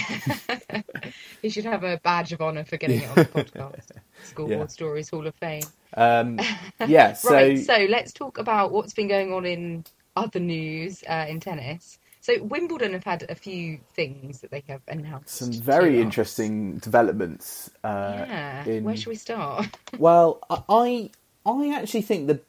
He 1.41 1.49
should 1.49 1.65
have 1.65 1.83
a 1.83 1.99
badge 2.03 2.31
of 2.31 2.41
honour 2.41 2.63
for 2.63 2.77
getting 2.77 3.01
it 3.01 3.09
on 3.09 3.15
the 3.15 3.25
podcast. 3.25 3.91
Scoreboard 4.23 4.59
Yeah. 4.61 4.67
Stories 4.67 5.09
Hall 5.09 5.27
of 5.27 5.35
Fame. 5.35 5.63
Um, 5.95 6.39
yeah, 6.87 7.13
so, 7.13 7.31
right, 7.33 7.59
so 7.59 7.85
let's 7.89 8.13
talk 8.13 8.37
about 8.37 8.71
what's 8.71 8.93
been 8.93 9.09
going 9.09 9.33
on 9.33 9.45
in 9.45 9.83
other 10.15 10.39
news 10.39 11.03
uh, 11.07 11.25
in 11.27 11.39
tennis. 11.41 11.99
So 12.21 12.41
Wimbledon 12.43 12.93
have 12.93 13.03
had 13.03 13.25
a 13.29 13.35
few 13.35 13.79
things 13.93 14.39
that 14.39 14.51
they 14.51 14.63
have 14.69 14.79
announced. 14.87 15.35
some 15.35 15.51
very 15.51 15.99
interesting 15.99 16.77
developments. 16.77 17.69
Uh, 17.83 18.23
Yeah. 18.25 18.65
in- 18.65 18.83
Where 18.85 18.95
should 18.95 19.07
we 19.09 19.15
start? 19.15 19.67
Well, 19.99 20.39
I 20.49 21.11
I 21.45 21.73
actually 21.75 22.03
think 22.03 22.27
the 22.27 22.39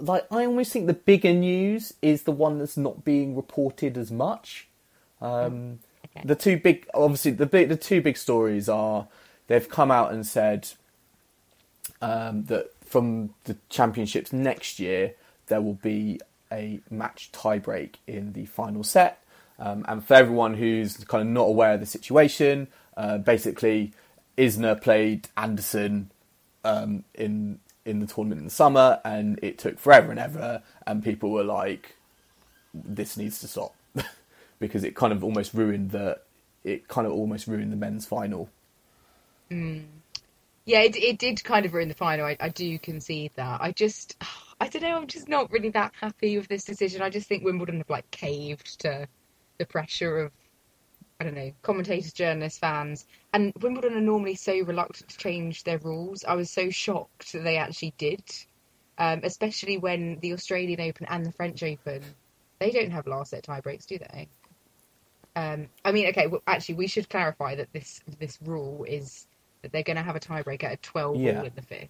like 0.00 0.26
I 0.30 0.46
almost 0.46 0.72
think 0.72 0.86
the 0.86 0.94
bigger 0.94 1.32
news 1.32 1.94
is 2.02 2.22
the 2.22 2.32
one 2.32 2.58
that's 2.58 2.76
not 2.76 3.04
being 3.04 3.34
reported 3.36 3.96
as 3.98 4.10
much. 4.10 4.68
Um, 5.20 5.80
Okay. 6.04 6.22
The 6.24 6.34
two 6.34 6.58
big, 6.58 6.86
obviously, 6.94 7.32
the 7.32 7.46
big, 7.46 7.68
the 7.68 7.76
two 7.76 8.00
big 8.00 8.16
stories 8.16 8.68
are 8.68 9.08
they've 9.46 9.68
come 9.68 9.90
out 9.90 10.12
and 10.12 10.26
said 10.26 10.68
um, 12.00 12.44
that 12.44 12.70
from 12.84 13.34
the 13.44 13.56
championships 13.68 14.32
next 14.32 14.78
year 14.78 15.14
there 15.48 15.60
will 15.60 15.74
be 15.74 16.20
a 16.50 16.80
match 16.90 17.30
tiebreak 17.32 17.96
in 18.06 18.32
the 18.32 18.46
final 18.46 18.82
set. 18.82 19.22
Um, 19.58 19.84
and 19.88 20.04
for 20.04 20.14
everyone 20.14 20.54
who's 20.54 20.96
kind 21.04 21.22
of 21.22 21.28
not 21.28 21.44
aware 21.44 21.74
of 21.74 21.80
the 21.80 21.86
situation, 21.86 22.68
uh, 22.96 23.18
basically 23.18 23.92
Isner 24.36 24.80
played 24.80 25.28
Anderson 25.36 26.10
um, 26.64 27.04
in 27.14 27.58
in 27.88 28.00
the 28.00 28.06
tournament 28.06 28.40
in 28.40 28.44
the 28.44 28.50
summer, 28.50 29.00
and 29.04 29.38
it 29.42 29.58
took 29.58 29.78
forever 29.78 30.10
and 30.10 30.20
ever, 30.20 30.62
and 30.86 31.02
people 31.02 31.30
were 31.30 31.44
like, 31.44 31.96
"This 32.74 33.16
needs 33.16 33.40
to 33.40 33.48
stop," 33.48 33.74
because 34.58 34.84
it 34.84 34.94
kind 34.94 35.12
of 35.12 35.24
almost 35.24 35.54
ruined 35.54 35.90
the 35.90 36.20
it 36.64 36.88
kind 36.88 37.06
of 37.06 37.12
almost 37.12 37.46
ruined 37.46 37.72
the 37.72 37.76
men's 37.76 38.06
final. 38.06 38.48
Mm. 39.50 39.84
Yeah, 40.64 40.80
it, 40.80 40.96
it 40.96 41.18
did 41.18 41.42
kind 41.42 41.64
of 41.64 41.72
ruin 41.72 41.88
the 41.88 41.94
final. 41.94 42.26
I, 42.26 42.36
I 42.38 42.50
do 42.50 42.78
concede 42.78 43.32
that. 43.36 43.60
I 43.62 43.72
just, 43.72 44.22
I 44.60 44.68
don't 44.68 44.82
know. 44.82 44.96
I'm 44.96 45.06
just 45.06 45.28
not 45.28 45.50
really 45.50 45.70
that 45.70 45.92
happy 45.98 46.36
with 46.36 46.48
this 46.48 46.64
decision. 46.64 47.00
I 47.00 47.10
just 47.10 47.28
think 47.28 47.44
Wimbledon 47.44 47.78
have 47.78 47.88
like 47.88 48.10
caved 48.10 48.80
to 48.80 49.08
the 49.56 49.66
pressure 49.66 50.18
of, 50.18 50.32
I 51.20 51.24
don't 51.24 51.34
know, 51.34 51.50
commentators, 51.62 52.12
journalists, 52.12 52.60
fans, 52.60 53.04
and 53.32 53.52
Wimbledon 53.60 53.94
are 53.94 54.00
normally 54.00 54.36
so 54.36 54.56
reluctant 54.60 55.10
to 55.10 55.18
change 55.18 55.64
their 55.64 55.78
rules. 55.78 56.24
I 56.24 56.34
was 56.34 56.48
so 56.48 56.70
shocked 56.70 57.32
that 57.32 57.42
they 57.42 57.56
actually 57.56 57.92
did, 57.98 58.22
um, 58.98 59.20
especially 59.24 59.78
when 59.78 60.18
the 60.20 60.32
Australian 60.32 60.80
Open 60.80 61.06
and 61.10 61.26
the 61.26 61.32
French 61.32 61.62
Open, 61.64 62.02
they 62.60 62.70
don't 62.70 62.92
have 62.92 63.08
last 63.08 63.30
set 63.30 63.42
tie 63.42 63.60
breaks, 63.60 63.84
do 63.84 63.98
they? 63.98 64.28
Um, 65.34 65.68
I 65.84 65.90
mean, 65.90 66.06
okay. 66.08 66.28
Well, 66.28 66.42
actually, 66.46 66.76
we 66.76 66.86
should 66.86 67.08
clarify 67.08 67.56
that 67.56 67.72
this 67.72 68.00
this 68.20 68.38
rule 68.44 68.84
is 68.84 69.26
that 69.62 69.72
they're 69.72 69.82
going 69.82 69.96
to 69.96 70.02
have 70.02 70.16
a 70.16 70.20
tiebreak 70.20 70.62
at 70.62 70.72
a 70.72 70.76
12 70.76 71.16
Yeah. 71.16 71.40
all 71.40 71.46
in 71.46 71.52
the 71.56 71.62
fifth. 71.62 71.88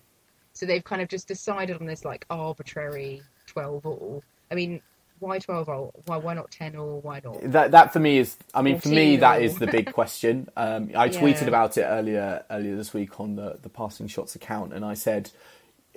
So 0.55 0.65
they've 0.65 0.83
kind 0.85 1.03
of 1.03 1.09
just 1.09 1.29
decided 1.29 1.77
on 1.81 1.87
this 1.87 2.05
like 2.05 2.25
arbitrary 2.31 3.23
12 3.47 3.85
all. 3.85 4.25
I 4.51 4.55
mean, 4.55 4.81
why 5.21 5.39
12 5.39 5.69
all? 5.69 5.95
Why 6.07 6.17
why 6.17 6.35
not 6.35 6.51
10 6.51 6.77
all? 6.77 7.01
Why 7.01 7.21
not? 7.25 7.39
That 7.43 7.71
that 7.73 7.93
for 7.93 8.01
me 8.01 8.19
is, 8.19 8.37
I 8.55 8.63
mean, 8.63 8.81
for 8.81 8.89
me 8.89 9.17
14 9.17 9.21
that 9.21 9.39
or- 9.39 9.43
is 9.43 9.59
the 9.59 9.67
big 9.67 9.93
question. 9.93 10.49
Um, 10.57 10.91
I 10.97 11.09
tweeted 11.09 11.47
about 11.47 11.77
it 11.79 11.83
earlier 11.83 12.45
earlier 12.51 12.77
this 12.77 12.93
week 12.95 13.21
on 13.21 13.37
the 13.37 13.59
the 13.63 13.69
passing 13.69 14.09
shots 14.09 14.35
account, 14.35 14.73
and 14.73 14.85
I 14.85 14.95
said, 14.95 15.31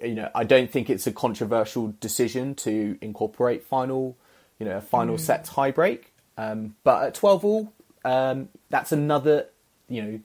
you 0.01 0.15
know, 0.15 0.29
I 0.33 0.43
don't 0.43 0.69
think 0.69 0.89
it's 0.89 1.07
a 1.07 1.11
controversial 1.11 1.93
decision 1.99 2.55
to 2.55 2.97
incorporate 3.01 3.63
final, 3.63 4.17
you 4.59 4.65
know, 4.65 4.77
a 4.77 4.81
final 4.81 5.17
set 5.17 5.45
tiebreak. 5.45 6.03
Um, 6.37 6.75
but 6.83 7.03
at 7.03 7.13
twelve 7.15 7.43
all, 7.45 7.71
um, 8.05 8.49
that's 8.69 8.91
another, 8.91 9.47
you 9.89 10.01
know, 10.01 10.19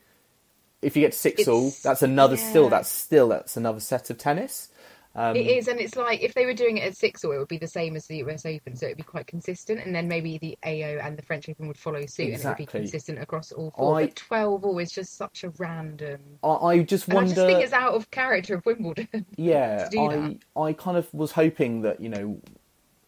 if 0.83 0.97
you 0.97 1.03
get 1.03 1.15
six 1.15 1.49
all, 1.49 1.73
that's 1.83 2.03
another 2.03 2.37
still 2.37 2.69
that's 2.69 2.89
still 2.89 3.29
that's 3.29 3.57
another 3.57 3.81
set 3.81 4.11
of 4.11 4.19
tennis. 4.19 4.69
Um, 5.17 5.35
it 5.37 5.47
is, 5.47 5.69
and 5.69 5.81
it's 5.81 5.97
like 5.97 6.21
if 6.23 6.35
they 6.35 6.47
were 6.47 6.55
doing 6.55 6.77
it 6.79 6.85
at 6.85 6.97
six 6.97 7.25
all, 7.25 7.33
it 7.33 7.39
would 7.39 7.49
be 7.49 7.59
the 7.59 7.67
same 7.67 7.97
as 7.97 8.07
the 8.07 8.19
US 8.19 8.45
Open, 8.47 8.77
so 8.77 8.87
it 8.87 8.91
would 8.91 8.97
be 8.99 9.03
quite 9.03 9.27
consistent. 9.27 9.81
And 9.85 9.95
then 9.95 10.09
maybe 10.09 10.39
the 10.39 10.59
AO 10.64 10.99
and 11.01 11.17
the 11.17 11.23
French 11.23 11.49
Open 11.49 11.69
would 11.69 11.79
follow 11.79 12.05
suit, 12.07 12.35
and 12.35 12.43
it 12.43 12.47
would 12.47 12.57
be 12.59 12.67
consistent 12.67 13.19
across 13.21 13.51
all 13.53 13.73
four. 13.77 13.99
I- 13.99 14.07
But 14.07 14.17
12 14.17 14.64
all 14.64 14.79
is 14.79 14.93
just 14.93 15.17
such 15.17 15.45
a 15.45 15.51
random. 15.59 16.21
I, 16.43 16.49
I 16.49 16.83
just 16.83 17.09
And 17.09 17.14
wonder. 17.14 17.31
I 17.33 17.35
just 17.35 17.47
think 17.47 17.64
it's 17.64 17.73
out 17.73 17.95
of 17.95 18.11
character 18.11 18.55
of 18.57 18.67
Wimbledon. 18.67 19.09
Yeah, 19.37 19.89
I 19.99 20.09
that. 20.09 20.39
I 20.57 20.73
kind 20.75 20.97
of 20.97 21.12
was 21.14 21.33
hoping 21.33 21.83
that 21.83 22.01
you 22.01 22.09
know, 22.11 22.41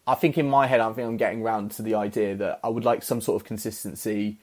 I 0.06 0.14
think 0.14 0.38
in 0.38 0.48
my 0.48 0.66
head 0.66 0.80
I 0.80 0.90
think 0.92 1.06
I'm 1.06 1.16
getting 1.18 1.42
round 1.42 1.72
to 1.72 1.82
the 1.82 1.94
idea 1.94 2.34
that 2.36 2.60
I 2.64 2.68
would 2.68 2.84
like 2.84 3.02
some 3.02 3.20
sort 3.20 3.40
of 3.40 3.46
consistency 3.46 4.38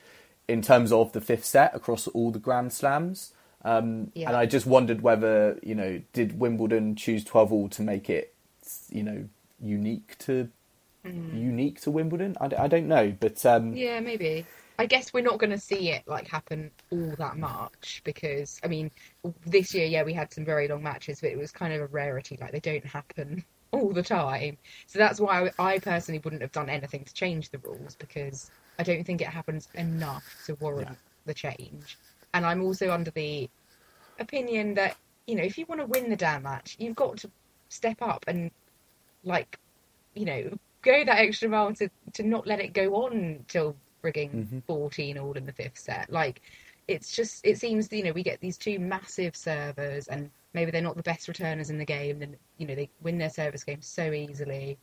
in 0.48 0.62
terms 0.62 0.92
of 0.92 1.12
the 1.14 1.22
fifth 1.22 1.46
set 1.46 1.76
across 1.76 2.08
all 2.08 2.32
the 2.32 2.40
Grand 2.40 2.72
Slams. 2.74 3.34
Um, 3.66 4.12
Yeah. 4.14 4.30
And 4.30 4.38
I 4.38 4.46
just 4.46 4.66
wondered 4.68 5.02
whether 5.02 5.60
you 5.64 5.76
know 5.76 6.02
did 6.14 6.40
Wimbledon 6.40 6.96
choose 6.96 7.24
twelve 7.26 7.52
all 7.52 7.68
to 7.70 7.82
make 7.82 8.10
it 8.10 8.34
you 8.90 9.04
know 9.04 9.28
unique 9.60 10.18
to 10.20 10.50
unique 11.04 11.82
to 11.82 11.92
Wimbledon? 11.92 12.36
I 12.40 12.68
don't 12.68 12.88
know, 12.88 13.14
but 13.20 13.46
um, 13.46 13.74
Mm. 13.74 13.78
Yeah, 13.78 14.00
maybe. 14.00 14.46
I 14.78 14.88
guess 14.88 15.14
we're 15.14 15.24
not 15.24 15.40
going 15.40 15.52
to 15.52 15.58
see 15.58 15.92
it 15.92 16.04
like 16.06 16.28
happen 16.28 16.70
all 16.92 17.16
that 17.18 17.38
much 17.38 18.02
because 18.04 18.60
I 18.64 18.68
mean, 18.68 18.92
this 19.46 19.74
year, 19.74 19.86
yeah, 19.86 20.04
we 20.04 20.14
had 20.14 20.34
some 20.34 20.44
very 20.46 20.68
long 20.68 20.84
matches, 20.84 21.22
but 21.22 21.32
it 21.32 21.38
was 21.38 21.52
kind 21.52 21.74
of 21.74 21.82
a 21.82 21.88
rarity. 21.88 22.38
Like 22.40 22.52
they 22.52 22.60
don't 22.60 22.86
happen 22.86 23.44
all 23.72 23.94
the 23.94 24.04
time, 24.04 24.58
so 24.88 25.00
that's 25.00 25.20
why 25.20 25.50
I 25.60 25.80
personally 25.80 26.20
wouldn't 26.24 26.42
have 26.42 26.52
done 26.52 26.70
anything 26.70 27.04
to 27.06 27.14
change 27.14 27.50
the 27.52 27.58
rules 27.60 27.96
because 27.96 28.52
I 28.80 28.84
don't 28.84 29.04
think 29.06 29.22
it 29.22 29.28
happens 29.28 29.70
enough 29.76 30.26
to 30.46 30.56
warrant 30.56 30.90
Yeah. 30.90 30.96
the 31.26 31.34
change. 31.34 31.98
And 32.36 32.46
I'm 32.46 32.62
also 32.62 32.92
under 32.92 33.12
the 33.12 33.50
opinion 34.20 34.76
that 34.76 34.98
you 35.26 35.36
know 35.36 35.44
if 35.44 35.58
you 35.58 35.66
want 35.68 35.80
to 35.80 35.88
win 35.88 36.10
the 36.10 36.18
damn 36.18 36.44
match, 36.44 36.76
you've 36.78 36.96
got 36.98 37.18
to 37.20 37.32
step 37.70 38.02
up 38.02 38.26
and 38.28 38.52
like 39.24 39.58
you 40.14 40.26
know 40.26 40.58
go 40.82 41.04
that 41.06 41.18
extra 41.18 41.48
mile 41.50 41.74
to 41.76 41.90
to 42.14 42.24
not 42.24 42.46
let 42.46 42.60
it 42.60 42.74
go 42.74 43.06
on 43.06 43.46
till 43.48 43.76
frigging 44.04 44.32
Mm-hmm. 44.36 44.60
14 44.68 45.18
all 45.18 45.32
in 45.34 45.46
the 45.46 45.54
fifth 45.54 45.80
set. 45.80 46.12
Like 46.12 46.42
it's 46.90 47.16
just 47.16 47.46
it 47.46 47.58
seems 47.58 47.92
you 47.92 48.04
know 48.04 48.12
we 48.12 48.22
get 48.22 48.42
these 48.42 48.58
two 48.58 48.80
massive 48.80 49.36
servers 49.36 50.08
and 50.10 50.30
maybe 50.54 50.72
they're 50.72 50.82
not 50.82 50.98
the 50.98 51.04
best 51.04 51.30
returners 51.30 51.70
in 51.70 51.78
the 51.78 51.86
game 51.86 52.20
then 52.20 52.36
you 52.58 52.68
know 52.68 52.76
they 52.76 52.90
win 53.02 53.18
their 53.18 53.30
service 53.30 53.64
game 53.64 53.82
so 53.82 54.12
easily. 54.12 54.78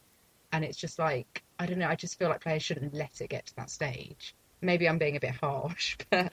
And 0.53 0.65
it's 0.65 0.79
just 0.79 0.99
like 0.99 1.43
i 1.59 1.67
don't 1.67 1.79
know 1.79 1.89
i 1.89 1.97
just 1.97 2.19
feel 2.19 2.31
like 2.31 2.41
players 2.41 2.63
shouldn't 2.63 2.95
let 2.95 3.21
it 3.21 3.29
get 3.29 3.47
to 3.47 3.57
that 3.57 3.71
stage. 3.71 4.35
Maybe 4.63 4.89
i'm 4.89 4.99
being 4.99 5.17
a 5.17 5.21
bit 5.21 5.35
harsh 5.35 5.99
but 6.11 6.33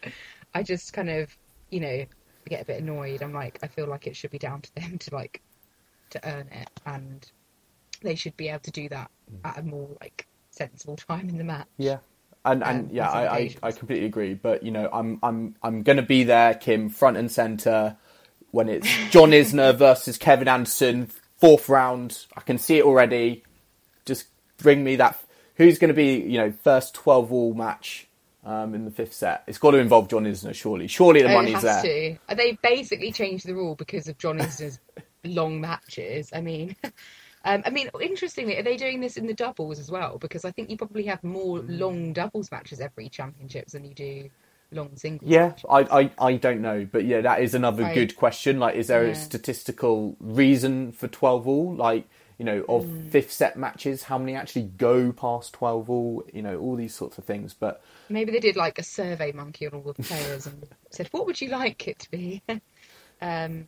i 0.54 0.64
just 0.64 0.94
kind 0.94 1.10
of 1.10 1.36
you 1.70 1.80
know 1.80 2.06
get 2.48 2.62
a 2.62 2.66
bit 2.66 2.82
annoyed 2.82 3.22
i'm 3.22 3.34
like 3.34 3.60
i 3.64 3.68
feel 3.68 3.88
like 3.88 4.08
it 4.08 4.16
should 4.16 4.32
be 4.32 4.40
down 4.40 4.62
to 4.62 4.74
them 4.76 4.98
to 5.00 5.14
like 5.14 5.42
to 6.10 6.20
earn 6.28 6.48
it 6.52 6.70
and 6.86 7.32
they 8.02 8.16
should 8.16 8.36
be 8.38 8.50
able 8.50 8.60
to 8.60 8.72
do 8.72 8.90
that 8.90 9.12
at 9.44 9.60
a 9.60 9.62
more 9.64 9.90
like 10.02 10.28
sensible 10.52 10.96
time 10.96 11.30
in 11.30 11.38
the 11.38 11.44
match 11.44 11.68
Yeah, 11.78 11.98
and 12.46 12.64
and 12.64 12.90
um, 12.90 12.96
yeah, 12.96 13.10
I, 13.10 13.36
I. 13.38 13.56
I 13.64 13.72
completely 13.72 14.06
agree. 14.06 14.34
But 14.34 14.64
you 14.64 14.72
know, 14.72 14.90
I'm 14.92 15.20
I'm 15.22 15.56
I'm 15.64 15.84
gonna 15.84 16.02
be 16.02 16.24
there, 16.24 16.54
Kim, 16.54 16.90
front 16.90 17.18
and 17.18 17.32
center 17.32 17.98
when 18.52 18.70
it's 18.70 18.88
John 19.10 19.32
Isner 19.32 19.76
versus 19.76 20.18
Kevin 20.18 20.48
Anderson, 20.48 21.10
fourth 21.38 21.70
round. 21.70 22.26
I 22.36 22.42
can 22.42 22.58
see 22.58 22.78
it 22.78 22.86
already. 22.86 23.44
Just 24.06 24.28
bring 24.58 24.84
me 24.84 24.96
that. 24.98 25.20
Who's 25.56 25.78
going 25.78 25.90
to 25.90 25.94
be 25.96 26.18
you 26.18 26.38
know 26.38 26.54
first 26.64 26.94
twelve 26.94 27.32
all 27.32 27.54
match 27.54 28.08
um, 28.44 28.76
in 28.76 28.86
the 28.86 28.92
fifth 28.92 29.14
set? 29.14 29.44
It's 29.48 29.58
got 29.60 29.72
to 29.72 29.78
involve 29.80 30.10
John 30.10 30.26
Isner, 30.26 30.56
surely. 30.56 30.88
Surely 30.88 31.22
the 31.22 31.30
Oh, 31.30 31.32
money's 31.32 31.46
it 31.46 31.52
has 31.52 31.76
there. 31.76 31.82
to. 31.82 32.18
They 32.36 32.60
basically 32.64 33.12
changed 33.14 33.48
the 33.48 33.56
rule 33.56 33.76
because 33.76 34.08
of 34.08 34.18
John 34.18 34.40
Isner's 34.40 34.80
long 35.26 35.62
matches. 35.62 36.32
I 36.34 36.42
mean, 36.42 36.76
um, 37.46 37.64
I 37.66 37.70
mean, 37.72 37.90
interestingly, 38.02 38.58
are 38.58 38.64
they 38.64 38.78
doing 38.78 39.02
this 39.02 39.18
in 39.18 39.28
the 39.28 39.36
doubles 39.36 39.80
as 39.80 39.92
well? 39.92 40.18
Because 40.20 40.46
I 40.46 40.52
think 40.52 40.70
you 40.70 40.78
probably 40.78 41.06
have 41.06 41.24
more 41.24 41.62
Mm. 41.62 41.68
long 41.68 42.14
doubles 42.14 42.52
matches 42.52 42.82
every 42.82 43.10
championships 43.10 43.74
than 43.74 43.86
you 43.86 43.96
do 43.96 44.30
long 44.72 44.98
singles. 44.98 45.26
Yeah, 45.26 45.54
I, 45.70 45.80
I, 45.82 46.12
I 46.20 46.34
don't 46.38 46.62
know, 46.62 46.88
but 46.90 47.06
yeah, 47.06 47.22
that 47.22 47.42
is 47.42 47.54
another 47.54 47.84
Right. 47.84 47.86
good 47.86 48.16
question. 48.16 48.60
Like, 48.60 48.76
is 48.76 48.88
there 48.88 49.06
Yeah. 49.06 49.10
a 49.10 49.16
statistical 49.16 50.16
reason 50.22 50.94
for 50.94 51.10
twelve 51.10 51.48
all? 51.48 51.76
Like, 51.76 52.08
you 52.40 52.46
know, 52.46 52.66
of 52.68 52.86
Mm. 52.86 53.12
fifth 53.12 53.32
set 53.32 53.58
matches, 53.58 54.04
how 54.04 54.18
many 54.18 54.36
actually 54.36 54.64
go 54.64 55.12
past 55.12 55.54
twelve 55.54 55.90
all? 55.92 56.24
You 56.34 56.42
know, 56.42 56.58
all 56.60 56.76
these 56.76 56.96
sorts 56.96 57.20
of 57.20 57.26
things. 57.26 57.54
But 57.54 57.84
Maybe 58.10 58.32
they 58.32 58.40
did 58.40 58.56
like 58.56 58.80
a 58.80 58.84
survey 58.84 59.32
monkey 59.34 59.68
on 59.68 59.74
all 59.76 59.84
the 59.84 59.94
players 59.96 60.48
and 60.48 60.68
said, 60.90 61.10
"What 61.12 61.28
would 61.28 61.40
you 61.42 61.50
like 61.50 61.88
it 61.88 62.00
to 62.00 62.12
be?" 62.12 62.42
um, 63.22 63.68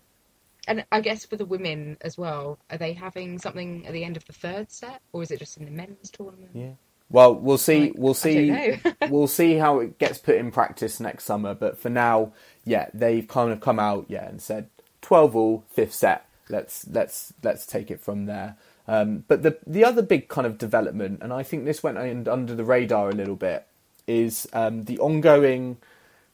and 0.67 0.85
I 0.91 1.01
guess 1.01 1.25
for 1.25 1.37
the 1.37 1.45
women 1.45 1.97
as 2.01 2.17
well, 2.17 2.59
are 2.69 2.77
they 2.77 2.93
having 2.93 3.39
something 3.39 3.85
at 3.87 3.93
the 3.93 4.03
end 4.03 4.17
of 4.17 4.25
the 4.25 4.33
third 4.33 4.71
set, 4.71 5.01
or 5.13 5.23
is 5.23 5.31
it 5.31 5.39
just 5.39 5.57
in 5.57 5.65
the 5.65 5.71
men's 5.71 6.11
tournament? 6.11 6.51
yeah, 6.53 6.71
Well, 7.09 7.35
we'll 7.35 7.57
see. 7.57 7.81
Like, 7.87 7.93
we'll 7.97 8.13
see. 8.13 8.79
we'll 9.09 9.27
see 9.27 9.55
how 9.55 9.79
it 9.79 9.97
gets 9.97 10.19
put 10.19 10.35
in 10.35 10.51
practice 10.51 10.99
next 10.99 11.25
summer. 11.25 11.53
But 11.55 11.77
for 11.79 11.89
now, 11.89 12.33
yeah, 12.63 12.89
they've 12.93 13.27
kind 13.27 13.51
of 13.51 13.59
come 13.59 13.79
out, 13.79 14.05
yeah, 14.07 14.27
and 14.27 14.41
said 14.41 14.69
twelve 15.01 15.35
all, 15.35 15.65
fifth 15.69 15.93
set. 15.93 16.25
Let's 16.51 16.85
let's 16.87 17.33
let's 17.43 17.65
take 17.65 17.89
it 17.89 17.99
from 17.99 18.25
there. 18.25 18.57
Um, 18.87 19.23
but 19.27 19.41
the 19.41 19.57
the 19.65 19.83
other 19.85 20.01
big 20.01 20.27
kind 20.27 20.45
of 20.45 20.57
development, 20.57 21.21
and 21.23 21.31
I 21.31 21.43
think 21.43 21.65
this 21.65 21.81
went 21.81 21.97
under 22.27 22.55
the 22.55 22.65
radar 22.65 23.09
a 23.09 23.13
little 23.13 23.35
bit, 23.35 23.65
is 24.07 24.47
um, 24.53 24.83
the 24.83 24.99
ongoing 24.99 25.77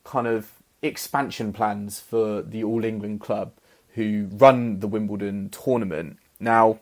kind 0.04 0.28
of 0.28 0.52
expansion 0.82 1.54
plans 1.54 2.00
for 2.00 2.42
the 2.42 2.64
All 2.64 2.84
England 2.84 3.22
club 3.22 3.52
who 3.96 4.30
run 4.32 4.80
the 4.80 4.88
Wimbledon 4.88 5.50
tournament. 5.50 6.18
Now, 6.40 6.80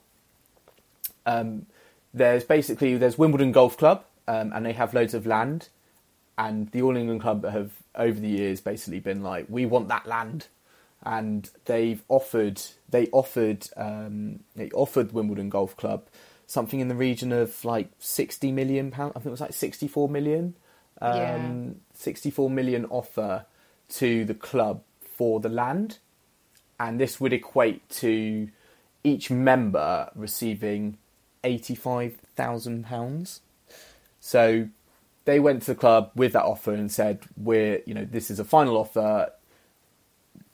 um, 1.26 1.66
there's 2.14 2.44
basically 2.44 2.98
there's 2.98 3.18
Wimbledon 3.18 3.52
Golf 3.52 3.78
Club, 3.78 4.04
um, 4.28 4.52
and 4.54 4.66
they 4.66 4.74
have 4.74 4.94
loads 4.94 5.14
of 5.14 5.26
land, 5.26 5.70
and 6.38 6.72
the 6.72 6.82
All 6.82 6.96
England 6.96 7.22
Club 7.22 7.46
have 7.46 7.72
over 7.96 8.20
the 8.20 8.28
years 8.28 8.62
basically 8.62 9.00
been 9.00 9.24
like, 9.24 9.46
we 9.50 9.66
want 9.66 9.88
that 9.88 10.06
land, 10.06 10.48
and 11.06 11.50
they've 11.66 12.02
offered 12.10 12.62
they 12.90 13.08
offered 13.12 13.68
um, 13.78 14.40
they 14.56 14.70
offered 14.72 15.12
Wimbledon 15.14 15.50
Golf 15.50 15.76
Club 15.78 16.06
something 16.48 16.80
in 16.80 16.88
the 16.88 16.96
region 16.96 17.32
of 17.32 17.64
like 17.66 17.90
sixty 18.00 18.52
million 18.52 18.92
pound. 18.92 19.14
I 19.16 19.20
think 19.20 19.28
it 19.28 19.32
was 19.32 19.42
like 19.42 19.54
sixty 19.54 19.88
four 19.88 20.10
million. 20.10 20.56
Um, 21.02 21.16
Yeah. 21.16 21.72
64 21.94 22.50
million 22.50 22.86
offer 22.86 23.46
to 23.90 24.24
the 24.26 24.34
club 24.34 24.82
for 25.18 25.42
the 25.42 25.50
land, 25.50 25.98
and 26.80 27.00
this 27.00 27.20
would 27.20 27.34
equate 27.34 27.88
to 27.90 28.50
each 29.04 29.30
member 29.30 30.10
receiving 30.16 30.98
eighty-five 31.44 32.16
thousand 32.36 32.86
pounds. 32.86 33.42
So 34.22 34.70
they 35.26 35.40
went 35.40 35.64
to 35.64 35.74
the 35.74 35.80
club 35.80 36.12
with 36.16 36.34
that 36.34 36.44
offer 36.44 36.74
and 36.74 36.90
said, 36.92 37.20
"We're, 37.36 37.82
you 37.86 37.94
know, 37.94 38.06
this 38.06 38.32
is 38.32 38.40
a 38.40 38.46
final 38.46 38.78
offer. 38.78 39.32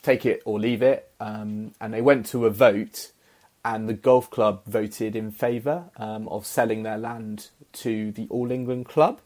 Take 0.04 0.26
it 0.26 0.42
or 0.46 0.60
leave 0.60 0.82
it." 0.82 1.12
Um, 1.20 1.74
and 1.80 1.94
they 1.94 2.02
went 2.02 2.26
to 2.28 2.46
a 2.46 2.50
vote, 2.50 3.12
and 3.64 3.88
the 3.88 3.94
golf 3.94 4.30
club 4.30 4.64
voted 4.66 5.16
in 5.16 5.32
favour 5.32 5.86
um, 5.98 6.28
of 6.28 6.46
selling 6.46 6.84
their 6.84 6.98
land 6.98 7.50
to 7.74 8.12
the 8.12 8.28
All 8.30 8.52
England 8.52 8.86
club. 8.88 9.22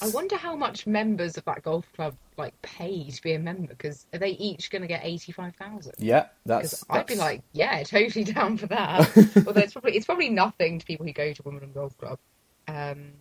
I 0.00 0.08
wonder 0.08 0.36
how 0.36 0.56
much 0.56 0.86
members 0.86 1.36
of 1.36 1.44
that 1.44 1.62
golf 1.62 1.84
club 1.92 2.16
like 2.38 2.60
pay 2.62 3.10
to 3.10 3.22
be 3.22 3.34
a 3.34 3.38
member 3.38 3.68
because 3.68 4.06
are 4.14 4.18
they 4.18 4.30
each 4.30 4.70
going 4.70 4.82
to 4.82 4.88
get 4.88 5.02
eighty 5.04 5.32
five 5.32 5.54
thousand? 5.56 5.92
Yeah, 5.98 6.26
that's. 6.46 6.80
Because 6.80 7.00
I'd 7.00 7.06
be 7.06 7.16
like, 7.16 7.42
yeah, 7.52 7.82
totally 7.84 8.24
down 8.24 8.56
for 8.56 8.66
that. 8.68 9.00
Although 9.46 9.60
it's 9.60 9.74
probably 9.74 9.96
it's 9.96 10.06
probably 10.06 10.30
nothing 10.30 10.78
to 10.78 10.86
people 10.86 11.04
who 11.04 11.12
go 11.12 11.32
to 11.32 11.42
Wimbledon 11.42 11.72
Golf 11.72 11.96
Club. 11.98 12.18
Um, 12.68 13.12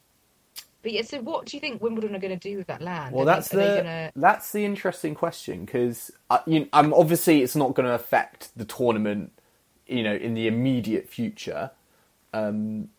but 0.82 0.92
yeah, 0.92 1.04
so 1.04 1.20
what 1.22 1.46
do 1.46 1.56
you 1.56 1.62
think 1.62 1.82
Wimbledon 1.82 2.16
are 2.16 2.20
going 2.20 2.38
to 2.38 2.50
do 2.50 2.58
with 2.58 2.68
that 2.68 2.82
land? 2.82 3.14
Well, 3.14 3.24
Are 3.24 3.26
that's 3.26 3.54
are 3.54 3.58
the 3.58 3.78
gonna... 3.78 4.12
that's 4.16 4.52
the 4.52 4.66
interesting 4.66 5.14
question 5.14 5.66
because 5.66 6.12
uh, 6.30 6.40
you 6.48 6.68
um, 6.74 6.94
obviously 6.94 7.42
it's 7.42 7.56
not 7.56 7.76
going 7.76 7.88
to 7.88 7.94
affect 7.94 8.50
the 8.56 8.66
tournament, 8.66 9.32
you 9.88 10.04
know, 10.04 10.16
in 10.16 10.34
the 10.34 10.48
immediate 10.48 11.08
future. 11.08 11.72
Um, 12.34 12.90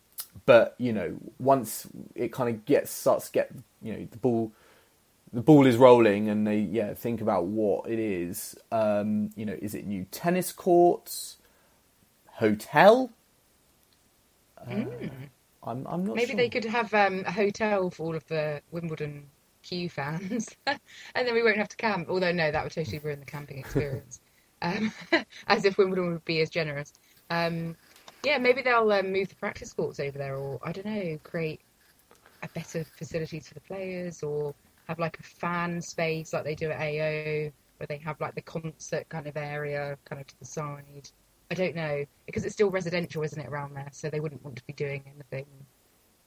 but 0.45 0.75
you 0.77 0.93
know, 0.93 1.17
once 1.39 1.87
it 2.15 2.31
kind 2.31 2.49
of 2.55 2.65
gets 2.65 2.91
starts 2.91 3.27
to 3.27 3.31
get 3.33 3.51
you 3.81 3.93
know 3.93 4.07
the 4.11 4.17
ball, 4.17 4.53
the 5.33 5.41
ball 5.41 5.65
is 5.65 5.75
rolling, 5.75 6.29
and 6.29 6.47
they 6.47 6.59
yeah 6.59 6.93
think 6.93 7.19
about 7.19 7.45
what 7.45 7.89
it 7.89 7.99
is. 7.99 8.55
Um, 8.71 9.31
you 9.35 9.45
know, 9.45 9.57
is 9.61 9.75
it 9.75 9.85
new 9.85 10.05
tennis 10.09 10.53
courts, 10.53 11.37
hotel? 12.31 13.11
Uh, 14.57 14.85
I'm 15.65 15.85
I'm 15.87 16.03
not 16.05 16.17
Maybe 16.17 16.31
sure. 16.31 16.37
they 16.37 16.49
could 16.49 16.65
have 16.65 16.93
um, 16.93 17.23
a 17.25 17.31
hotel 17.31 17.89
for 17.89 18.03
all 18.07 18.15
of 18.15 18.25
the 18.27 18.61
Wimbledon 18.71 19.31
queue 19.63 19.89
fans, 19.89 20.49
and 20.67 20.79
then 21.15 21.33
we 21.33 21.43
won't 21.43 21.57
have 21.57 21.69
to 21.69 21.77
camp. 21.77 22.07
Although 22.09 22.31
no, 22.31 22.51
that 22.51 22.63
would 22.63 22.73
totally 22.73 22.99
ruin 22.99 23.19
the 23.19 23.25
camping 23.25 23.59
experience. 23.59 24.19
um, 24.61 24.91
as 25.47 25.65
if 25.65 25.77
Wimbledon 25.77 26.11
would 26.13 26.25
be 26.25 26.41
as 26.41 26.49
generous. 26.49 26.91
Um, 27.29 27.75
yeah, 28.23 28.37
maybe 28.37 28.61
they'll 28.61 28.91
um, 28.91 29.11
move 29.11 29.29
the 29.29 29.35
practice 29.35 29.73
courts 29.73 29.99
over 29.99 30.17
there, 30.17 30.35
or 30.37 30.59
I 30.63 30.71
don't 30.71 30.85
know, 30.85 31.17
create 31.23 31.61
a 32.41 32.49
better 32.49 32.85
facilities 32.97 33.47
for 33.47 33.53
the 33.55 33.61
players, 33.61 34.21
or 34.23 34.55
have 34.87 34.99
like 34.99 35.19
a 35.19 35.23
fan 35.23 35.81
space 35.81 36.33
like 36.33 36.43
they 36.43 36.55
do 36.55 36.71
at 36.71 36.81
AO, 36.81 37.51
where 37.77 37.87
they 37.87 37.97
have 37.99 38.19
like 38.19 38.35
the 38.35 38.41
concert 38.41 39.07
kind 39.09 39.27
of 39.27 39.37
area 39.37 39.97
kind 40.05 40.21
of 40.21 40.27
to 40.27 40.39
the 40.39 40.45
side. 40.45 41.09
I 41.53 41.55
don't 41.55 41.75
know 41.75 42.05
because 42.25 42.45
it's 42.45 42.53
still 42.53 42.71
residential, 42.71 43.23
isn't 43.23 43.39
it, 43.39 43.47
around 43.47 43.75
there? 43.75 43.89
So 43.91 44.09
they 44.09 44.19
wouldn't 44.19 44.43
want 44.43 44.57
to 44.57 44.63
be 44.65 44.73
doing 44.73 45.03
anything 45.05 45.45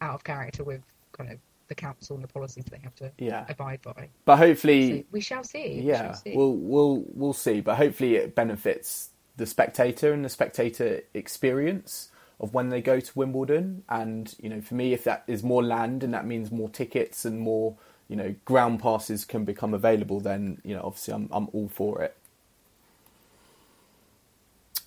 out 0.01 0.15
of 0.15 0.25
character 0.25 0.65
with 0.65 0.83
kind 1.13 1.33
of 1.33 1.39
the 1.69 1.75
council 1.75 2.15
and 2.17 2.23
the 2.25 2.29
policies 2.29 2.65
they 2.71 2.79
have 2.79 2.95
to 2.97 3.11
Yeah. 3.19 3.45
abide 3.49 3.83
by. 3.83 4.09
but 4.25 4.37
hopefully 4.39 5.01
So 5.01 5.05
we 5.11 5.21
shall 5.21 5.45
see. 5.45 5.81
we 5.81 5.89
yeah, 5.89 6.03
shall 6.03 6.15
see. 6.15 6.35
we'll 6.37 6.55
we'll 6.57 7.05
we'll 7.15 7.33
see. 7.33 7.61
But 7.61 7.77
hopefully, 7.77 8.17
it 8.17 8.35
benefits 8.35 9.11
the 9.37 9.47
spectator 9.47 10.13
and 10.13 10.25
the 10.25 10.29
spectator 10.29 11.03
experience 11.15 12.11
of 12.41 12.55
when 12.55 12.69
they 12.71 12.81
go 12.83 13.01
to 13.01 13.13
Wimbledon. 13.19 13.83
And 13.89 14.35
you 14.41 14.49
know, 14.49 14.61
for 14.61 14.75
me, 14.75 14.93
if 14.93 15.05
that 15.05 15.25
is 15.27 15.43
more 15.43 15.65
land 15.65 16.05
and 16.05 16.15
that 16.15 16.27
means 16.27 16.53
more 16.53 16.69
tickets 16.69 17.25
and 17.25 17.41
more 17.41 17.77
you 18.09 18.17
know 18.17 18.35
ground 18.45 18.81
passes 18.81 19.25
can 19.25 19.45
become 19.45 19.75
available, 19.75 20.21
then 20.21 20.61
you 20.65 20.75
know, 20.77 20.83
obviously, 20.85 21.15
I'm 21.15 21.29
I'm 21.33 21.49
all 21.53 21.69
for 21.69 22.03
it. 22.03 22.17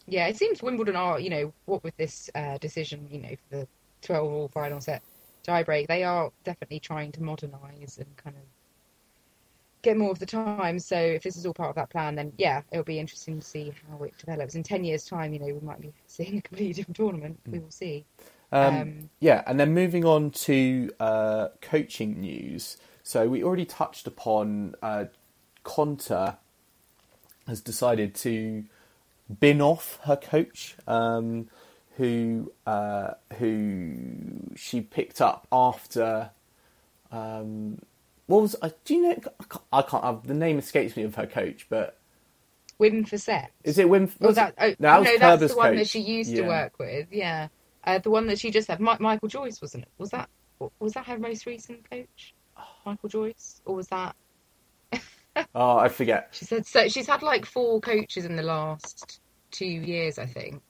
Yeah, 0.10 0.28
it 0.28 0.38
seems 0.38 0.62
Wimbledon 0.62 0.96
are, 0.96 1.20
you 1.20 1.30
know, 1.30 1.54
what 1.66 1.84
with 1.84 1.96
this 1.98 2.30
uh, 2.36 2.58
decision, 2.58 3.08
you 3.12 3.20
know, 3.20 3.30
for 3.30 3.58
the 3.58 3.68
12 4.02 4.32
all 4.32 4.48
final 4.50 4.82
set 4.82 5.02
tiebreak, 5.46 5.88
they 5.88 6.04
are 6.04 6.32
definitely 6.44 6.80
trying 6.80 7.12
to 7.14 7.24
modernise 7.24 7.98
and 7.98 8.16
kind 8.18 8.36
of 8.36 8.44
get 9.82 9.98
more 9.98 10.12
of 10.12 10.20
the 10.20 10.26
time. 10.26 10.80
So 10.80 10.98
if 10.98 11.24
this 11.24 11.38
is 11.38 11.46
all 11.46 11.54
part 11.54 11.70
of 11.70 11.76
that 11.76 11.90
plan, 11.90 12.16
then 12.16 12.34
yeah, 12.38 12.62
it'll 12.72 12.84
be 12.84 13.00
interesting 13.00 13.40
to 13.40 13.46
see 13.46 13.74
how 13.90 14.04
it 14.04 14.18
develops. 14.18 14.56
In 14.56 14.64
10 14.64 14.84
years' 14.84 15.06
time, 15.06 15.34
you 15.34 15.40
know, 15.40 15.46
we 15.46 15.60
might 15.66 15.82
be 15.82 15.94
seeing 16.08 16.38
a 16.38 16.42
completely 16.42 16.74
different 16.74 16.98
tournament. 16.98 17.40
We 17.52 17.60
will 17.60 17.72
see. 17.72 18.06
Um, 18.52 18.76
Um, 18.76 19.10
yeah, 19.20 19.44
and 19.46 19.60
then 19.60 19.74
moving 19.74 20.06
on 20.06 20.32
to 20.32 20.92
uh, 21.00 21.48
coaching 21.62 22.20
news. 22.20 22.78
So 23.04 23.28
we 23.28 23.44
already 23.44 23.66
touched 23.66 24.08
upon 24.08 24.76
uh, 24.82 25.06
Konta 25.64 26.38
has 27.48 27.62
decided 27.62 28.14
to 28.16 28.66
bin 29.40 29.62
off 29.62 30.00
her 30.04 30.16
coach, 30.16 30.76
um, 30.88 31.48
who 31.98 32.52
uh, 32.66 33.12
who 33.38 33.94
she 34.56 34.82
picked 34.82 35.22
up 35.22 35.48
after. 35.52 36.32
Um, 37.12 37.80
what 38.28 38.42
was? 38.42 38.56
Uh, 38.62 38.70
do 38.86 38.96
you 38.96 39.02
know? 39.04 39.12
I 39.40 39.44
can't. 39.44 39.64
I 39.74 39.82
can't 39.82 40.04
uh, 40.04 40.18
the 40.24 40.34
name 40.34 40.58
escapes 40.60 40.96
me 40.96 41.04
of 41.04 41.16
her 41.16 41.28
coach, 41.28 41.68
but 41.70 41.98
Wim 42.80 43.08
Fissette. 43.10 43.48
is 43.64 43.78
it 43.78 43.88
Wim? 43.88 44.10
Was 44.22 44.36
that, 44.36 44.54
oh, 44.60 44.68
no, 44.68 44.76
that 44.80 45.00
was 45.00 45.08
no, 45.08 45.38
that's 45.38 45.54
the 45.54 45.58
one 45.58 45.76
that 45.76 45.88
she 45.88 46.00
used 46.00 46.32
Yeah. 46.32 46.44
to 46.44 46.48
work 46.48 46.74
with. 46.80 47.08
Yeah, 47.12 47.48
uh, 47.84 48.00
the 48.00 48.10
one 48.10 48.28
that 48.28 48.40
she 48.40 48.52
just 48.52 48.68
had. 48.68 48.80
Mi- 48.80 48.98
Michael 49.00 49.28
Joyce 49.28 49.62
wasn't 49.62 49.84
it? 49.84 49.90
Was 49.98 50.12
that 50.12 50.30
was 50.80 50.94
that 50.94 51.06
her 51.08 51.18
most 51.18 51.46
recent 51.46 51.90
coach, 51.90 52.34
Michael 52.86 53.10
Joyce, 53.10 53.62
or 53.66 53.76
was 53.76 53.88
that? 53.88 54.16
Oh, 55.56 55.78
I 55.78 55.90
forget. 55.90 56.30
She 56.32 56.46
said 56.46 56.66
so. 56.66 56.88
She's 56.88 57.08
had 57.08 57.22
like 57.24 57.46
four 57.46 57.82
coaches 57.82 58.26
in 58.26 58.36
the 58.36 58.44
last 58.44 59.20
two 59.52 59.66
years, 59.66 60.20
I 60.20 60.26
think. 60.26 60.62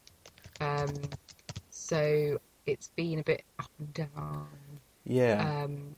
Um, 0.61 0.93
so 1.70 2.39
it's 2.65 2.89
been 2.89 3.20
a 3.20 3.24
bit 3.24 3.43
up 3.59 3.72
and 3.80 3.93
down. 3.93 4.47
Yeah, 5.05 5.49
Um, 5.63 5.95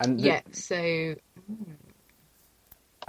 and 0.00 0.22
the, 0.22 0.22
yeah. 0.22 0.40
So 0.52 1.14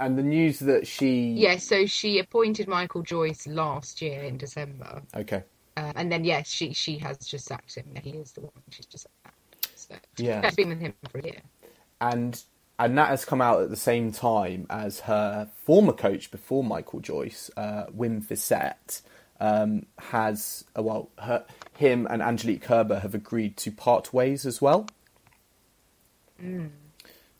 and 0.00 0.18
the 0.18 0.22
news 0.22 0.58
that 0.60 0.86
she 0.86 1.32
yeah. 1.32 1.56
So 1.58 1.86
she 1.86 2.18
appointed 2.18 2.68
Michael 2.68 3.02
Joyce 3.02 3.46
last 3.46 4.02
year 4.02 4.22
in 4.24 4.36
December, 4.38 5.02
okay 5.16 5.44
uh, 5.76 5.92
and 5.96 6.10
then 6.12 6.24
yes, 6.24 6.48
she 6.48 6.72
she 6.72 6.98
has 6.98 7.18
just 7.18 7.46
sacked 7.46 7.74
him. 7.76 7.86
He 8.02 8.10
is 8.10 8.32
the 8.32 8.42
one 8.42 8.52
she's 8.70 8.86
just 8.86 9.06
sacked. 9.24 9.68
So 9.76 9.94
Yeah. 10.18 10.42
she's 10.42 10.56
been 10.56 10.68
with 10.70 10.80
him 10.80 10.94
for 11.10 11.18
a 11.18 11.24
year. 11.24 11.42
and 12.00 12.42
and 12.78 12.98
that 12.98 13.08
has 13.08 13.24
come 13.24 13.40
out 13.40 13.62
at 13.62 13.70
the 13.70 13.76
same 13.76 14.10
time 14.12 14.66
as 14.70 15.00
her 15.00 15.48
former 15.64 15.92
coach 15.92 16.30
before 16.30 16.64
Michael 16.64 17.00
Joyce, 17.00 17.50
uh, 17.56 17.86
Wim 17.86 18.24
Fissette, 18.24 19.02
um, 19.40 19.86
has 19.98 20.64
uh, 20.78 20.82
well, 20.82 21.10
her, 21.18 21.44
him 21.76 22.06
and 22.10 22.22
Angelique 22.22 22.62
Kerber 22.62 23.00
have 23.00 23.14
agreed 23.14 23.56
to 23.58 23.70
part 23.70 24.12
ways 24.12 24.46
as 24.46 24.60
well, 24.62 24.86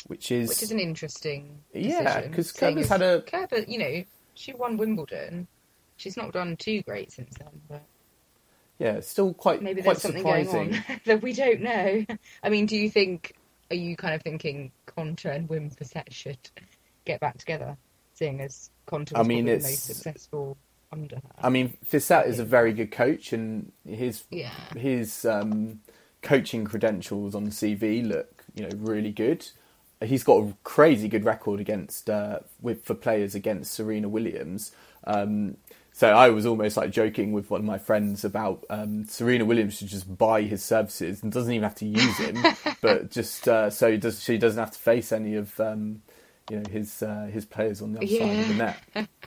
which 0.07 0.31
is 0.31 0.51
Mm. 0.51 0.53
which 0.53 0.63
is 0.63 0.71
an 0.71 0.81
interesting 0.81 1.63
Yeah, 1.73 2.03
decision. 2.05 2.33
'cause 2.33 2.51
Seeing 2.51 2.75
Kerber's 2.75 2.89
had 2.89 3.03
a- 3.03 3.23
Kerber, 3.23 3.61
you 3.67 3.79
know, 3.79 4.05
she 4.35 4.53
won 4.53 4.77
Wimbledon. 4.77 5.47
She's 5.97 6.17
not 6.17 6.33
done 6.33 6.57
too 6.57 6.83
great 6.83 7.13
since 7.13 7.35
then, 7.39 7.61
but 7.69 7.83
yeah, 8.79 9.01
still 9.01 9.33
quite 9.33 9.63
maybe 9.63 9.81
quite 9.83 9.93
there's 9.95 10.03
something 10.03 10.23
surprising. 10.23 10.53
going 10.71 10.75
on 10.89 11.01
that 11.07 11.23
we 11.23 11.33
don't 11.33 11.61
know. 11.61 12.05
I 12.43 12.49
mean, 12.51 12.67
do 12.67 12.77
you 12.77 12.91
think? 12.91 13.35
Are 13.71 13.77
you 13.77 13.97
kind 13.97 14.15
of 14.15 14.23
thinking 14.23 14.73
Konta 14.97 15.35
and 15.35 15.49
Wim 15.49 15.75
Fissette 15.75 16.13
should 16.13 16.39
get 17.05 17.21
back 17.21 17.39
together, 17.39 17.77
seeing 18.15 18.41
as 18.41 18.71
Konta 18.87 19.13
I 19.15 19.21
was 19.21 19.29
mean, 19.29 19.45
probably 19.45 19.57
the 19.59 19.63
most 19.63 19.85
successful 19.85 20.57
under 20.93 21.17
her? 21.17 21.23
I 21.39 21.49
mean, 21.51 21.77
Fissette 21.85 22.27
is 22.27 22.39
a 22.39 22.45
very 22.45 22.73
good 22.73 22.91
coach, 22.91 23.33
and 23.33 23.73
his 23.87 24.25
Yeah. 24.31 24.51
his 24.77 25.25
um, 25.25 25.81
coaching 26.23 26.65
credentials 26.65 27.35
on 27.35 27.45
the 27.45 27.51
CV 27.51 28.07
look, 28.07 28.45
you 28.55 28.63
know, 28.63 28.71
really 28.77 29.13
good. 29.13 29.47
He's 30.03 30.25
got 30.25 30.43
a 30.43 30.55
crazy 30.65 31.09
good 31.09 31.25
record 31.25 31.61
against 31.61 32.11
uh, 32.11 32.41
with 32.61 32.85
for 32.85 32.95
players 32.95 33.35
against 33.35 33.73
Serena 33.73 34.09
Williams. 34.09 34.73
Um, 35.05 35.57
so 35.97 36.09
I 36.09 36.31
was 36.31 36.45
almost 36.45 36.77
like 36.77 36.91
joking 36.91 37.33
with 37.33 37.51
one 37.51 37.61
of 37.61 37.65
my 37.65 37.79
friends 37.79 38.25
about 38.25 38.65
um, 38.69 39.05
Serena 39.05 39.45
Williams 39.45 39.79
should 39.79 39.87
just 39.87 40.19
buy 40.19 40.43
his 40.43 40.63
services 40.63 41.23
and 41.23 41.31
doesn't 41.31 41.53
even 41.53 41.63
have 41.63 41.77
to 41.77 41.87
use 41.87 42.19
him, 42.19 42.45
but 42.81 43.13
just 43.13 43.47
uh, 43.47 43.71
so 43.71 43.97
does, 43.97 44.21
she 44.21 44.37
doesn't 44.37 44.59
have 44.59 44.73
to 44.73 44.79
face 44.79 45.13
any 45.13 45.37
of 45.37 45.59
um, 45.61 46.03
you 46.51 46.59
know 46.59 46.69
his 46.69 47.01
uh, 47.01 47.31
his 47.33 47.45
players 47.45 47.81
on 47.81 47.93
the 47.93 47.99
other 47.99 48.09
side 48.09 48.39
of 48.41 48.49
the 48.49 48.55
net. 48.55 49.09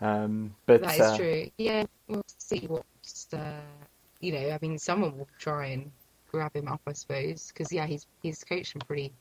Um, 0.00 0.54
but 0.66 0.82
that 0.82 0.94
is 0.94 1.00
uh, 1.00 1.16
true. 1.16 1.50
Yeah, 1.58 1.84
we'll 2.06 2.22
see 2.38 2.60
what 2.68 2.84
uh, 3.32 3.60
you 4.20 4.32
know. 4.32 4.50
I 4.50 4.58
mean, 4.62 4.78
someone 4.78 5.18
will 5.18 5.26
try 5.40 5.66
and 5.66 5.90
grab 6.30 6.54
him 6.54 6.68
up, 6.68 6.80
I 6.86 6.92
suppose, 6.92 7.48
because 7.48 7.72
yeah, 7.72 7.84
he's 7.84 8.06
he's 8.22 8.44
coached 8.44 8.74
some 8.74 8.82
pretty 8.86 9.12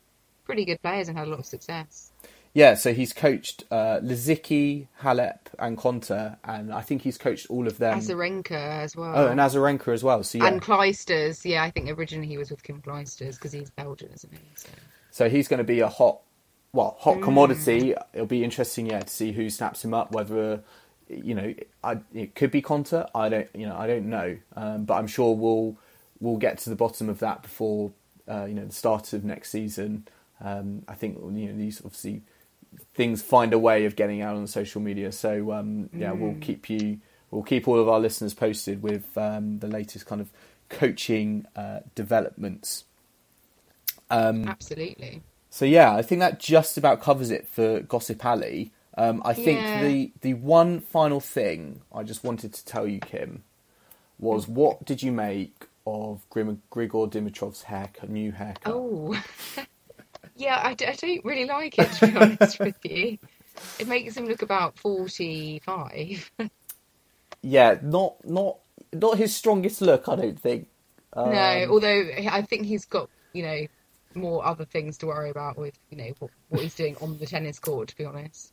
pretty 0.45 0.66
good 0.66 0.80
players 0.84 1.10
and 1.10 1.18
had 1.18 1.28
a 1.28 1.32
lot 1.32 1.39
of 1.39 1.45
success. 1.47 2.12
Yeah, 2.53 2.73
so 2.75 2.93
he's 2.93 3.13
coached 3.13 3.63
uh, 3.69 3.99
Lisicki, 4.01 4.87
Halep, 5.01 5.39
and 5.59 5.77
Konta, 5.77 6.37
and 6.43 6.73
I 6.73 6.81
think 6.81 7.03
he's 7.03 7.17
coached 7.17 7.47
all 7.49 7.67
of 7.67 7.77
them. 7.77 7.99
Azarenka 7.99 8.51
as 8.51 8.95
well. 8.95 9.13
Oh, 9.15 9.27
and 9.27 9.39
Azarenka 9.39 9.93
as 9.93 10.03
well. 10.03 10.23
So 10.23 10.39
yeah, 10.39 10.47
And 10.47 10.61
Clijsters. 10.61 11.45
Yeah, 11.45 11.63
I 11.63 11.69
think 11.71 11.89
originally 11.89 12.27
he 12.27 12.37
was 12.37 12.49
with 12.49 12.63
Kim 12.63 12.81
Clijsters 12.81 13.35
because 13.35 13.51
he's 13.51 13.69
Belgian, 13.69 14.09
isn't 14.13 14.33
he? 14.33 14.39
So. 14.55 14.69
so 15.11 15.29
he's 15.29 15.47
going 15.47 15.59
to 15.59 15.63
be 15.63 15.81
a 15.81 15.87
hot, 15.87 16.19
well, 16.73 16.97
Mm. 16.99 17.03
hot 17.03 17.21
commodity. 17.21 17.93
It'll 18.13 18.25
be 18.25 18.43
interesting, 18.43 18.87
yeah, 18.87 19.01
to 19.01 19.09
see 19.09 19.31
who 19.33 19.49
snaps 19.49 19.85
him 19.85 19.93
up. 19.93 20.11
Whether 20.11 20.61
you 21.09 21.35
know, 21.35 21.53
I, 21.83 21.99
it 22.13 22.35
could 22.35 22.51
be 22.51 22.61
Konta. 22.61 23.09
I 23.15 23.29
don't, 23.29 23.47
you 23.55 23.65
know, 23.67 23.77
I 23.77 23.87
don't 23.87 24.07
know, 24.09 24.37
um, 24.55 24.85
but 24.85 24.95
I'm 24.95 25.07
sure 25.07 25.35
we'll 25.35 25.77
we'll 26.19 26.37
get 26.37 26.57
to 26.59 26.69
the 26.69 26.75
bottom 26.75 27.07
of 27.09 27.19
that 27.19 27.43
before 27.43 27.91
uh, 28.27 28.45
you 28.45 28.53
know 28.55 28.65
the 28.65 28.73
start 28.73 29.13
of 29.13 29.23
next 29.23 29.51
season. 29.51 30.07
Um, 30.43 30.83
I 30.87 30.95
think 30.95 31.17
you 31.17 31.47
know 31.47 31.57
these 31.57 31.79
obviously 31.83 32.23
things 32.93 33.22
find 33.22 33.53
a 33.53 33.59
way 33.59 33.86
of 33.86 33.95
getting 33.95 34.22
out 34.22 34.36
on 34.36 34.47
social 34.47 34.82
media. 34.82 35.11
So 35.11 35.51
um, 35.51 35.89
yeah, 35.93 36.11
we'll 36.11 36.36
keep 36.41 36.70
you, 36.70 36.99
we'll 37.32 37.43
keep 37.43 37.68
all 37.68 37.80
of 37.80 37.88
our 37.88 37.99
listeners 37.99 38.34
posted 38.34 38.82
with 38.82 39.18
um, 39.18 39.59
the 39.59 39.68
latest 39.68 40.05
kind 40.05 40.22
of 40.22 40.30
coaching 40.70 41.45
uh, 41.55 41.80
developments. 41.95 42.84
Um, 44.09 44.47
Absolutely. 44.47 45.22
so 45.49 45.65
yeah, 45.65 45.93
I 45.95 46.01
think 46.01 46.20
that 46.20 46.39
just 46.39 46.78
about 46.78 47.01
covers 47.01 47.30
it 47.32 47.47
for 47.47 47.82
Gossip 47.82 48.24
Alley. 48.26 48.72
Um, 48.97 49.22
I 49.26 49.34
think 49.34 49.59
Yeah. 49.61 49.84
the 49.88 50.11
the 50.22 50.34
one 50.34 50.80
final 50.80 51.20
thing 51.20 51.82
I 51.93 52.03
just 52.03 52.24
wanted 52.24 52.53
to 52.53 52.65
tell 52.65 52.88
you, 52.88 52.99
Kim, 52.99 53.43
was 54.18 54.47
what 54.47 54.86
did 54.86 55.03
you 55.03 55.11
make 55.11 55.65
of 55.86 56.26
Grim- 56.30 56.61
Grigor 56.72 57.09
Dimitrov's 57.09 57.63
haircut, 57.63 58.09
new 58.09 58.32
haircut? 58.32 58.74
Oh, 58.74 59.22
yeah. 60.38 60.61
I, 60.63 60.73
d- 60.73 60.85
I 60.85 60.93
don't 60.93 61.25
really 61.25 61.45
like 61.45 61.77
it 61.77 61.91
to 61.93 62.07
be 62.07 62.15
honest 62.17 62.59
with 62.59 62.77
you. 62.83 63.17
It 63.79 63.88
makes 63.88 64.15
him 64.15 64.25
look 64.25 64.41
about 64.41 64.77
forty-five. 64.79 66.31
Yeah, 67.41 67.77
not 67.81 68.15
not 68.25 68.57
not 68.93 69.17
his 69.17 69.35
strongest 69.35 69.81
look, 69.81 70.09
I 70.09 70.15
don't 70.15 70.39
think. 70.39 70.67
Um, 71.13 71.31
no, 71.31 71.67
although 71.69 72.09
I 72.29 72.41
think 72.41 72.65
he's 72.65 72.85
got 72.85 73.09
you 73.31 73.43
know 73.43 73.67
more 74.15 74.45
other 74.45 74.65
things 74.65 74.97
to 74.97 75.07
worry 75.07 75.29
about 75.29 75.57
with 75.57 75.77
you 75.89 75.97
know 75.97 76.11
what, 76.19 76.31
what 76.49 76.61
he's 76.61 76.75
doing 76.75 76.97
on 76.99 77.17
the 77.19 77.25
tennis 77.25 77.59
court. 77.59 77.89
To 77.89 77.97
be 77.97 78.05
honest, 78.05 78.51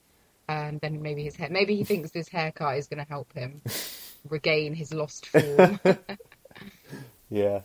um, 0.49 0.78
then 0.78 1.03
maybe 1.03 1.24
his 1.24 1.35
hair. 1.35 1.49
Maybe 1.51 1.76
he 1.76 1.85
thinks 1.85 2.11
this 2.11 2.28
haircut 2.28 2.76
is 2.76 2.87
going 2.87 3.03
to 3.03 3.09
help 3.09 3.32
him 3.32 3.62
regain 4.28 4.74
his 4.74 4.93
lost 4.93 5.26
form. 5.26 5.80
Yeah. 7.30 7.62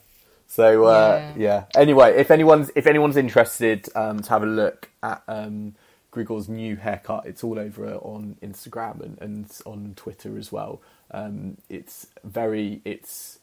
So 0.49 0.85
uh, 0.87 1.23
yeah. 1.35 1.65
Anyway, 1.77 2.17
if 2.17 2.31
anyone's 2.31 2.71
if 2.75 2.87
anyone's 2.87 3.17
interested 3.17 3.87
um, 3.95 4.21
to 4.21 4.31
have 4.31 4.43
a 4.43 4.47
look 4.47 4.89
at 5.03 5.23
um, 5.29 5.75
Grigor's 6.11 6.49
new 6.49 6.77
haircut, 6.77 7.27
it's 7.27 7.45
all 7.45 7.59
over 7.59 7.95
on 7.97 8.37
Instagram 8.43 9.01
and, 9.01 9.19
and 9.21 9.51
on 9.67 9.93
Twitter 9.97 10.39
as 10.39 10.51
well. 10.51 10.81
Um, 11.11 11.59
it's 11.69 12.07
very 12.25 12.81
it's 12.85 13.39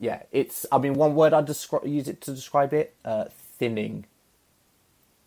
yeah 0.00 0.22
it's 0.32 0.66
I 0.72 0.78
mean 0.78 0.94
one 0.94 1.14
word 1.16 1.34
I'd 1.34 1.46
describe 1.46 1.86
use 1.86 2.08
it 2.08 2.20
to 2.22 2.34
describe 2.34 2.74
it 2.74 2.96
uh, 3.04 3.26
thinning. 3.58 4.06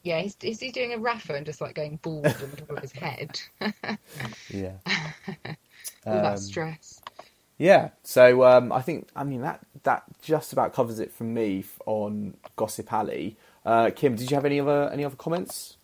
yeah, 0.03 0.21
he's, 0.21 0.37
is 0.43 0.59
he 0.61 0.71
doing 0.71 0.93
a 0.93 0.99
Rafa 0.99 1.35
and 1.35 1.45
just 1.45 1.61
like 1.61 1.75
going 1.75 1.99
bald 2.03 2.41
on 2.43 2.51
the 2.51 2.57
top 2.57 2.71
of 2.71 2.81
his 2.81 2.93
head? 2.93 3.39
yeah, 4.49 4.77
All 6.09 6.21
Yeah. 6.21 6.21
that 6.21 6.39
Um, 6.39 6.39
stress. 6.39 7.01
Yeah, 7.57 7.89
so 8.03 8.43
um, 8.43 8.71
I 8.71 8.81
think 8.81 9.09
I 9.15 9.23
mean 9.23 9.41
that 9.41 9.61
that 9.83 10.03
just 10.21 10.53
about 10.53 10.73
covers 10.73 10.99
it 10.99 11.11
from 11.11 11.33
me 11.33 11.65
on 11.85 12.35
Gossip 12.55 12.91
Alley. 12.93 13.37
Uh, 13.65 13.89
Kim, 13.95 14.15
did 14.15 14.29
you 14.29 14.35
have 14.35 14.45
any 14.45 14.59
other 14.59 14.89
any 14.93 15.03
other 15.03 15.15
comments? 15.15 15.77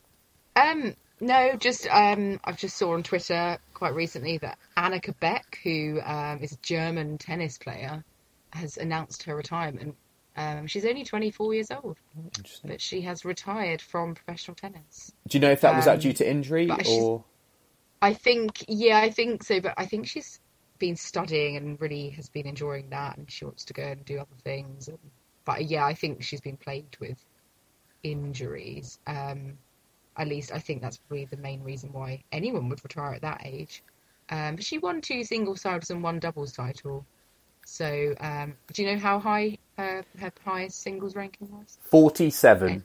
Um, 0.55 0.95
no, 1.19 1.55
just 1.57 1.87
um, 1.89 2.39
I've 2.43 2.57
just 2.57 2.77
saw 2.77 2.93
on 2.93 3.01
Twitter 3.03 3.57
quite 3.73 3.95
recently 3.95 4.37
that 4.39 4.59
Annika 4.77 5.17
Beck, 5.19 5.59
who 5.63 5.99
um, 6.05 6.39
is 6.41 6.51
a 6.51 6.57
German 6.57 7.17
tennis 7.17 7.57
player, 7.57 8.03
has 8.51 8.77
announced 8.77 9.23
her 9.23 9.35
retirement. 9.35 9.95
Um, 10.35 10.65
she's 10.67 10.85
only 10.85 11.03
24 11.03 11.53
years 11.53 11.71
old, 11.71 11.97
Interesting. 12.35 12.69
but 12.69 12.81
she 12.81 13.01
has 13.01 13.23
retired 13.23 13.81
from 13.81 14.15
professional 14.15 14.55
tennis. 14.55 15.11
Do 15.27 15.37
you 15.37 15.41
know 15.41 15.51
if 15.51 15.61
that 15.61 15.75
was 15.75 15.85
that 15.85 15.95
Um, 15.95 15.99
due 15.99 16.13
to 16.13 16.27
injury 16.29 16.69
or? 16.87 17.23
I 18.01 18.13
think, 18.13 18.65
yeah, 18.67 18.99
I 18.99 19.11
think 19.11 19.43
so, 19.43 19.59
but 19.61 19.75
I 19.77 19.85
think 19.85 20.07
she's 20.07 20.39
been 20.79 20.95
studying 20.95 21.57
and 21.57 21.79
really 21.79 22.09
has 22.11 22.29
been 22.29 22.47
enjoying 22.47 22.89
that, 22.89 23.17
and 23.17 23.29
she 23.29 23.45
wants 23.45 23.65
to 23.65 23.73
go 23.73 23.83
and 23.83 24.03
do 24.05 24.17
other 24.19 24.35
things. 24.43 24.87
And, 24.87 24.99
but 25.45 25.65
yeah, 25.65 25.85
I 25.85 25.93
think 25.93 26.23
she's 26.23 26.41
been 26.41 26.57
plagued 26.57 26.97
with 26.99 27.17
injuries. 28.03 28.99
Um, 29.07 29.57
at 30.17 30.27
least 30.27 30.51
I 30.51 30.59
think 30.59 30.81
that's 30.81 30.97
probably 30.97 31.25
the 31.25 31.37
main 31.37 31.63
reason 31.63 31.91
why 31.91 32.23
anyone 32.31 32.69
would 32.69 32.83
retire 32.83 33.13
at 33.13 33.21
that 33.21 33.41
age. 33.45 33.83
Um, 34.29 34.55
but 34.55 34.65
she 34.65 34.77
won 34.77 35.01
two 35.01 35.23
singles 35.23 35.61
titles 35.61 35.89
and 35.89 36.03
one 36.03 36.19
doubles 36.19 36.53
title. 36.53 37.05
So, 37.65 38.13
um, 38.19 38.55
do 38.73 38.83
you 38.83 38.91
know 38.91 38.99
how 38.99 39.19
high 39.19 39.57
her, 39.77 40.03
her 40.19 40.31
highest 40.43 40.81
singles 40.81 41.15
ranking 41.15 41.49
was? 41.51 41.77
Forty-seven. 41.81 42.83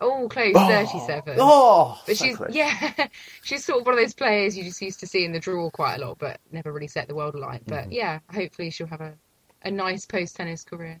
Oh, 0.00 0.28
close, 0.28 0.52
37. 0.54 1.36
Oh, 1.40 2.00
But 2.06 2.16
so 2.16 2.24
she's 2.24 2.36
close. 2.36 2.54
yeah, 2.54 3.08
she's 3.42 3.64
sort 3.64 3.80
of 3.80 3.86
one 3.86 3.94
of 3.94 4.00
those 4.00 4.14
players 4.14 4.56
you 4.56 4.64
just 4.64 4.80
used 4.82 5.00
to 5.00 5.06
see 5.06 5.24
in 5.24 5.32
the 5.32 5.40
draw 5.40 5.70
quite 5.70 5.96
a 5.96 6.06
lot, 6.06 6.18
but 6.18 6.38
never 6.52 6.72
really 6.72 6.86
set 6.88 7.08
the 7.08 7.14
world 7.14 7.34
alight. 7.34 7.62
But 7.66 7.84
Mm-hmm. 7.84 7.92
yeah, 7.92 8.18
hopefully 8.32 8.70
she'll 8.70 8.86
have 8.86 9.00
a, 9.00 9.14
a 9.62 9.70
nice 9.70 10.06
post 10.06 10.36
tennis 10.36 10.64
career. 10.64 11.00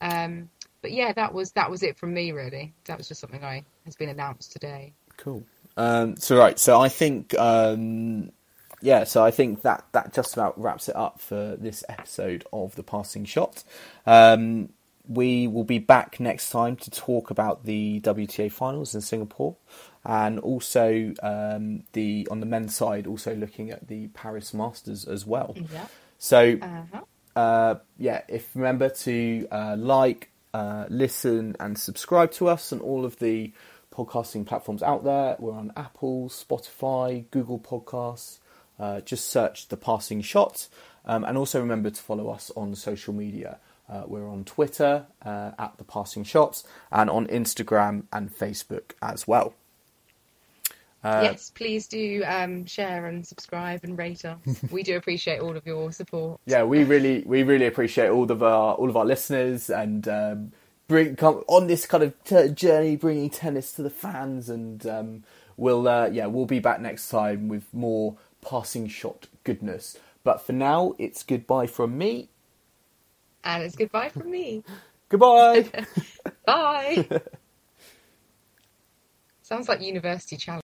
Um, 0.00 0.48
but 0.80 0.92
yeah, 0.92 1.12
that 1.12 1.32
was 1.32 1.52
that 1.52 1.70
was 1.70 1.82
it 1.82 1.96
from 1.98 2.12
me 2.14 2.32
really. 2.32 2.72
That 2.86 2.98
was 2.98 3.06
just 3.08 3.20
something 3.20 3.44
I 3.44 3.64
has 3.84 3.94
been 3.96 4.08
announced 4.08 4.52
today. 4.52 4.94
Cool. 5.16 5.44
Um, 5.76 6.16
so 6.16 6.36
right, 6.36 6.58
so 6.58 6.80
I 6.80 6.88
think 6.88 7.34
um, 7.38 8.32
yeah, 8.80 9.04
so 9.04 9.24
I 9.24 9.30
think 9.30 9.62
that 9.62 9.84
that 9.92 10.12
just 10.12 10.32
about 10.34 10.60
wraps 10.60 10.88
it 10.88 10.96
up 10.96 11.20
for 11.20 11.56
this 11.56 11.84
episode 11.88 12.44
of 12.52 12.74
the 12.74 12.82
passing 12.82 13.24
shot. 13.24 13.62
Um, 14.06 14.70
we 15.14 15.46
will 15.46 15.64
be 15.64 15.78
back 15.78 16.20
next 16.20 16.50
time 16.50 16.76
to 16.76 16.90
talk 16.90 17.30
about 17.30 17.64
the 17.64 18.00
WTA 18.00 18.50
finals 18.50 18.94
in 18.94 19.00
Singapore, 19.00 19.56
and 20.04 20.38
also 20.40 21.12
um, 21.22 21.84
the 21.92 22.26
on 22.30 22.40
the 22.40 22.46
men's 22.46 22.74
side, 22.74 23.06
also 23.06 23.34
looking 23.34 23.70
at 23.70 23.88
the 23.88 24.08
Paris 24.08 24.52
Masters 24.54 25.04
as 25.06 25.26
well. 25.26 25.54
Yeah. 25.72 25.86
So 26.18 26.58
Uh-huh. 26.62 27.00
uh, 27.36 27.74
yeah, 27.98 28.22
if 28.28 28.54
remember 28.54 28.88
to 28.88 29.46
uh, 29.50 29.76
like, 29.78 30.30
uh, 30.54 30.84
listen, 30.88 31.56
and 31.60 31.78
subscribe 31.78 32.30
to 32.32 32.48
us 32.48 32.72
on 32.72 32.80
all 32.80 33.04
of 33.04 33.18
the 33.18 33.52
podcasting 33.92 34.46
platforms 34.46 34.82
out 34.82 35.04
there. 35.04 35.36
We're 35.38 35.52
on 35.52 35.72
Apple, 35.76 36.28
Spotify, 36.28 37.24
Google 37.30 37.58
Podcasts. 37.58 38.38
Uh, 38.78 39.00
just 39.00 39.28
search 39.28 39.68
the 39.68 39.76
passing 39.76 40.22
shot, 40.22 40.68
um, 41.04 41.24
and 41.24 41.36
also 41.38 41.60
remember 41.60 41.90
to 41.90 42.02
follow 42.02 42.30
us 42.30 42.50
on 42.56 42.74
social 42.74 43.12
media. 43.14 43.58
Uh, 43.88 44.04
we're 44.06 44.28
on 44.28 44.44
Twitter 44.44 45.06
uh, 45.24 45.52
at 45.58 45.74
the 45.78 45.84
passing 45.84 46.24
shots, 46.24 46.64
and 46.90 47.10
on 47.10 47.26
Instagram 47.26 48.04
and 48.12 48.34
Facebook 48.34 48.92
as 49.02 49.26
well. 49.26 49.54
Uh, 51.04 51.20
yes, 51.24 51.50
please 51.50 51.88
do 51.88 52.22
um, 52.26 52.64
share 52.64 53.06
and 53.06 53.26
subscribe 53.26 53.80
and 53.82 53.98
rate 53.98 54.24
us. 54.24 54.38
we 54.70 54.82
do 54.82 54.96
appreciate 54.96 55.40
all 55.40 55.56
of 55.56 55.66
your 55.66 55.90
support. 55.90 56.40
yeah, 56.46 56.62
we 56.62 56.84
really 56.84 57.24
we 57.26 57.42
really 57.42 57.66
appreciate 57.66 58.08
all 58.08 58.30
of 58.30 58.42
our 58.42 58.74
all 58.74 58.88
of 58.88 58.96
our 58.96 59.04
listeners 59.04 59.68
and 59.68 60.06
um, 60.06 60.52
bring 60.86 61.16
come 61.16 61.42
on 61.48 61.66
this 61.66 61.86
kind 61.86 62.04
of 62.04 62.24
t- 62.24 62.50
journey, 62.50 62.94
bringing 62.94 63.30
tennis 63.30 63.72
to 63.72 63.82
the 63.82 63.90
fans. 63.90 64.48
And 64.48 64.86
um, 64.86 65.24
we'll 65.56 65.88
uh, 65.88 66.06
yeah 66.06 66.26
we'll 66.26 66.46
be 66.46 66.60
back 66.60 66.80
next 66.80 67.08
time 67.08 67.48
with 67.48 67.64
more 67.74 68.16
passing 68.40 68.86
shot 68.86 69.26
goodness. 69.42 69.98
But 70.24 70.40
for 70.40 70.52
now, 70.52 70.94
it's 70.98 71.24
goodbye 71.24 71.66
from 71.66 71.98
me. 71.98 72.28
And 73.44 73.62
it's 73.62 73.76
goodbye 73.76 74.08
from 74.10 74.30
me. 74.30 74.62
Goodbye. 75.08 75.68
Bye. 76.46 77.06
Sounds 79.42 79.68
like 79.68 79.82
university 79.82 80.38
challenge. 80.38 80.62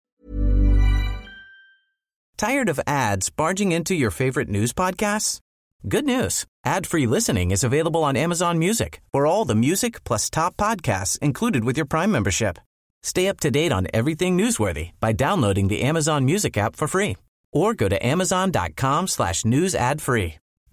Tired 2.38 2.70
of 2.70 2.80
ads 2.86 3.28
barging 3.28 3.72
into 3.72 3.94
your 3.94 4.10
favorite 4.10 4.48
news 4.48 4.72
podcasts? 4.72 5.40
Good 5.86 6.06
news. 6.06 6.46
Ad-free 6.64 7.06
listening 7.06 7.50
is 7.50 7.62
available 7.62 8.02
on 8.02 8.16
Amazon 8.16 8.58
Music 8.58 9.00
for 9.12 9.26
all 9.26 9.44
the 9.44 9.54
music 9.54 10.02
plus 10.04 10.30
top 10.30 10.56
podcasts 10.56 11.18
included 11.18 11.64
with 11.64 11.76
your 11.76 11.86
Prime 11.86 12.10
membership. 12.10 12.58
Stay 13.02 13.28
up 13.28 13.40
to 13.40 13.50
date 13.50 13.72
on 13.72 13.86
everything 13.92 14.38
newsworthy 14.38 14.92
by 14.98 15.12
downloading 15.12 15.68
the 15.68 15.82
Amazon 15.82 16.24
Music 16.24 16.56
app 16.56 16.74
for 16.74 16.88
free 16.88 17.16
or 17.52 17.74
go 17.74 17.88
to 17.88 18.06
amazon.com 18.06 19.08
slash 19.08 19.44
news 19.44 19.74
ad 19.74 20.00
free. 20.00 20.36